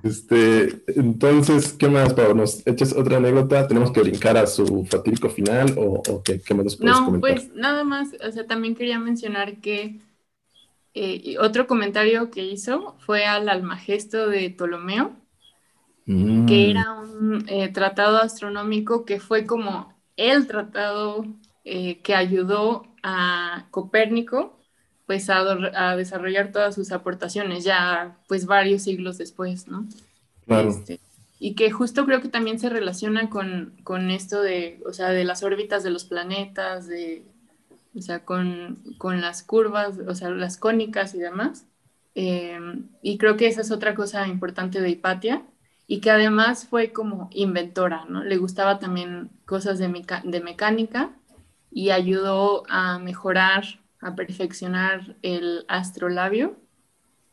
Este, 0.03 0.83
entonces, 0.89 1.73
¿qué 1.73 1.89
más, 1.89 2.13
Pablo? 2.15 2.35
¿Nos 2.35 2.67
echas 2.67 2.93
otra 2.93 3.19
anécdota? 3.19 3.69
¿Tenemos 3.69 3.93
que 3.93 4.01
brincar 4.01 4.37
a 4.37 4.47
su 4.47 4.85
fatídico 4.87 5.31
final 5.31 5.75
o, 5.77 6.23
qué, 6.23 6.41
qué, 6.41 6.55
más 6.55 6.65
nos 6.65 6.77
puedes 6.77 7.01
no, 7.01 7.21
pues 7.21 7.55
nada 7.55 7.85
más, 7.85 8.09
o 8.27 8.33
sea, 8.33 8.47
también 8.47 8.75
quería 8.75 8.99
mencionar 8.99 9.59
que 9.61 10.01
eh, 10.95 11.37
otro 11.39 11.67
comentario 11.67 12.31
que 12.31 12.45
hizo 12.45 12.97
fue 12.99 13.25
al 13.25 13.49
Almagesto 13.49 14.29
de 14.29 14.51
Ptolomeo, 14.51 15.13
que 16.05 16.13
mm. 16.13 16.49
era 16.51 16.93
un 16.93 17.45
eh, 17.49 17.69
tratado 17.69 18.19
astronómico 18.19 19.05
que 19.05 19.21
fue 19.21 19.47
como 19.47 19.95
el 20.17 20.49
tratado 20.49 21.25
eh, 21.65 22.01
que 22.03 22.15
ayudó 22.15 22.87
a 23.03 23.67
Copérnico 23.71 24.59
pues 25.07 25.29
a, 25.29 25.97
desarrollar 25.97 26.53
todas 26.53 26.75
sus 26.77 26.93
aportaciones 26.93 27.65
ya 27.65 28.17
pues 28.29 28.47
varios 28.47 28.83
siglos 28.83 29.19
después, 29.19 29.67
¿no? 29.67 29.89
Claro. 30.47 30.69
Este, 30.69 31.01
y 31.41 31.55
que 31.55 31.71
justo 31.71 32.07
creo 32.07 32.21
que 32.21 32.29
también 32.29 32.61
se 32.61 32.69
relaciona 32.69 33.29
con, 33.29 33.75
con, 33.83 34.11
esto 34.11 34.41
de, 34.41 34.81
o 34.87 34.93
sea, 34.93 35.09
de 35.09 35.25
las 35.25 35.43
órbitas 35.43 35.83
de 35.83 35.91
los 35.91 36.05
planetas, 36.05 36.87
de, 36.87 37.25
o 37.95 38.01
sea, 38.01 38.25
con, 38.25 38.83
las 39.21 39.43
curvas, 39.43 39.99
o 40.07 40.15
sea, 40.15 40.31
las 40.31 40.57
cónicas 40.57 41.15
y 41.15 41.19
demás. 41.19 41.67
Em, 42.15 42.89
y 43.03 43.19
creo 43.19 43.37
que 43.37 43.47
esa 43.47 43.61
es 43.61 43.71
otra 43.71 43.95
cosa 43.95 44.27
importante 44.27 44.81
de 44.81 44.91
Hipatia 44.91 45.43
y 45.87 46.01
que 46.01 46.11
además 46.11 46.67
fue 46.69 46.93
como 46.93 47.31
inventora, 47.33 48.05
¿no? 48.09 48.25
Le 48.25 48.37
gustaba 48.37 48.79
también 48.79 49.31
cosas 49.45 49.79
de, 49.79 49.89
de 50.25 50.41
mecánica 50.41 51.11
y 51.71 51.91
ayudó 51.91 52.65
a 52.69 52.99
mejorar, 52.99 53.65
a 54.01 54.15
perfeccionar 54.15 55.17
el 55.23 55.65
astrolabio, 55.69 56.57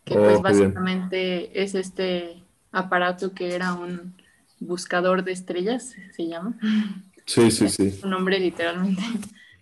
que 0.05 0.15
pues 0.15 0.37
oh, 0.37 0.41
básicamente 0.41 1.61
es 1.61 1.75
este 1.75 2.43
aparato 2.71 3.33
que 3.33 3.55
era 3.55 3.73
un 3.73 4.15
buscador 4.59 5.23
de 5.23 5.33
estrellas, 5.33 5.95
se 6.15 6.27
llama. 6.27 6.57
Sí, 7.25 7.51
sí, 7.51 7.69
sí. 7.69 7.99
Un 8.03 8.11
nombre 8.11 8.39
literalmente. 8.39 9.03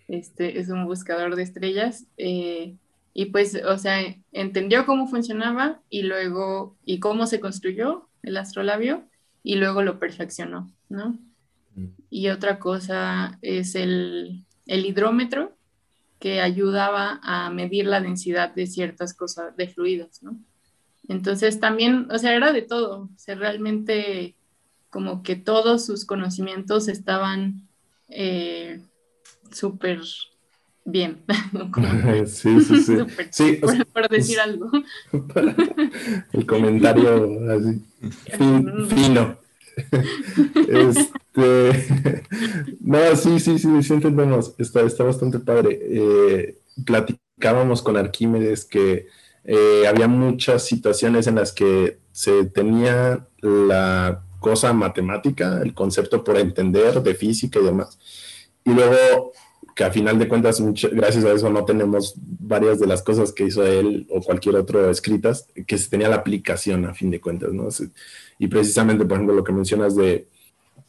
Este, 0.07 0.59
es 0.59 0.69
un 0.69 0.85
buscador 0.85 1.35
de 1.35 1.43
estrellas. 1.43 2.05
Eh, 2.17 2.75
y 3.13 3.25
pues, 3.25 3.59
o 3.65 3.77
sea, 3.77 3.99
entendió 4.31 4.85
cómo 4.85 5.07
funcionaba 5.07 5.81
y 5.89 6.03
luego, 6.03 6.75
y 6.85 6.99
cómo 6.99 7.27
se 7.27 7.39
construyó 7.39 8.09
el 8.23 8.37
astrolabio 8.37 9.05
y 9.41 9.55
luego 9.55 9.83
lo 9.83 9.99
perfeccionó, 9.99 10.71
¿no? 10.89 11.17
Mm. 11.75 11.87
Y 12.09 12.29
otra 12.29 12.59
cosa 12.59 13.39
es 13.41 13.75
el, 13.75 14.43
el 14.65 14.85
hidrómetro 14.85 15.55
que 16.19 16.41
ayudaba 16.41 17.19
a 17.23 17.49
medir 17.51 17.85
la 17.85 18.01
densidad 18.01 18.53
de 18.53 18.67
ciertas 18.67 19.13
cosas, 19.13 19.55
de 19.55 19.67
fluidos, 19.67 20.23
¿no? 20.23 20.37
Entonces 21.07 21.59
también, 21.59 22.07
o 22.11 22.17
sea, 22.17 22.35
era 22.35 22.51
de 22.51 22.63
todo, 22.63 23.03
o 23.03 23.17
sea, 23.17 23.35
realmente 23.35 24.35
como 24.89 25.23
que 25.23 25.35
todos 25.35 25.85
sus 25.85 26.05
conocimientos 26.05 26.87
estaban 26.87 27.67
eh, 28.07 28.81
súper 29.55 30.01
bien. 30.85 31.23
sí, 32.27 32.61
sí, 32.61 32.83
sí. 32.83 32.97
sí 33.31 33.61
por, 33.93 34.07
decir 34.09 34.39
algo. 34.39 34.69
El 36.33 36.45
comentario 36.45 37.51
así, 37.51 37.81
fino. 38.95 39.37
Este, 40.69 42.23
no, 42.79 43.15
sí, 43.17 43.41
sí, 43.41 43.59
sí, 43.59 43.83
sí 43.83 43.93
entendemos. 43.93 44.53
Está, 44.57 44.81
está 44.83 45.03
bastante 45.03 45.39
padre. 45.39 45.77
Eh, 45.81 46.57
platicábamos 46.85 47.81
con 47.81 47.97
Arquímedes 47.97 48.63
que 48.63 49.07
eh, 49.43 49.85
había 49.87 50.07
muchas 50.07 50.65
situaciones 50.65 51.27
en 51.27 51.35
las 51.35 51.51
que 51.51 51.99
se 52.13 52.45
tenía 52.45 53.27
la 53.41 54.23
cosa 54.39 54.71
matemática, 54.71 55.59
el 55.61 55.73
concepto 55.73 56.23
por 56.23 56.37
entender 56.37 57.01
de 57.03 57.15
física 57.15 57.59
y 57.59 57.65
demás. 57.65 57.99
Y 58.63 58.71
luego 58.71 59.33
que 59.75 59.83
a 59.83 59.91
final 59.91 60.17
de 60.17 60.29
cuentas, 60.29 60.63
gracias 60.93 61.25
a 61.25 61.33
eso 61.33 61.49
no 61.49 61.65
tenemos 61.65 62.15
varias 62.17 62.79
de 62.79 62.87
las 62.87 63.03
cosas 63.03 63.33
que 63.33 63.43
hizo 63.43 63.65
él 63.65 64.07
o 64.09 64.21
cualquier 64.21 64.55
otro 64.55 64.89
escritas, 64.89 65.47
que 65.67 65.77
se 65.77 65.89
tenía 65.89 66.07
la 66.07 66.15
aplicación 66.15 66.85
a 66.85 66.93
fin 66.93 67.11
de 67.11 67.19
cuentas, 67.19 67.51
¿no? 67.51 67.67
Y 68.39 68.47
precisamente, 68.47 69.03
por 69.03 69.17
ejemplo, 69.17 69.35
lo 69.35 69.43
que 69.43 69.51
mencionas 69.51 69.93
de 69.97 70.27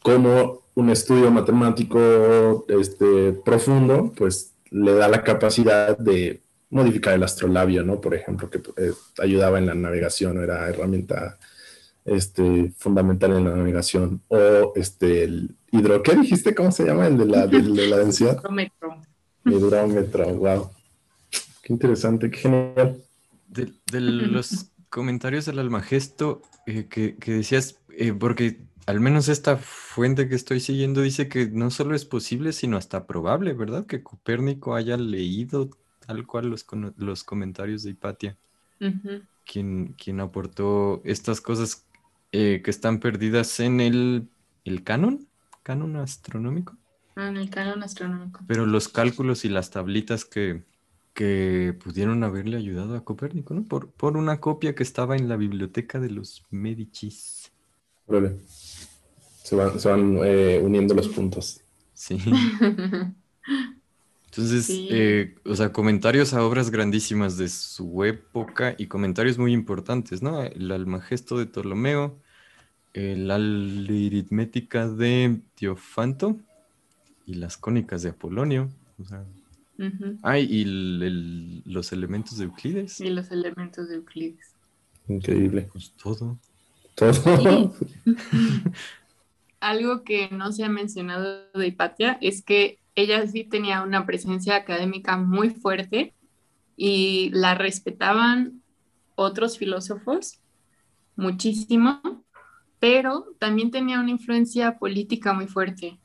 cómo 0.01 0.63
un 0.75 0.89
estudio 0.89 1.29
matemático 1.31 2.65
este, 2.69 3.33
profundo, 3.33 4.13
pues 4.15 4.53
le 4.71 4.93
da 4.93 5.09
la 5.09 5.21
capacidad 5.21 5.97
de 5.97 6.41
modificar 6.69 7.13
el 7.13 7.23
astrolabio, 7.23 7.83
¿no? 7.83 7.99
Por 7.99 8.15
ejemplo, 8.15 8.49
que 8.49 8.59
eh, 8.77 8.93
ayudaba 9.19 9.57
en 9.57 9.65
la 9.65 9.75
navegación, 9.75 10.41
era 10.41 10.69
herramienta 10.69 11.37
este, 12.07 12.71
fundamental 12.77 13.33
en 13.33 13.45
la 13.45 13.55
navegación. 13.55 14.21
O 14.29 14.73
este, 14.75 15.23
el 15.23 15.55
hidro, 15.71 16.01
¿qué 16.01 16.15
dijiste? 16.15 16.55
¿Cómo 16.55 16.71
se 16.71 16.85
llama? 16.85 17.07
El 17.07 17.17
de 17.17 17.25
la, 17.25 17.47
de, 17.47 17.61
la 17.61 17.97
densidad. 17.97 18.37
Hidrómetro. 18.39 19.01
Hidrómetro, 19.45 20.35
wow. 20.35 20.71
Qué 21.61 21.73
interesante, 21.73 22.31
qué 22.31 22.37
genial. 22.37 23.03
De, 23.47 23.71
los 23.91 24.71
comentarios 24.89 25.45
del 25.45 25.59
Almagesto 25.59 26.41
eh, 26.65 26.87
que, 26.89 27.15
que, 27.15 27.33
decías, 27.33 27.79
eh, 27.97 28.13
porque 28.13 28.59
al 28.85 28.99
menos 29.01 29.27
esta 29.27 29.57
fuente 29.57 30.29
que 30.29 30.35
estoy 30.35 30.61
siguiendo 30.61 31.01
dice 31.01 31.27
que 31.27 31.47
no 31.47 31.71
solo 31.71 31.93
es 31.93 32.05
posible, 32.05 32.53
sino 32.53 32.77
hasta 32.77 33.05
probable, 33.05 33.53
¿verdad? 33.53 33.85
Que 33.85 34.01
Copérnico 34.01 34.75
haya 34.75 34.95
leído 34.95 35.69
tal 36.05 36.25
cual 36.25 36.49
los, 36.49 36.65
los 36.95 37.23
comentarios 37.23 37.83
de 37.83 37.91
Hipatia. 37.91 38.37
quien, 39.45 39.93
quien 39.97 40.19
aportó 40.21 41.01
estas 41.03 41.41
cosas 41.41 41.83
eh, 42.39 42.61
que 42.61 42.69
están 42.69 42.99
perdidas 42.99 43.59
en 43.59 43.81
el, 43.81 44.27
el 44.63 44.83
canon, 44.83 45.27
canon 45.63 45.95
astronómico. 45.95 46.75
Ah, 47.15 47.29
en 47.29 47.37
el 47.37 47.49
canon 47.49 47.81
astronómico. 47.81 48.41
Pero 48.45 48.67
los 48.67 48.89
cálculos 48.89 49.43
y 49.43 49.49
las 49.49 49.71
tablitas 49.71 50.23
que, 50.23 50.61
que 51.15 51.75
pudieron 51.83 52.23
haberle 52.23 52.57
ayudado 52.57 52.95
a 52.95 53.03
Copérnico, 53.03 53.55
¿no? 53.55 53.63
Por, 53.63 53.89
por 53.89 54.17
una 54.17 54.39
copia 54.39 54.75
que 54.75 54.83
estaba 54.83 55.15
en 55.15 55.27
la 55.27 55.35
biblioteca 55.35 55.99
de 55.99 56.11
los 56.11 56.45
Medicis. 56.51 57.51
Vale. 58.05 58.35
Se 59.41 59.55
van, 59.55 59.79
se 59.79 59.89
van 59.89 60.19
eh, 60.23 60.61
uniendo 60.63 60.93
los 60.93 61.07
puntos. 61.07 61.61
Sí. 61.95 62.19
Entonces, 64.27 64.67
eh, 64.69 65.33
o 65.43 65.55
sea, 65.55 65.73
comentarios 65.73 66.35
a 66.35 66.43
obras 66.43 66.69
grandísimas 66.69 67.35
de 67.39 67.49
su 67.49 68.03
época 68.03 68.75
y 68.77 68.85
comentarios 68.85 69.39
muy 69.39 69.53
importantes, 69.53 70.21
¿no? 70.21 70.43
El 70.43 70.71
Almagesto 70.71 71.39
de 71.39 71.47
Ptolomeo, 71.47 72.19
la 72.93 73.35
aritmética 73.35 74.87
de 74.87 75.39
Teofanto 75.55 76.37
y 77.25 77.35
las 77.35 77.57
cónicas 77.57 78.03
de 78.03 78.09
Apolonio. 78.09 78.69
O 78.99 79.05
sea, 79.05 79.23
y 80.39 80.65
los 81.65 81.91
elementos 81.91 82.37
de 82.37 82.45
Euclides. 82.45 82.99
Y 82.99 83.09
los 83.09 83.31
elementos 83.31 83.89
de 83.89 83.95
Euclides. 83.95 84.53
Increíble. 85.07 85.69
Pues 85.71 85.91
todo. 85.91 86.37
Todo. 86.95 87.75
Algo 89.59 90.03
que 90.03 90.29
no 90.29 90.51
se 90.51 90.63
ha 90.63 90.69
mencionado 90.69 91.49
de 91.53 91.67
Hipatia 91.67 92.17
es 92.21 92.41
que 92.41 92.79
ella 92.95 93.25
sí 93.27 93.43
tenía 93.43 93.83
una 93.83 94.05
presencia 94.05 94.55
académica 94.55 95.17
muy 95.17 95.51
fuerte 95.51 96.13
y 96.75 97.29
la 97.31 97.55
respetaban 97.55 98.61
otros 99.15 99.57
filósofos 99.57 100.39
muchísimo, 101.15 102.01
pero 102.79 103.35
también 103.39 103.71
tenía 103.71 103.99
una 103.99 104.11
influencia 104.11 104.77
política 104.77 105.33
muy 105.33 105.47
fuerte. 105.47 105.99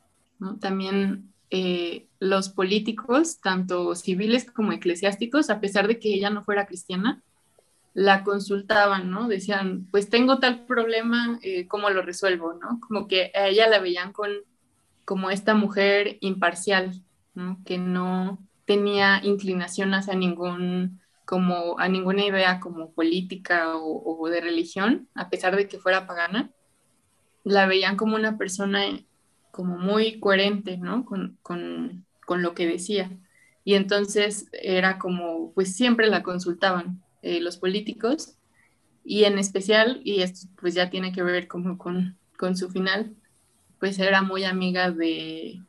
También 0.61 1.33
eh, 1.51 2.09
los 2.19 2.49
políticos, 2.49 3.41
tanto 3.41 3.95
civiles 3.95 4.51
como 4.51 4.73
eclesiásticos, 4.73 5.51
a 5.51 5.61
pesar 5.61 5.87
de 5.87 5.99
que 5.99 6.15
ella 6.15 6.31
no 6.31 6.43
fuera 6.43 6.67
cristiana, 6.67 7.23
la 7.95 8.25
consultaban, 8.25 9.11
¿no? 9.11 9.29
Decían, 9.29 9.87
pues 9.91 10.09
tengo 10.09 10.39
tal 10.39 10.65
problema, 10.65 11.39
eh, 11.43 11.67
¿cómo 11.69 11.91
lo 11.91 12.03
resuelvo, 12.03 12.55
¿no? 12.55 12.81
Como 12.81 13.07
que 13.07 13.31
a 13.35 13.49
ella 13.49 13.69
la 13.69 13.81
veían 13.81 14.13
con 14.13 14.31
como 15.05 15.31
esta 15.31 15.55
mujer 15.55 16.17
imparcial, 16.21 17.03
¿no? 17.35 17.59
Que 17.65 17.79
no 17.79 18.39
tenía 18.65 19.21
inclinación 19.23 19.93
hacia 19.95 20.15
ningún, 20.15 21.01
como 21.25 21.79
a 21.79 21.89
ninguna 21.89 22.25
idea 22.25 22.61
como 22.61 22.93
política 22.93 23.77
o, 23.77 24.29
de 24.29 24.41
religión, 24.41 25.09
a 25.15 25.29
pesar 25.29 25.57
de 25.57 25.69
que 25.69 25.79
fuera 25.79 26.07
pagana, 26.07 26.51
la 27.45 27.67
veían 27.67 27.97
como 27.97 28.17
una 28.17 28.39
persona 28.39 28.85
como 29.51 29.79
muy 29.79 30.19
coherente, 30.21 30.79
¿no? 30.79 31.05
Con, 31.05 31.39
con, 31.43 32.05
con 32.27 32.43
lo 32.43 32.55
que 32.55 32.67
decía. 32.67 33.11
Y 33.65 33.75
entonces 33.75 34.49
era 34.53 34.99
como, 34.99 35.53
pues 35.53 35.75
siempre 35.75 36.09
la 36.09 36.23
consultaban 36.23 37.03
eh, 37.23 37.41
los 37.41 37.57
políticos 37.57 38.37
y 39.05 39.25
en 39.25 39.39
especial, 39.39 40.01
y 40.05 40.23
esto 40.23 40.49
pues 40.61 40.75
ya 40.75 40.91
tiene 40.91 41.13
que 41.13 41.23
ver 41.23 41.49
como 41.49 41.79
con, 41.79 42.17
con 42.37 42.57
su 42.57 42.71
final, 42.71 43.15
pues 43.79 43.99
era 43.99 44.23
muy 44.23 44.45
amiga 44.45 44.91
de 44.91 45.61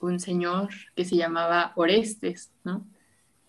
un 0.00 0.20
señor 0.20 0.70
que 0.96 1.04
se 1.04 1.16
llamaba 1.16 1.72
Orestes, 1.76 2.50
¿no? 2.64 2.86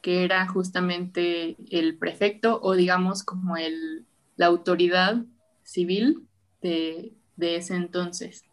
Que 0.02 0.24
era 0.24 0.48
justamente 0.48 1.56
el 1.70 1.98
prefecto 1.98 2.60
o 2.62 2.74
digamos 2.74 3.24
como 3.24 3.58
el, 3.58 4.06
la 4.36 4.48
autoridad 4.48 5.24
civil 5.64 6.28
de, 6.62 7.14
de 7.36 7.58
ese 7.58 7.76
entonces. 7.76 8.44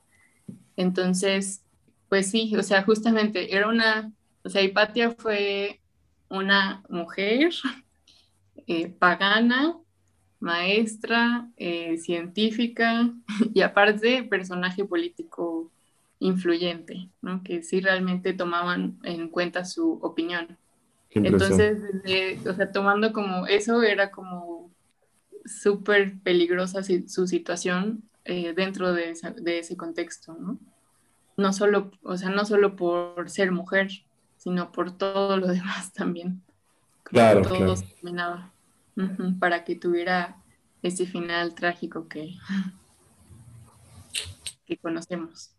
Entonces, 0.76 1.62
pues 2.09 2.31
sí, 2.31 2.55
o 2.57 2.62
sea, 2.62 2.83
justamente 2.83 3.55
era 3.55 3.68
una, 3.68 4.12
o 4.43 4.49
sea, 4.49 4.62
Hipatia 4.62 5.12
fue 5.12 5.81
una 6.28 6.83
mujer 6.89 7.53
eh, 8.66 8.89
pagana, 8.89 9.76
maestra, 10.39 11.49
eh, 11.57 11.99
científica 11.99 13.12
y 13.55 13.61
aparte 13.61 14.22
personaje 14.24 14.85
político 14.85 15.70
influyente, 16.18 17.09
¿no? 17.22 17.43
que 17.43 17.62
sí 17.62 17.81
realmente 17.81 18.35
tomaban 18.35 18.99
en 19.05 19.28
cuenta 19.28 19.64
su 19.64 19.93
opinión. 20.03 20.59
Entonces, 21.12 21.78
o 22.47 22.55
sea, 22.55 22.70
tomando 22.70 23.12
como 23.12 23.47
eso 23.47 23.83
era 23.83 24.11
como 24.11 24.70
súper 25.45 26.20
peligrosa 26.20 26.83
su 26.83 27.26
situación 27.26 28.10
eh, 28.31 28.55
dentro 28.55 28.93
de, 28.93 29.12
de, 29.43 29.59
ese 29.59 29.76
contexto, 29.76 30.35
¿no? 30.35 30.57
No 31.37 31.53
solo, 31.53 31.91
o 32.05 32.16
sea, 32.16 32.31
no 32.31 32.45
solo 32.45 32.76
por 32.76 33.28
ser 33.28 33.51
mujer, 33.51 33.91
sino 34.37 34.70
por 34.70 34.97
todo 34.97 35.37
lo 35.37 35.49
demás 35.53 35.93
también. 35.93 36.41
Claro, 37.03 37.43
todo 37.43 37.74
claro. 38.01 38.53
para 39.41 39.64
que 39.64 39.74
tuviera 39.74 40.37
ese 40.81 41.07
final 41.07 41.57
trágico 41.57 42.07
que, 42.07 42.37
que 44.64 44.76
conocemos. 44.76 45.51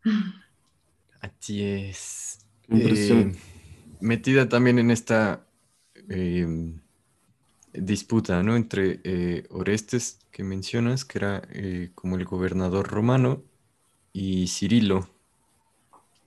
Así 1.20 1.64
es. 1.64 2.40
Eh, 2.70 3.36
metida 4.00 4.48
también 4.48 4.80
en 4.80 4.92
esta 4.92 5.46
em, 6.08 6.80
disputa, 7.74 8.44
¿no? 8.44 8.56
Entre 8.56 9.00
eh, 9.04 9.46
Orestes, 9.50 10.20
que 10.32 10.44
mencionas, 10.44 11.06
que 11.06 11.18
era 11.20 11.42
eh, 11.52 11.92
como 11.96 12.18
el 12.18 12.26
gobernador 12.26 12.88
romano, 12.88 13.44
y 14.14 14.48
Cirilo, 14.48 15.10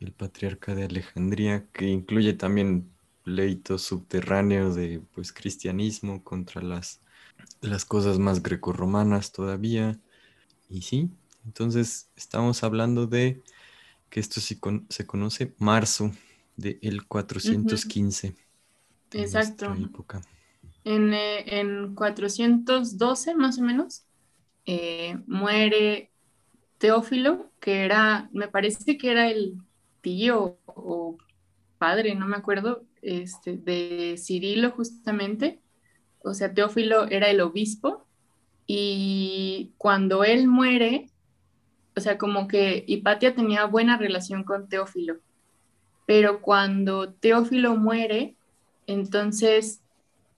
el 0.01 0.13
patriarca 0.13 0.75
de 0.75 0.85
Alejandría, 0.85 1.67
que 1.73 1.87
incluye 1.87 2.33
también 2.33 2.91
pleito 3.23 3.79
subterráneo 3.79 4.73
de 4.75 5.03
pues 5.15 5.33
cristianismo 5.33 6.23
contra 6.23 6.63
las, 6.63 7.01
las 7.61 7.85
cosas 7.85 8.19
más 8.19 8.43
grecorromanas 8.43 9.33
todavía. 9.33 9.99
Y 10.69 10.83
sí, 10.83 11.11
entonces 11.45 12.09
estamos 12.17 12.63
hablando 12.65 13.07
de 13.07 13.43
que 14.11 14.21
esto 14.21 14.41
sí 14.41 14.59
se 14.89 15.07
conoce 15.07 15.55
marzo 15.59 16.13
del 16.57 16.79
el 16.83 17.07
415. 17.07 18.35
Exacto. 19.13 19.75
En, 20.85 21.15
eh, 21.15 21.61
en, 21.61 21.95
412 21.95 23.35
más 23.35 23.59
o 23.59 23.63
menos 23.63 24.05
eh, 24.67 25.19
muere 25.27 26.11
Teófilo, 26.79 27.51
que 27.61 27.85
era, 27.85 28.29
me 28.33 28.49
parece 28.49 28.99
que 28.99 29.11
era 29.11 29.31
el 29.31 29.57
tío 30.03 30.59
o 30.67 31.17
padre, 31.79 32.15
no 32.15 32.27
me 32.27 32.37
acuerdo, 32.37 32.85
este, 33.03 33.57
de 33.57 34.17
Cirilo 34.19 34.71
justamente. 34.71 35.61
O 36.23 36.35
sea, 36.35 36.53
Teófilo 36.53 37.07
era 37.09 37.31
el 37.31 37.41
obispo 37.41 38.07
y 38.67 39.73
cuando 39.77 40.25
él 40.25 40.49
muere, 40.49 41.11
o 41.97 42.01
sea, 42.01 42.19
como 42.19 42.49
que 42.49 42.85
Hipatia 42.87 43.35
tenía 43.35 43.67
buena 43.67 43.99
relación 43.99 44.45
con 44.45 44.69
Teófilo, 44.69 45.17
pero 46.07 46.41
cuando 46.41 47.13
Teófilo 47.13 47.77
muere, 47.77 48.37
entonces 48.87 49.83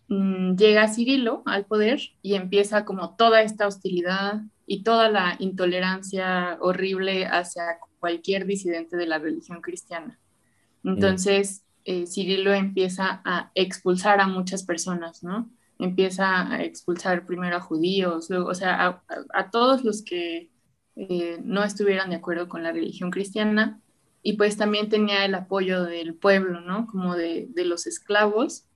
mm, 0.09 0.57
llega 0.57 0.89
Cirilo 0.89 1.43
al 1.47 1.67
poder 1.67 2.01
y 2.23 2.35
empieza 2.35 2.85
como 2.85 3.17
toda 3.17 3.43
esta 3.43 3.67
hostilidad 3.67 4.43
y 4.67 4.83
toda 4.83 5.09
la 5.09 5.37
intolerancia 5.39 6.59
horrible 6.61 7.27
hacia 7.27 7.79
cualquier 8.01 8.47
disidente 8.47 8.97
de 8.97 9.07
la 9.07 9.19
religión 9.19 9.61
cristiana. 9.61 10.19
Entonces, 10.85 11.65
eh, 11.85 12.07
Cirilo 12.07 12.53
empieza 12.53 13.23
a 13.25 13.51
expulsar 13.55 14.21
a 14.21 14.27
muchas 14.27 14.65
personas, 14.65 15.23
¿no? 15.23 15.51
Empieza 15.79 16.51
a 16.51 16.63
expulsar 16.63 17.27
primero 17.27 17.57
a 17.57 17.61
judíos, 17.61 18.31
luego, 18.31 18.49
o 18.49 18.55
sea, 18.55 19.03
a, 19.33 19.51
todos 19.51 19.85
los 19.85 20.03
que 20.03 20.51
eh, 20.97 21.39
no 21.45 21.65
estuvieran 21.65 22.11
de 22.11 22.17
acuerdo 22.17 22.49
con 22.49 22.63
la 22.63 22.73
religión 22.73 23.11
cristiana, 23.11 23.81
y 24.23 24.33
pues 24.33 24.57
también 24.57 24.89
tenía 24.89 25.25
el 25.25 25.35
apoyo 25.35 25.85
del 25.85 26.15
pueblo, 26.15 26.61
¿no? 26.61 26.87
Como 26.87 27.15
de, 27.15 27.47
de 27.51 27.65
los 27.65 27.87
esclavos 27.87 28.67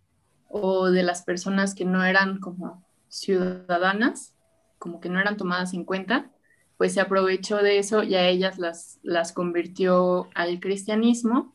o 0.51 0.91
de 0.91 1.05
las 1.05 1.23
personas 1.23 1.75
que 1.75 1.85
no 1.85 2.05
eran 2.05 2.41
como 2.41 2.85
ciudadanas, 3.09 4.35
como 4.79 5.01
que 5.01 5.09
no 5.09 5.21
eran 5.21 5.37
tomadas 5.37 5.73
en 5.75 5.85
cuenta, 5.85 6.31
pues 6.77 6.95
se 6.95 7.01
aprovechó 7.01 7.59
de 7.59 7.79
eso 7.79 8.03
y 8.03 8.17
a 8.17 8.29
ellas 8.29 8.59
las, 8.59 8.99
las 9.03 9.33
convirtió 9.33 10.29
al 10.35 10.59
cristianismo 10.59 11.55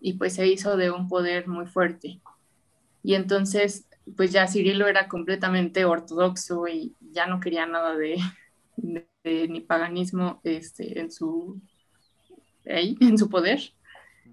y 0.00 0.14
pues 0.14 0.34
se 0.34 0.46
hizo 0.46 0.76
de 0.76 0.90
un 0.90 1.08
poder 1.08 1.48
muy 1.48 1.66
fuerte. 1.66 2.20
Y 3.02 3.14
entonces, 3.14 3.88
pues 4.16 4.30
ya 4.30 4.46
Cirilo 4.46 4.86
era 4.86 5.08
completamente 5.08 5.84
ortodoxo 5.84 6.68
y 6.68 6.94
ya 7.00 7.26
no 7.26 7.40
quería 7.40 7.66
nada 7.66 7.96
de, 7.96 8.18
ni 9.48 9.60
paganismo 9.60 10.40
este, 10.44 11.00
en, 11.00 11.10
su, 11.10 11.60
en 12.64 13.18
su 13.18 13.28
poder. 13.28 13.60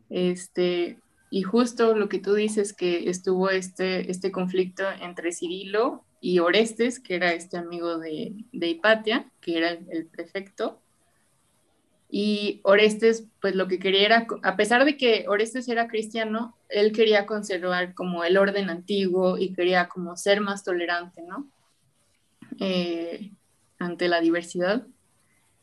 Este, 0.09 0.99
y 1.33 1.41
justo 1.41 1.95
lo 1.95 2.09
que 2.09 2.19
tú 2.19 2.35
dices, 2.35 2.73
que 2.73 3.09
estuvo 3.09 3.49
este, 3.49 4.11
este 4.11 4.31
conflicto 4.31 4.83
entre 5.01 5.31
Cirilo 5.31 6.05
y 6.21 6.37
Orestes, 6.37 6.99
que 6.99 7.15
era 7.15 7.33
este 7.33 7.57
amigo 7.57 7.97
de, 7.97 8.35
de 8.51 8.67
Hipatia, 8.67 9.31
que 9.41 9.57
era 9.57 9.71
el 9.71 10.05
prefecto, 10.05 10.79
y 12.07 12.61
Orestes, 12.61 13.25
pues 13.41 13.55
lo 13.55 13.67
que 13.67 13.79
quería 13.79 14.05
era, 14.05 14.27
a 14.43 14.55
pesar 14.55 14.85
de 14.85 14.95
que 14.95 15.25
Orestes 15.27 15.67
era 15.69 15.87
cristiano, 15.87 16.55
él 16.69 16.91
quería 16.91 17.25
conservar 17.25 17.95
como 17.95 18.23
el 18.23 18.37
orden 18.37 18.69
antiguo 18.69 19.39
y 19.39 19.53
quería 19.53 19.87
como 19.87 20.15
ser 20.15 20.39
más 20.39 20.63
tolerante, 20.63 21.23
¿no? 21.23 21.49
Eh, 22.59 23.31
ante 23.79 24.07
la 24.07 24.21
diversidad 24.21 24.85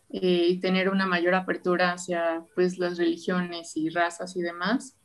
eh, 0.08 0.46
y 0.48 0.58
tener 0.58 0.88
una 0.88 1.06
mayor 1.06 1.36
apertura 1.36 1.92
hacia 1.92 2.44
pues 2.56 2.76
las 2.78 2.98
religiones 2.98 3.76
y 3.76 3.88
razas 3.88 4.34
y 4.34 4.42
demás. 4.42 4.96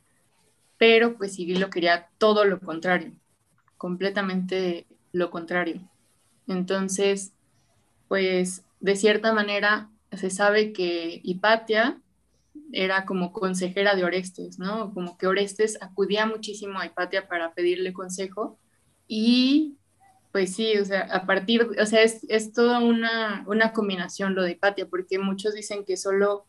Pero 0.78 1.16
pues 1.16 1.36
Cirilo 1.36 1.70
quería 1.70 2.08
todo 2.18 2.44
lo 2.44 2.60
contrario, 2.60 3.12
completamente 3.78 4.86
lo 5.12 5.30
contrario. 5.30 5.80
Entonces, 6.46 7.32
pues 8.08 8.62
de 8.80 8.96
cierta 8.96 9.32
manera 9.32 9.90
se 10.12 10.30
sabe 10.30 10.72
que 10.72 11.20
Hipatia 11.24 11.98
era 12.72 13.04
como 13.04 13.32
consejera 13.32 13.94
de 13.94 14.04
Orestes, 14.04 14.58
¿no? 14.58 14.92
Como 14.92 15.16
que 15.18 15.26
Orestes 15.26 15.78
acudía 15.80 16.26
muchísimo 16.26 16.78
a 16.78 16.86
Hipatia 16.86 17.28
para 17.28 17.52
pedirle 17.54 17.92
consejo 17.92 18.58
y 19.08 19.76
pues 20.32 20.54
sí, 20.54 20.76
o 20.76 20.84
sea, 20.84 21.00
a 21.00 21.24
partir, 21.24 21.66
o 21.80 21.86
sea, 21.86 22.02
es, 22.02 22.26
es 22.28 22.52
toda 22.52 22.80
una, 22.80 23.42
una, 23.46 23.72
combinación 23.72 24.34
lo 24.34 24.42
de 24.42 24.50
Hipatia, 24.50 24.86
porque 24.86 25.18
muchos 25.18 25.54
dicen 25.54 25.82
que 25.86 25.96
solo 25.96 26.44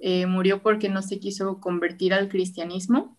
eh, 0.00 0.26
murió 0.26 0.60
porque 0.60 0.90
no 0.90 1.00
se 1.00 1.18
quiso 1.18 1.58
convertir 1.58 2.12
al 2.12 2.28
cristianismo, 2.28 3.16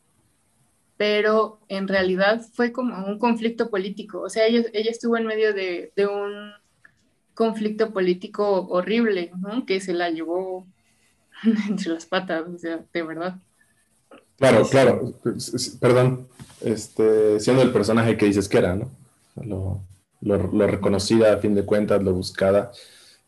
pero 0.98 1.60
en 1.70 1.88
realidad 1.88 2.42
fue 2.54 2.72
como 2.72 3.06
un 3.06 3.18
conflicto 3.18 3.70
político, 3.70 4.22
o 4.22 4.30
sea, 4.30 4.46
ella, 4.46 4.64
ella 4.74 4.92
estuvo 4.92 5.18
en 5.18 5.26
medio 5.26 5.54
de, 5.54 5.92
un 5.98 6.52
conflicto 7.34 7.92
político 7.92 8.68
horrible, 8.70 9.32
¿no? 9.40 9.66
Que 9.66 9.80
se 9.80 9.94
la 9.94 10.10
llevó 10.10 10.68
entre 11.70 11.90
las 11.90 12.06
patas, 12.06 12.46
o 12.48 12.58
sea, 12.58 12.84
de 12.94 13.04
verdad. 13.04 13.38
Claro, 14.38 14.68
claro, 14.68 15.14
perdón, 15.80 16.28
este, 16.62 17.40
siendo 17.40 17.62
el 17.62 17.72
personaje 17.72 18.18
que 18.18 18.26
dices 18.26 18.50
que 18.50 18.58
era, 18.58 18.76
¿no? 18.76 18.92
Lo, 20.22 20.38
reconocida 20.68 21.34
a 21.34 21.38
fin 21.38 21.54
de 21.56 21.66
cuentas, 21.66 22.02
lo 22.02 22.14
buscada. 22.14 22.72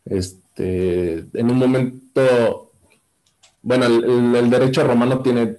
Este, 0.05 1.25
en 1.33 1.51
un 1.51 1.57
momento, 1.57 2.64
bueno, 3.65 3.87
el, 3.87 4.49
derecho 4.51 4.83
romano 4.83 5.23
tiene, 5.23 5.57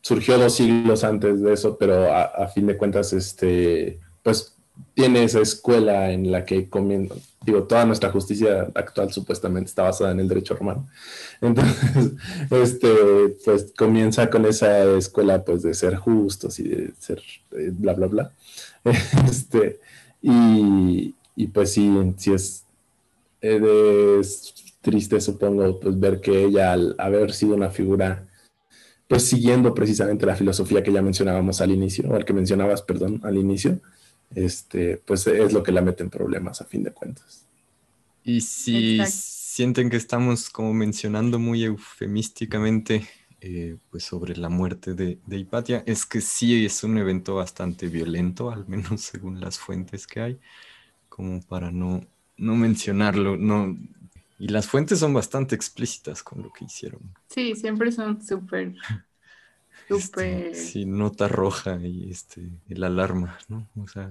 surgió 0.00 0.36
dos 0.36 0.56
siglos 0.56 1.04
antes 1.04 1.40
de 1.40 1.52
eso, 1.52 1.78
pero 1.78 2.12
a, 2.12 2.48
fin 2.48 2.66
de 2.66 2.76
cuentas, 2.76 3.12
este, 3.12 4.00
pues 4.24 4.56
tiene 4.94 5.22
esa 5.22 5.38
escuela 5.38 6.10
en 6.10 6.32
la 6.32 6.44
que 6.44 6.68
comienza, 6.68 7.14
digo, 7.46 7.62
toda 7.62 7.84
nuestra 7.84 8.10
justicia 8.10 8.68
actual 8.74 9.12
supuestamente 9.12 9.68
está 9.68 9.84
basada 9.84 10.10
en 10.10 10.18
el 10.18 10.26
derecho 10.26 10.56
romano. 10.56 10.88
Entonces, 11.40 12.14
este, 12.50 12.88
pues 13.44 13.72
comienza 13.78 14.28
con 14.28 14.44
esa 14.44 14.82
escuela 14.96 15.44
pues 15.44 15.62
de 15.62 15.72
ser 15.72 15.94
justos 15.94 16.58
y 16.58 16.64
de 16.64 16.92
ser 16.98 17.22
eh, 17.52 17.70
bla, 17.72 17.94
bla, 17.94 18.08
bla. 18.08 18.32
Este, 19.30 19.78
y, 20.20 21.14
y 21.36 21.46
pues 21.46 21.72
sí, 21.74 21.88
sí 22.16 22.32
es, 22.32 22.64
es 23.40 24.52
triste, 24.80 25.20
supongo, 25.20 25.78
pues 25.80 25.98
ver 25.98 26.20
que 26.20 26.44
ella 26.44 26.72
al 26.72 26.94
haber 26.98 27.32
sido 27.32 27.54
una 27.54 27.70
figura 27.70 28.26
pues 29.10 29.24
siguiendo 29.24 29.74
precisamente 29.74 30.24
la 30.24 30.36
filosofía 30.36 30.84
que 30.84 30.92
ya 30.92 31.02
mencionábamos 31.02 31.60
al 31.60 31.72
inicio, 31.72 32.08
o 32.08 32.14
al 32.14 32.24
que 32.24 32.32
mencionabas, 32.32 32.82
perdón, 32.82 33.20
al 33.24 33.36
inicio, 33.36 33.80
este, 34.32 34.98
pues 35.04 35.26
es 35.26 35.52
lo 35.52 35.64
que 35.64 35.72
la 35.72 35.82
mete 35.82 36.04
en 36.04 36.10
problemas 36.10 36.60
a 36.60 36.64
fin 36.64 36.84
de 36.84 36.92
cuentas. 36.92 37.44
Y 38.22 38.40
si 38.40 39.00
sienten 39.06 39.90
que 39.90 39.96
estamos 39.96 40.48
como 40.48 40.72
mencionando 40.72 41.40
muy 41.40 41.64
eufemísticamente 41.64 43.04
eh, 43.40 43.78
pues 43.90 44.04
sobre 44.04 44.36
la 44.36 44.48
muerte 44.48 44.94
de, 44.94 45.18
de, 45.26 45.38
Hipatia, 45.38 45.82
es 45.86 46.06
que 46.06 46.20
sí 46.20 46.64
es 46.64 46.84
un 46.84 46.96
evento 46.96 47.34
bastante 47.34 47.88
violento, 47.88 48.52
al 48.52 48.68
menos 48.68 49.00
según 49.00 49.40
las 49.40 49.58
fuentes 49.58 50.06
que 50.06 50.20
hay, 50.20 50.40
como 51.08 51.42
para 51.42 51.72
no, 51.72 52.06
no 52.36 52.54
mencionarlo, 52.54 53.36
no, 53.36 53.76
y 54.40 54.48
las 54.48 54.66
fuentes 54.66 54.98
son 54.98 55.12
bastante 55.12 55.54
explícitas 55.54 56.22
con 56.22 56.42
lo 56.42 56.50
que 56.50 56.64
hicieron. 56.64 57.00
Sí, 57.28 57.54
siempre 57.54 57.92
son 57.92 58.22
súper 58.22 58.74
Súper. 59.88 60.54
sí, 60.54 60.86
nota 60.86 61.28
roja 61.28 61.78
y 61.82 62.10
este, 62.10 62.48
el 62.68 62.82
alarma, 62.82 63.38
¿no? 63.48 63.68
O 63.76 63.86
sea. 63.86 64.10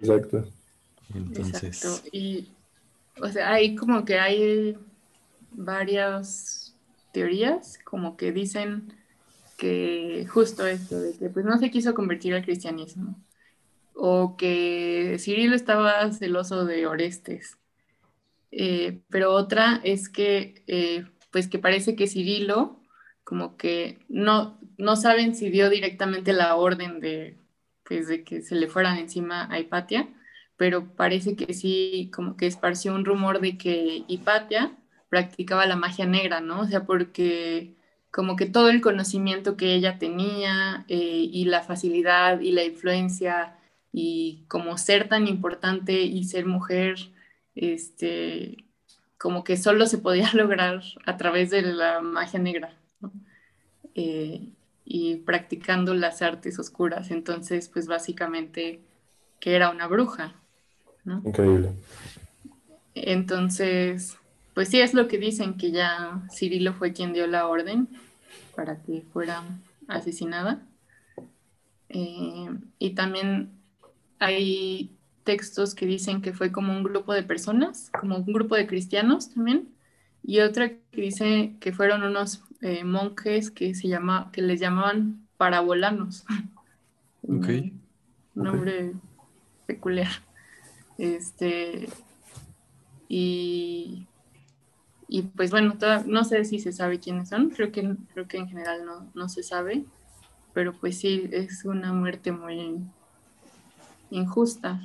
Exacto. 0.00 0.48
Entonces. 1.14 1.84
Exacto. 1.84 2.08
Y, 2.10 2.48
o 3.20 3.28
sea, 3.28 3.52
hay 3.52 3.76
como 3.76 4.04
que 4.04 4.18
hay 4.18 4.76
varias 5.52 6.74
teorías, 7.12 7.78
como 7.84 8.16
que 8.16 8.32
dicen 8.32 8.92
que 9.56 10.26
justo 10.28 10.66
esto, 10.66 10.98
de 10.98 11.16
que 11.16 11.28
pues 11.28 11.44
no 11.44 11.58
se 11.58 11.70
quiso 11.70 11.94
convertir 11.94 12.34
al 12.34 12.44
cristianismo, 12.44 13.14
o 13.94 14.36
que 14.36 15.16
Cirilo 15.20 15.54
estaba 15.54 16.10
celoso 16.12 16.64
de 16.64 16.88
Orestes. 16.88 17.56
Eh, 18.56 19.02
pero 19.10 19.32
otra 19.32 19.80
es 19.84 20.08
que, 20.08 20.62
eh, 20.68 21.04
pues 21.32 21.48
que 21.48 21.58
parece 21.58 21.96
que 21.96 22.06
Cirilo 22.06 22.80
como 23.24 23.56
que 23.56 23.98
no, 24.08 24.60
no 24.78 24.96
saben 24.96 25.34
si 25.34 25.50
dio 25.50 25.70
directamente 25.70 26.32
la 26.32 26.56
orden 26.56 27.00
de, 27.00 27.38
pues, 27.84 28.06
de 28.08 28.22
que 28.22 28.42
se 28.42 28.54
le 28.54 28.68
fueran 28.68 28.98
encima 28.98 29.48
a 29.50 29.58
Hipatia, 29.58 30.08
pero 30.56 30.94
parece 30.94 31.34
que 31.36 31.54
sí, 31.54 32.10
como 32.14 32.36
que 32.36 32.46
esparció 32.46 32.94
un 32.94 33.04
rumor 33.04 33.40
de 33.40 33.58
que 33.58 34.04
Hipatia 34.08 34.76
practicaba 35.08 35.66
la 35.66 35.76
magia 35.76 36.06
negra, 36.06 36.40
¿no? 36.40 36.60
O 36.60 36.66
sea, 36.66 36.84
porque 36.86 37.76
como 38.12 38.36
que 38.36 38.46
todo 38.46 38.68
el 38.70 38.80
conocimiento 38.80 39.56
que 39.56 39.74
ella 39.74 39.98
tenía 39.98 40.84
eh, 40.88 41.28
y 41.32 41.46
la 41.46 41.62
facilidad 41.62 42.40
y 42.40 42.52
la 42.52 42.64
influencia 42.64 43.58
y 43.92 44.44
como 44.48 44.78
ser 44.78 45.08
tan 45.08 45.26
importante 45.28 46.02
y 46.02 46.24
ser 46.24 46.46
mujer, 46.46 46.96
este, 47.54 48.64
como 49.18 49.44
que 49.44 49.56
solo 49.56 49.86
se 49.86 49.98
podía 49.98 50.30
lograr 50.34 50.82
a 51.06 51.16
través 51.16 51.50
de 51.50 51.62
la 51.62 52.00
magia 52.00 52.40
negra. 52.40 52.76
Eh, 53.94 54.48
y 54.84 55.16
practicando 55.16 55.94
las 55.94 56.20
artes 56.20 56.58
oscuras. 56.58 57.10
Entonces, 57.10 57.68
pues 57.68 57.86
básicamente 57.86 58.80
que 59.40 59.54
era 59.54 59.70
una 59.70 59.86
bruja. 59.86 60.34
Increíble. 61.24 61.72
Entonces, 62.94 64.16
pues 64.54 64.68
sí 64.68 64.80
es 64.80 64.94
lo 64.94 65.08
que 65.08 65.18
dicen, 65.18 65.56
que 65.56 65.70
ya 65.70 66.22
Cirilo 66.30 66.74
fue 66.74 66.92
quien 66.92 67.12
dio 67.12 67.26
la 67.26 67.46
orden 67.46 67.88
para 68.54 68.82
que 68.82 69.02
fuera 69.12 69.42
asesinada. 69.88 70.62
Eh, 71.88 72.48
y 72.78 72.90
también 72.90 73.50
hay 74.18 74.90
textos 75.24 75.74
que 75.74 75.86
dicen 75.86 76.22
que 76.22 76.32
fue 76.32 76.52
como 76.52 76.72
un 76.72 76.82
grupo 76.82 77.12
de 77.12 77.22
personas, 77.22 77.90
como 77.98 78.16
un 78.16 78.32
grupo 78.32 78.54
de 78.54 78.66
cristianos 78.66 79.30
también, 79.30 79.68
y 80.22 80.40
otra 80.40 80.70
que 80.70 81.00
dice 81.00 81.56
que 81.60 81.72
fueron 81.72 82.02
unos 82.02 82.42
eh, 82.60 82.84
monjes 82.84 83.50
que, 83.50 83.74
se 83.74 83.88
llama, 83.88 84.30
que 84.32 84.42
les 84.42 84.60
llamaban 84.60 85.26
parabolanos. 85.36 86.24
Ok. 87.26 87.48
nombre 88.34 88.92
peculiar. 89.66 90.10
Este, 90.98 91.88
y, 93.08 94.06
y 95.08 95.22
pues 95.22 95.50
bueno, 95.50 95.78
no 96.06 96.24
sé 96.24 96.44
si 96.44 96.58
se 96.58 96.70
sabe 96.70 97.00
quiénes 97.00 97.30
son, 97.30 97.48
creo 97.48 97.72
que, 97.72 97.96
creo 98.12 98.28
que 98.28 98.36
en 98.36 98.48
general 98.48 98.84
no, 98.84 99.10
no 99.14 99.30
se 99.30 99.42
sabe, 99.42 99.86
pero 100.52 100.74
pues 100.74 100.98
sí, 100.98 101.28
es 101.32 101.64
una 101.64 101.94
muerte 101.94 102.30
muy 102.30 102.78
injusta, 104.10 104.80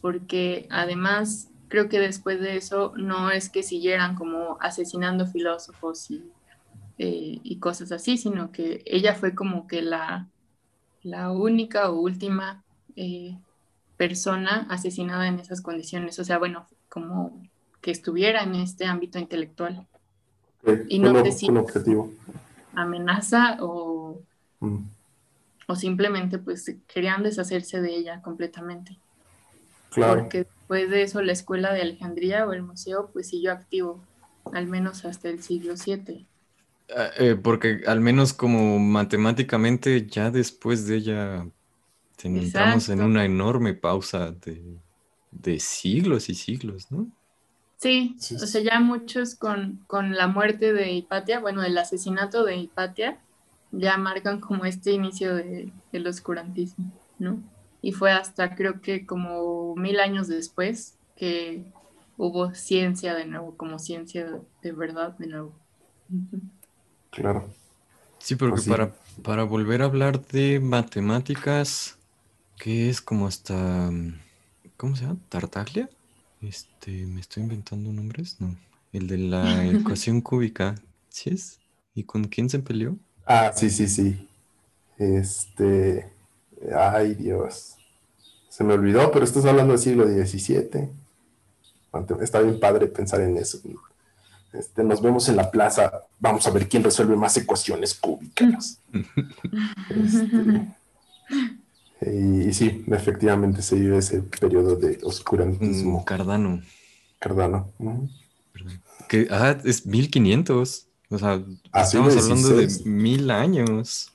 porque 0.00 0.66
además 0.70 1.50
creo 1.68 1.88
que 1.88 1.98
después 1.98 2.40
de 2.40 2.56
eso 2.56 2.92
no 2.96 3.30
es 3.30 3.50
que 3.50 3.62
siguieran 3.62 4.14
como 4.14 4.56
asesinando 4.60 5.26
filósofos 5.26 6.10
y 6.10 6.24
eh, 7.00 7.38
y 7.44 7.60
cosas 7.60 7.92
así, 7.92 8.16
sino 8.16 8.50
que 8.50 8.82
ella 8.84 9.14
fue 9.14 9.32
como 9.32 9.68
que 9.68 9.82
la, 9.82 10.26
la 11.04 11.30
única 11.30 11.90
o 11.90 12.00
última 12.00 12.64
eh, 12.96 13.38
persona 13.96 14.66
asesinada 14.68 15.28
en 15.28 15.38
esas 15.38 15.60
condiciones, 15.60 16.18
o 16.18 16.24
sea, 16.24 16.38
bueno, 16.38 16.66
como 16.88 17.40
que 17.80 17.92
estuviera 17.92 18.42
en 18.42 18.56
este 18.56 18.84
ámbito 18.84 19.20
intelectual. 19.20 19.86
y 20.88 20.98
no 20.98 21.22
sé 21.22 21.30
si 21.30 21.48
objetivo. 21.48 22.10
amenaza 22.74 23.58
o, 23.60 24.20
mm. 24.58 24.78
o 25.68 25.76
simplemente 25.76 26.38
pues 26.38 26.74
querían 26.92 27.22
deshacerse 27.22 27.80
de 27.80 27.94
ella 27.94 28.22
completamente. 28.22 28.98
Claro. 29.90 30.22
Porque 30.22 30.38
después 30.38 30.90
de 30.90 31.02
eso 31.02 31.22
la 31.22 31.32
escuela 31.32 31.72
de 31.72 31.82
Alejandría 31.82 32.46
o 32.46 32.52
el 32.52 32.62
museo 32.62 33.10
pues 33.12 33.28
siguió 33.28 33.52
activo, 33.52 34.04
al 34.52 34.66
menos 34.66 35.04
hasta 35.04 35.28
el 35.28 35.42
siglo 35.42 35.74
VII. 35.74 36.26
Ah, 36.94 37.10
eh, 37.18 37.34
porque 37.34 37.82
al 37.86 38.00
menos 38.00 38.32
como 38.32 38.78
matemáticamente 38.78 40.06
ya 40.06 40.30
después 40.30 40.86
de 40.86 40.96
ella 40.96 41.46
entramos 42.22 42.88
en 42.88 43.02
una 43.02 43.24
enorme 43.24 43.74
pausa 43.74 44.32
de, 44.32 45.60
siglos 45.60 46.28
y 46.30 46.34
siglos, 46.34 46.90
¿no? 46.90 47.10
Sí, 47.76 48.16
o 48.34 48.46
sea, 48.46 48.60
ya 48.60 48.80
muchos 48.80 49.36
con, 49.36 49.86
la 49.88 50.26
muerte 50.26 50.72
de 50.72 50.92
Hipatia, 50.92 51.38
bueno, 51.38 51.62
el 51.62 51.78
asesinato 51.78 52.44
de 52.44 52.56
Hipatia, 52.56 53.20
ya 53.70 53.96
marcan 53.98 54.40
como 54.40 54.64
este 54.64 54.92
inicio 54.92 55.34
de, 55.36 55.70
del 55.92 56.06
oscurantismo, 56.06 56.90
¿no? 57.18 57.40
Y 57.80 57.92
fue 57.92 58.10
hasta 58.10 58.54
creo 58.54 58.80
que 58.80 59.06
como 59.06 59.74
mil 59.76 60.00
años 60.00 60.28
después 60.28 60.98
que 61.16 61.64
hubo 62.16 62.54
ciencia 62.54 63.14
de 63.14 63.26
nuevo, 63.26 63.56
como 63.56 63.78
ciencia 63.78 64.40
de 64.62 64.72
verdad 64.72 65.16
de 65.18 65.26
nuevo. 65.28 65.52
Claro. 67.10 67.48
Sí, 68.18 68.34
porque 68.34 68.62
para, 68.68 68.92
para 69.22 69.44
volver 69.44 69.82
a 69.82 69.86
hablar 69.86 70.26
de 70.26 70.60
matemáticas, 70.60 71.96
¿qué 72.58 72.90
es 72.90 73.00
como 73.00 73.26
hasta, 73.26 73.90
¿cómo 74.76 74.96
se 74.96 75.04
llama? 75.04 75.18
¿Tartaglia? 75.28 75.88
Este, 76.42 77.06
¿me 77.06 77.20
estoy 77.20 77.44
inventando 77.44 77.92
nombres? 77.92 78.36
No. 78.40 78.56
El 78.92 79.06
de 79.06 79.18
la 79.18 79.66
ecuación 79.70 80.20
cúbica, 80.20 80.74
¿sí 81.08 81.30
es? 81.30 81.60
¿Y 81.94 82.04
con 82.04 82.24
quién 82.24 82.50
se 82.50 82.58
peleó? 82.58 82.96
Ah, 83.24 83.52
sí, 83.54 83.70
sí, 83.70 83.88
sí. 83.88 84.28
Este, 84.98 86.10
ay 86.76 87.14
Dios. 87.14 87.76
Se 88.48 88.64
me 88.64 88.74
olvidó, 88.74 89.10
pero 89.12 89.24
estás 89.24 89.44
hablando 89.44 89.72
del 89.72 89.80
siglo 89.80 90.06
XVII. 90.06 90.90
Está 92.20 92.40
bien 92.40 92.58
padre 92.60 92.86
pensar 92.86 93.20
en 93.20 93.36
eso. 93.36 93.58
Este, 94.52 94.82
nos 94.82 95.02
vemos 95.02 95.28
en 95.28 95.36
la 95.36 95.50
plaza, 95.50 96.04
vamos 96.18 96.46
a 96.46 96.50
ver 96.50 96.68
quién 96.68 96.82
resuelve 96.82 97.16
más 97.16 97.36
ecuaciones 97.36 97.94
cúbicas. 97.94 98.80
Este, 99.90 100.74
y, 102.00 102.52
sí, 102.52 102.84
efectivamente 102.86 103.60
se 103.60 103.74
vive 103.76 103.98
ese 103.98 104.22
periodo 104.22 104.76
de 104.76 104.98
oscurantismo. 105.02 106.00
Mm, 106.00 106.04
Cardano. 106.04 106.62
Cardano. 107.18 107.72
Que, 109.08 109.26
ah, 109.30 109.58
es 109.64 109.84
1500. 109.84 110.86
O 111.10 111.18
sea, 111.18 111.42
estamos 111.74 112.16
hablando 112.16 112.48
de 112.50 112.68
mil 112.84 113.30
años. 113.30 114.12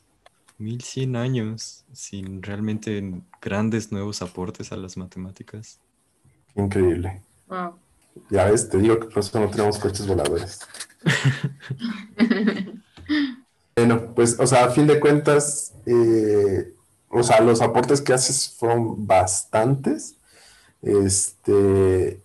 1100 0.57 1.15
años 1.15 1.85
sin 1.91 2.41
realmente 2.41 3.21
grandes 3.41 3.91
nuevos 3.91 4.21
aportes 4.21 4.71
a 4.71 4.77
las 4.77 4.97
matemáticas. 4.97 5.79
Increíble. 6.55 7.21
Wow. 7.47 7.75
Ya 8.29 8.45
ves, 8.45 8.69
te 8.69 8.77
digo 8.77 8.99
que 8.99 9.07
por 9.07 9.19
eso 9.19 9.39
no 9.39 9.49
tenemos 9.49 9.79
coches 9.79 10.07
voladores. 10.07 10.59
bueno, 13.75 14.13
pues, 14.13 14.39
o 14.39 14.47
sea, 14.47 14.65
a 14.65 14.69
fin 14.69 14.87
de 14.87 14.99
cuentas, 14.99 15.73
eh, 15.85 16.73
o 17.09 17.23
sea, 17.23 17.41
los 17.41 17.61
aportes 17.61 18.01
que 18.01 18.13
haces 18.13 18.55
fueron 18.57 19.05
bastantes. 19.07 20.15
Este, 20.81 22.19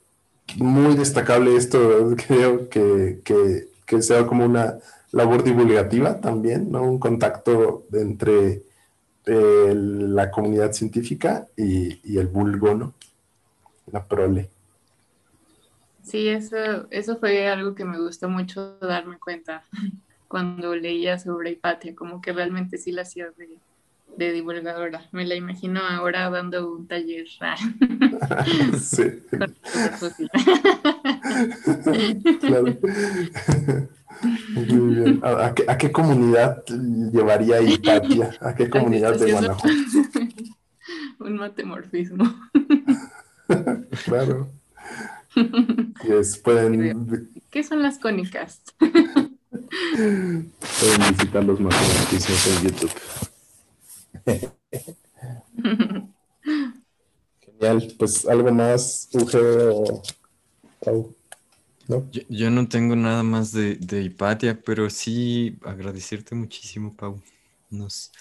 muy 0.57 0.97
destacable 0.97 1.57
esto, 1.57 2.15
creo 2.27 2.69
que, 2.69 3.21
que, 3.25 3.69
que 3.87 4.03
sea 4.03 4.27
como 4.27 4.45
una 4.45 4.79
labor 5.13 5.43
divulgativa 5.43 6.21
también, 6.21 6.71
¿no? 6.71 6.83
Un 6.83 6.99
contacto 6.99 7.87
entre 7.93 8.63
eh, 9.27 9.75
la 9.75 10.31
comunidad 10.31 10.73
científica 10.73 11.47
y, 11.57 12.01
y, 12.03 12.19
el 12.19 12.29
vulgo, 12.29 12.75
¿no? 12.75 12.95
La 13.93 14.05
prole. 14.05 14.49
Sí, 16.03 16.29
eso, 16.29 16.89
eso 16.91 17.19
fue 17.19 17.49
algo 17.49 17.75
que 17.75 17.85
me 17.85 17.99
gustó 17.99 18.29
mucho 18.29 18.79
darme 18.79 19.19
cuenta 19.19 19.65
cuando 20.29 20.75
leía 20.75 21.19
sobre 21.19 21.51
Hipatia, 21.51 21.95
como 21.95 22.21
que 22.21 22.33
realmente 22.33 22.79
sí 22.79 22.93
la 22.93 23.03
hacía 23.03 23.31
de, 23.37 23.59
de 24.17 24.33
divulgadora. 24.33 25.09
Me 25.13 25.27
la 25.27 25.35
imagino 25.35 25.81
ahora 25.81 26.31
dando 26.31 26.73
un 26.73 26.87
taller. 26.87 27.27
sí. 28.81 29.23
claro. 32.41 32.79
Muy 34.55 34.95
bien. 34.95 35.21
¿A, 35.23 35.55
qué, 35.55 35.65
¿A, 35.69 35.79
qué, 35.79 35.93
comunidad 35.93 36.65
llevaría 36.67 37.61
Hipatia? 37.61 38.31
¿A 38.41 38.55
qué 38.55 38.69
comunidad 38.77 39.19
de 39.19 39.33
Guanajuato? 39.33 39.69
Un 41.21 41.37
matemorfismo. 41.37 42.25
claro. 44.05 44.51
Yes, 46.05 46.39
pueden... 46.39 47.31
¿Qué 47.51 47.63
son 47.63 47.83
las 47.83 47.99
cónicas? 47.99 48.63
pueden 48.79 50.53
visitar 51.11 51.45
los 51.45 51.61
matemorfismos 51.61 52.47
en 52.47 52.63
YouTube. 52.69 52.93
Genial, 57.41 57.95
pues 57.99 58.27
algo 58.27 58.53
más, 58.53 59.09
Uge 59.13 59.39
o 59.39 60.03
¿No? 61.89 62.09
Yo, 62.13 62.23
yo, 62.29 62.51
no 62.51 62.69
tengo 62.69 62.95
nada 62.97 63.23
más 63.23 63.51
de, 63.51 63.77
de, 63.77 64.03
Hipatia, 64.03 64.61
pero 64.63 64.91
sí 64.91 65.59
agradecerte 65.65 66.35
muchísimo, 66.35 66.95
Pau. 66.95 67.23
Nos 67.71 68.13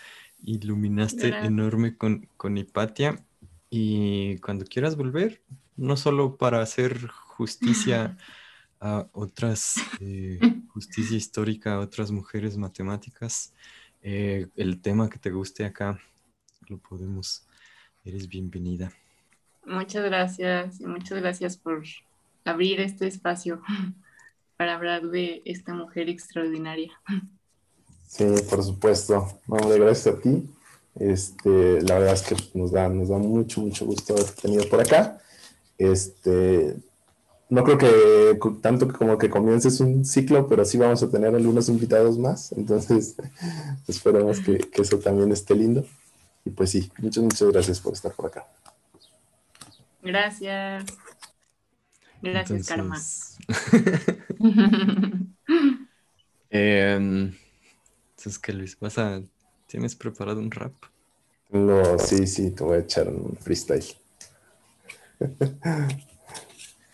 iluminaste 0.43 1.27
Gracias. 1.27 1.47
enorme 1.47 1.97
con, 1.97 2.29
con 2.37 2.57
Hipatia 2.57 3.23
y 3.69 4.37
cuando 4.37 4.65
quieras 4.65 4.95
volver, 4.95 5.41
no 5.75 5.97
solo 5.97 6.37
para 6.37 6.61
hacer 6.61 7.07
justicia 7.07 8.17
a 8.79 9.07
otras, 9.11 9.75
eh, 9.99 10.39
justicia 10.69 11.17
histórica 11.17 11.73
a 11.73 11.79
otras 11.79 12.11
mujeres 12.11 12.57
matemáticas, 12.57 13.53
eh, 14.01 14.47
el 14.55 14.81
tema 14.81 15.09
que 15.09 15.19
te 15.19 15.31
guste 15.31 15.65
acá, 15.65 15.99
lo 16.69 16.77
podemos, 16.77 17.45
eres 18.05 18.29
bienvenida. 18.29 18.93
Muchas 19.65 20.05
gracias 20.05 20.79
y 20.79 20.85
muchas 20.85 21.19
gracias 21.19 21.57
por 21.57 21.83
abrir 22.47 22.79
este 22.79 23.07
espacio 23.07 23.61
para 24.57 24.75
hablar 24.75 25.07
de 25.09 25.41
esta 25.45 25.73
mujer 25.73 26.09
extraordinaria. 26.09 26.91
Sí, 28.07 28.25
por 28.49 28.63
supuesto. 28.63 29.39
No, 29.47 29.57
gracias 29.67 30.15
a 30.15 30.19
ti. 30.19 30.49
Este, 30.99 31.81
la 31.81 31.99
verdad 31.99 32.13
es 32.13 32.23
que 32.23 32.35
nos 32.57 32.71
da, 32.71 32.89
nos 32.89 33.09
da 33.09 33.17
mucho, 33.17 33.61
mucho 33.61 33.85
gusto 33.85 34.13
haberte 34.13 34.41
tenido 34.41 34.67
por 34.67 34.81
acá. 34.81 35.19
Este, 35.77 36.75
no 37.49 37.63
creo 37.63 37.77
que 37.77 38.39
tanto 38.61 38.91
como 38.91 39.17
que 39.17 39.29
comiences 39.29 39.79
un 39.79 40.05
ciclo, 40.05 40.47
pero 40.47 40.65
sí 40.65 40.77
vamos 40.77 41.03
a 41.03 41.09
tener 41.09 41.35
algunos 41.35 41.69
invitados 41.69 42.17
más. 42.17 42.51
Entonces, 42.53 43.15
esperemos 43.87 44.39
que, 44.39 44.57
que 44.57 44.81
eso 44.81 44.97
también 44.99 45.31
esté 45.31 45.53
lindo. 45.53 45.85
Y 46.45 46.49
pues 46.49 46.71
sí, 46.71 46.89
muchas, 46.97 47.23
muchas 47.23 47.51
gracias 47.51 47.79
por 47.79 47.93
estar 47.93 48.13
por 48.13 48.27
acá. 48.27 48.47
Gracias. 50.01 50.85
Gracias, 52.21 52.69
entonces... 52.69 53.37
Karma. 53.47 53.67
eh, 56.49 56.95
entonces, 56.97 58.39
¿qué 58.39 58.53
Luis? 58.53 58.77
¿Vas 58.79 58.97
a... 58.97 59.21
¿Tienes 59.67 59.95
preparado 59.95 60.39
un 60.39 60.49
rap? 60.51 60.73
No, 61.49 61.99
sí, 61.99 62.25
sí, 62.27 62.51
te 62.51 62.63
voy 62.63 62.77
a 62.77 62.81
echar 62.81 63.09
un 63.09 63.37
freestyle. 63.37 63.85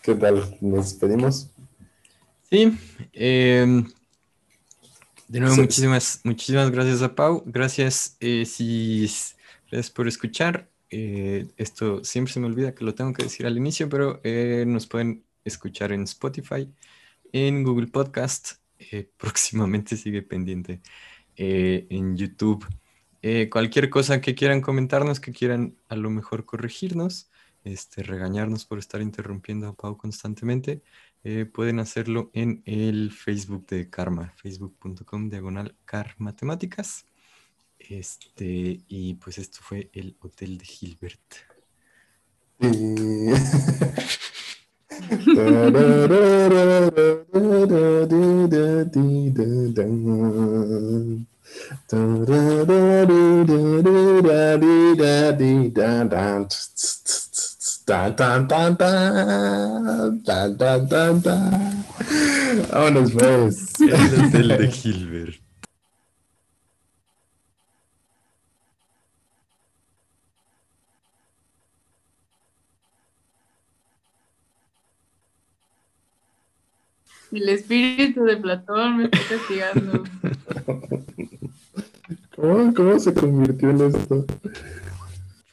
¿Qué 0.02 0.14
tal? 0.14 0.56
¿Nos 0.60 0.90
despedimos? 0.90 1.50
Sí. 2.50 2.76
Eh, 3.12 3.84
de 5.28 5.40
nuevo, 5.40 5.54
sí. 5.54 5.60
muchísimas, 5.62 6.20
muchísimas 6.24 6.70
gracias 6.70 7.02
a 7.02 7.14
Pau. 7.14 7.42
Gracias, 7.46 8.16
eh, 8.20 8.44
si, 8.44 9.10
gracias 9.70 9.90
por 9.90 10.06
escuchar. 10.06 10.68
Eh, 10.90 11.48
esto 11.56 12.04
siempre 12.04 12.32
se 12.32 12.40
me 12.40 12.46
olvida 12.46 12.74
que 12.74 12.84
lo 12.84 12.94
tengo 12.94 13.12
que 13.12 13.24
decir 13.24 13.46
al 13.46 13.56
inicio, 13.56 13.88
pero 13.88 14.20
eh, 14.24 14.64
nos 14.66 14.86
pueden 14.86 15.24
escuchar 15.44 15.92
en 15.92 16.02
Spotify, 16.04 16.70
en 17.32 17.64
Google 17.64 17.88
Podcast, 17.88 18.58
eh, 18.78 19.08
próximamente 19.16 19.96
sigue 19.96 20.22
pendiente, 20.22 20.80
en 21.36 22.16
YouTube. 22.16 22.64
cualquier 23.50 23.90
cosa 23.90 24.20
que 24.20 24.34
quieran 24.34 24.60
comentarnos, 24.60 25.18
que 25.18 25.32
quieran 25.32 25.76
a 25.88 25.96
lo 25.96 26.10
mejor 26.10 26.44
corregirnos, 26.44 27.30
este, 27.64 28.02
regañarnos 28.02 28.66
por 28.66 28.78
estar 28.78 29.00
interrumpiendo 29.02 29.68
a 29.68 29.72
Pau 29.72 29.96
constantemente, 29.96 30.82
pueden 31.52 31.80
hacerlo 31.80 32.30
en 32.34 32.62
el 32.66 33.10
Facebook 33.10 33.66
de 33.66 33.90
Karma, 33.90 34.32
facebook.com 34.36 35.28
diagonal 35.30 35.74
Matemáticas. 36.18 37.06
Este, 37.88 38.80
y 38.88 39.14
pues 39.14 39.38
esto 39.38 39.58
fue 39.60 39.90
el 39.92 40.16
Hotel 40.20 40.58
de 40.58 40.64
Gilbert. 40.64 41.20
Vámonos 62.72 63.12
pues. 63.12 63.80
El 63.80 64.26
Hotel 64.26 64.48
de 64.48 64.70
Gilbert. 64.70 65.43
El 77.34 77.48
espíritu 77.48 78.22
de 78.22 78.36
Platón 78.36 78.98
me 78.98 79.04
está 79.06 79.18
castigando. 79.28 80.04
¿Cómo, 82.36 82.72
¿Cómo 82.72 82.98
se 83.00 83.12
convirtió 83.12 83.70
en 83.70 83.80
esto? 83.80 84.24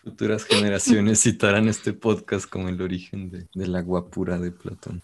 Futuras 0.04 0.46
generaciones 0.46 1.24
citarán 1.24 1.68
este 1.68 1.94
podcast 1.94 2.48
como 2.48 2.70
el 2.70 2.80
origen 2.84 3.32
de, 3.32 3.48
de 3.56 3.68
la 3.68 3.82
guapura 3.82 4.38
de 4.38 4.52
Platón. 4.52 5.02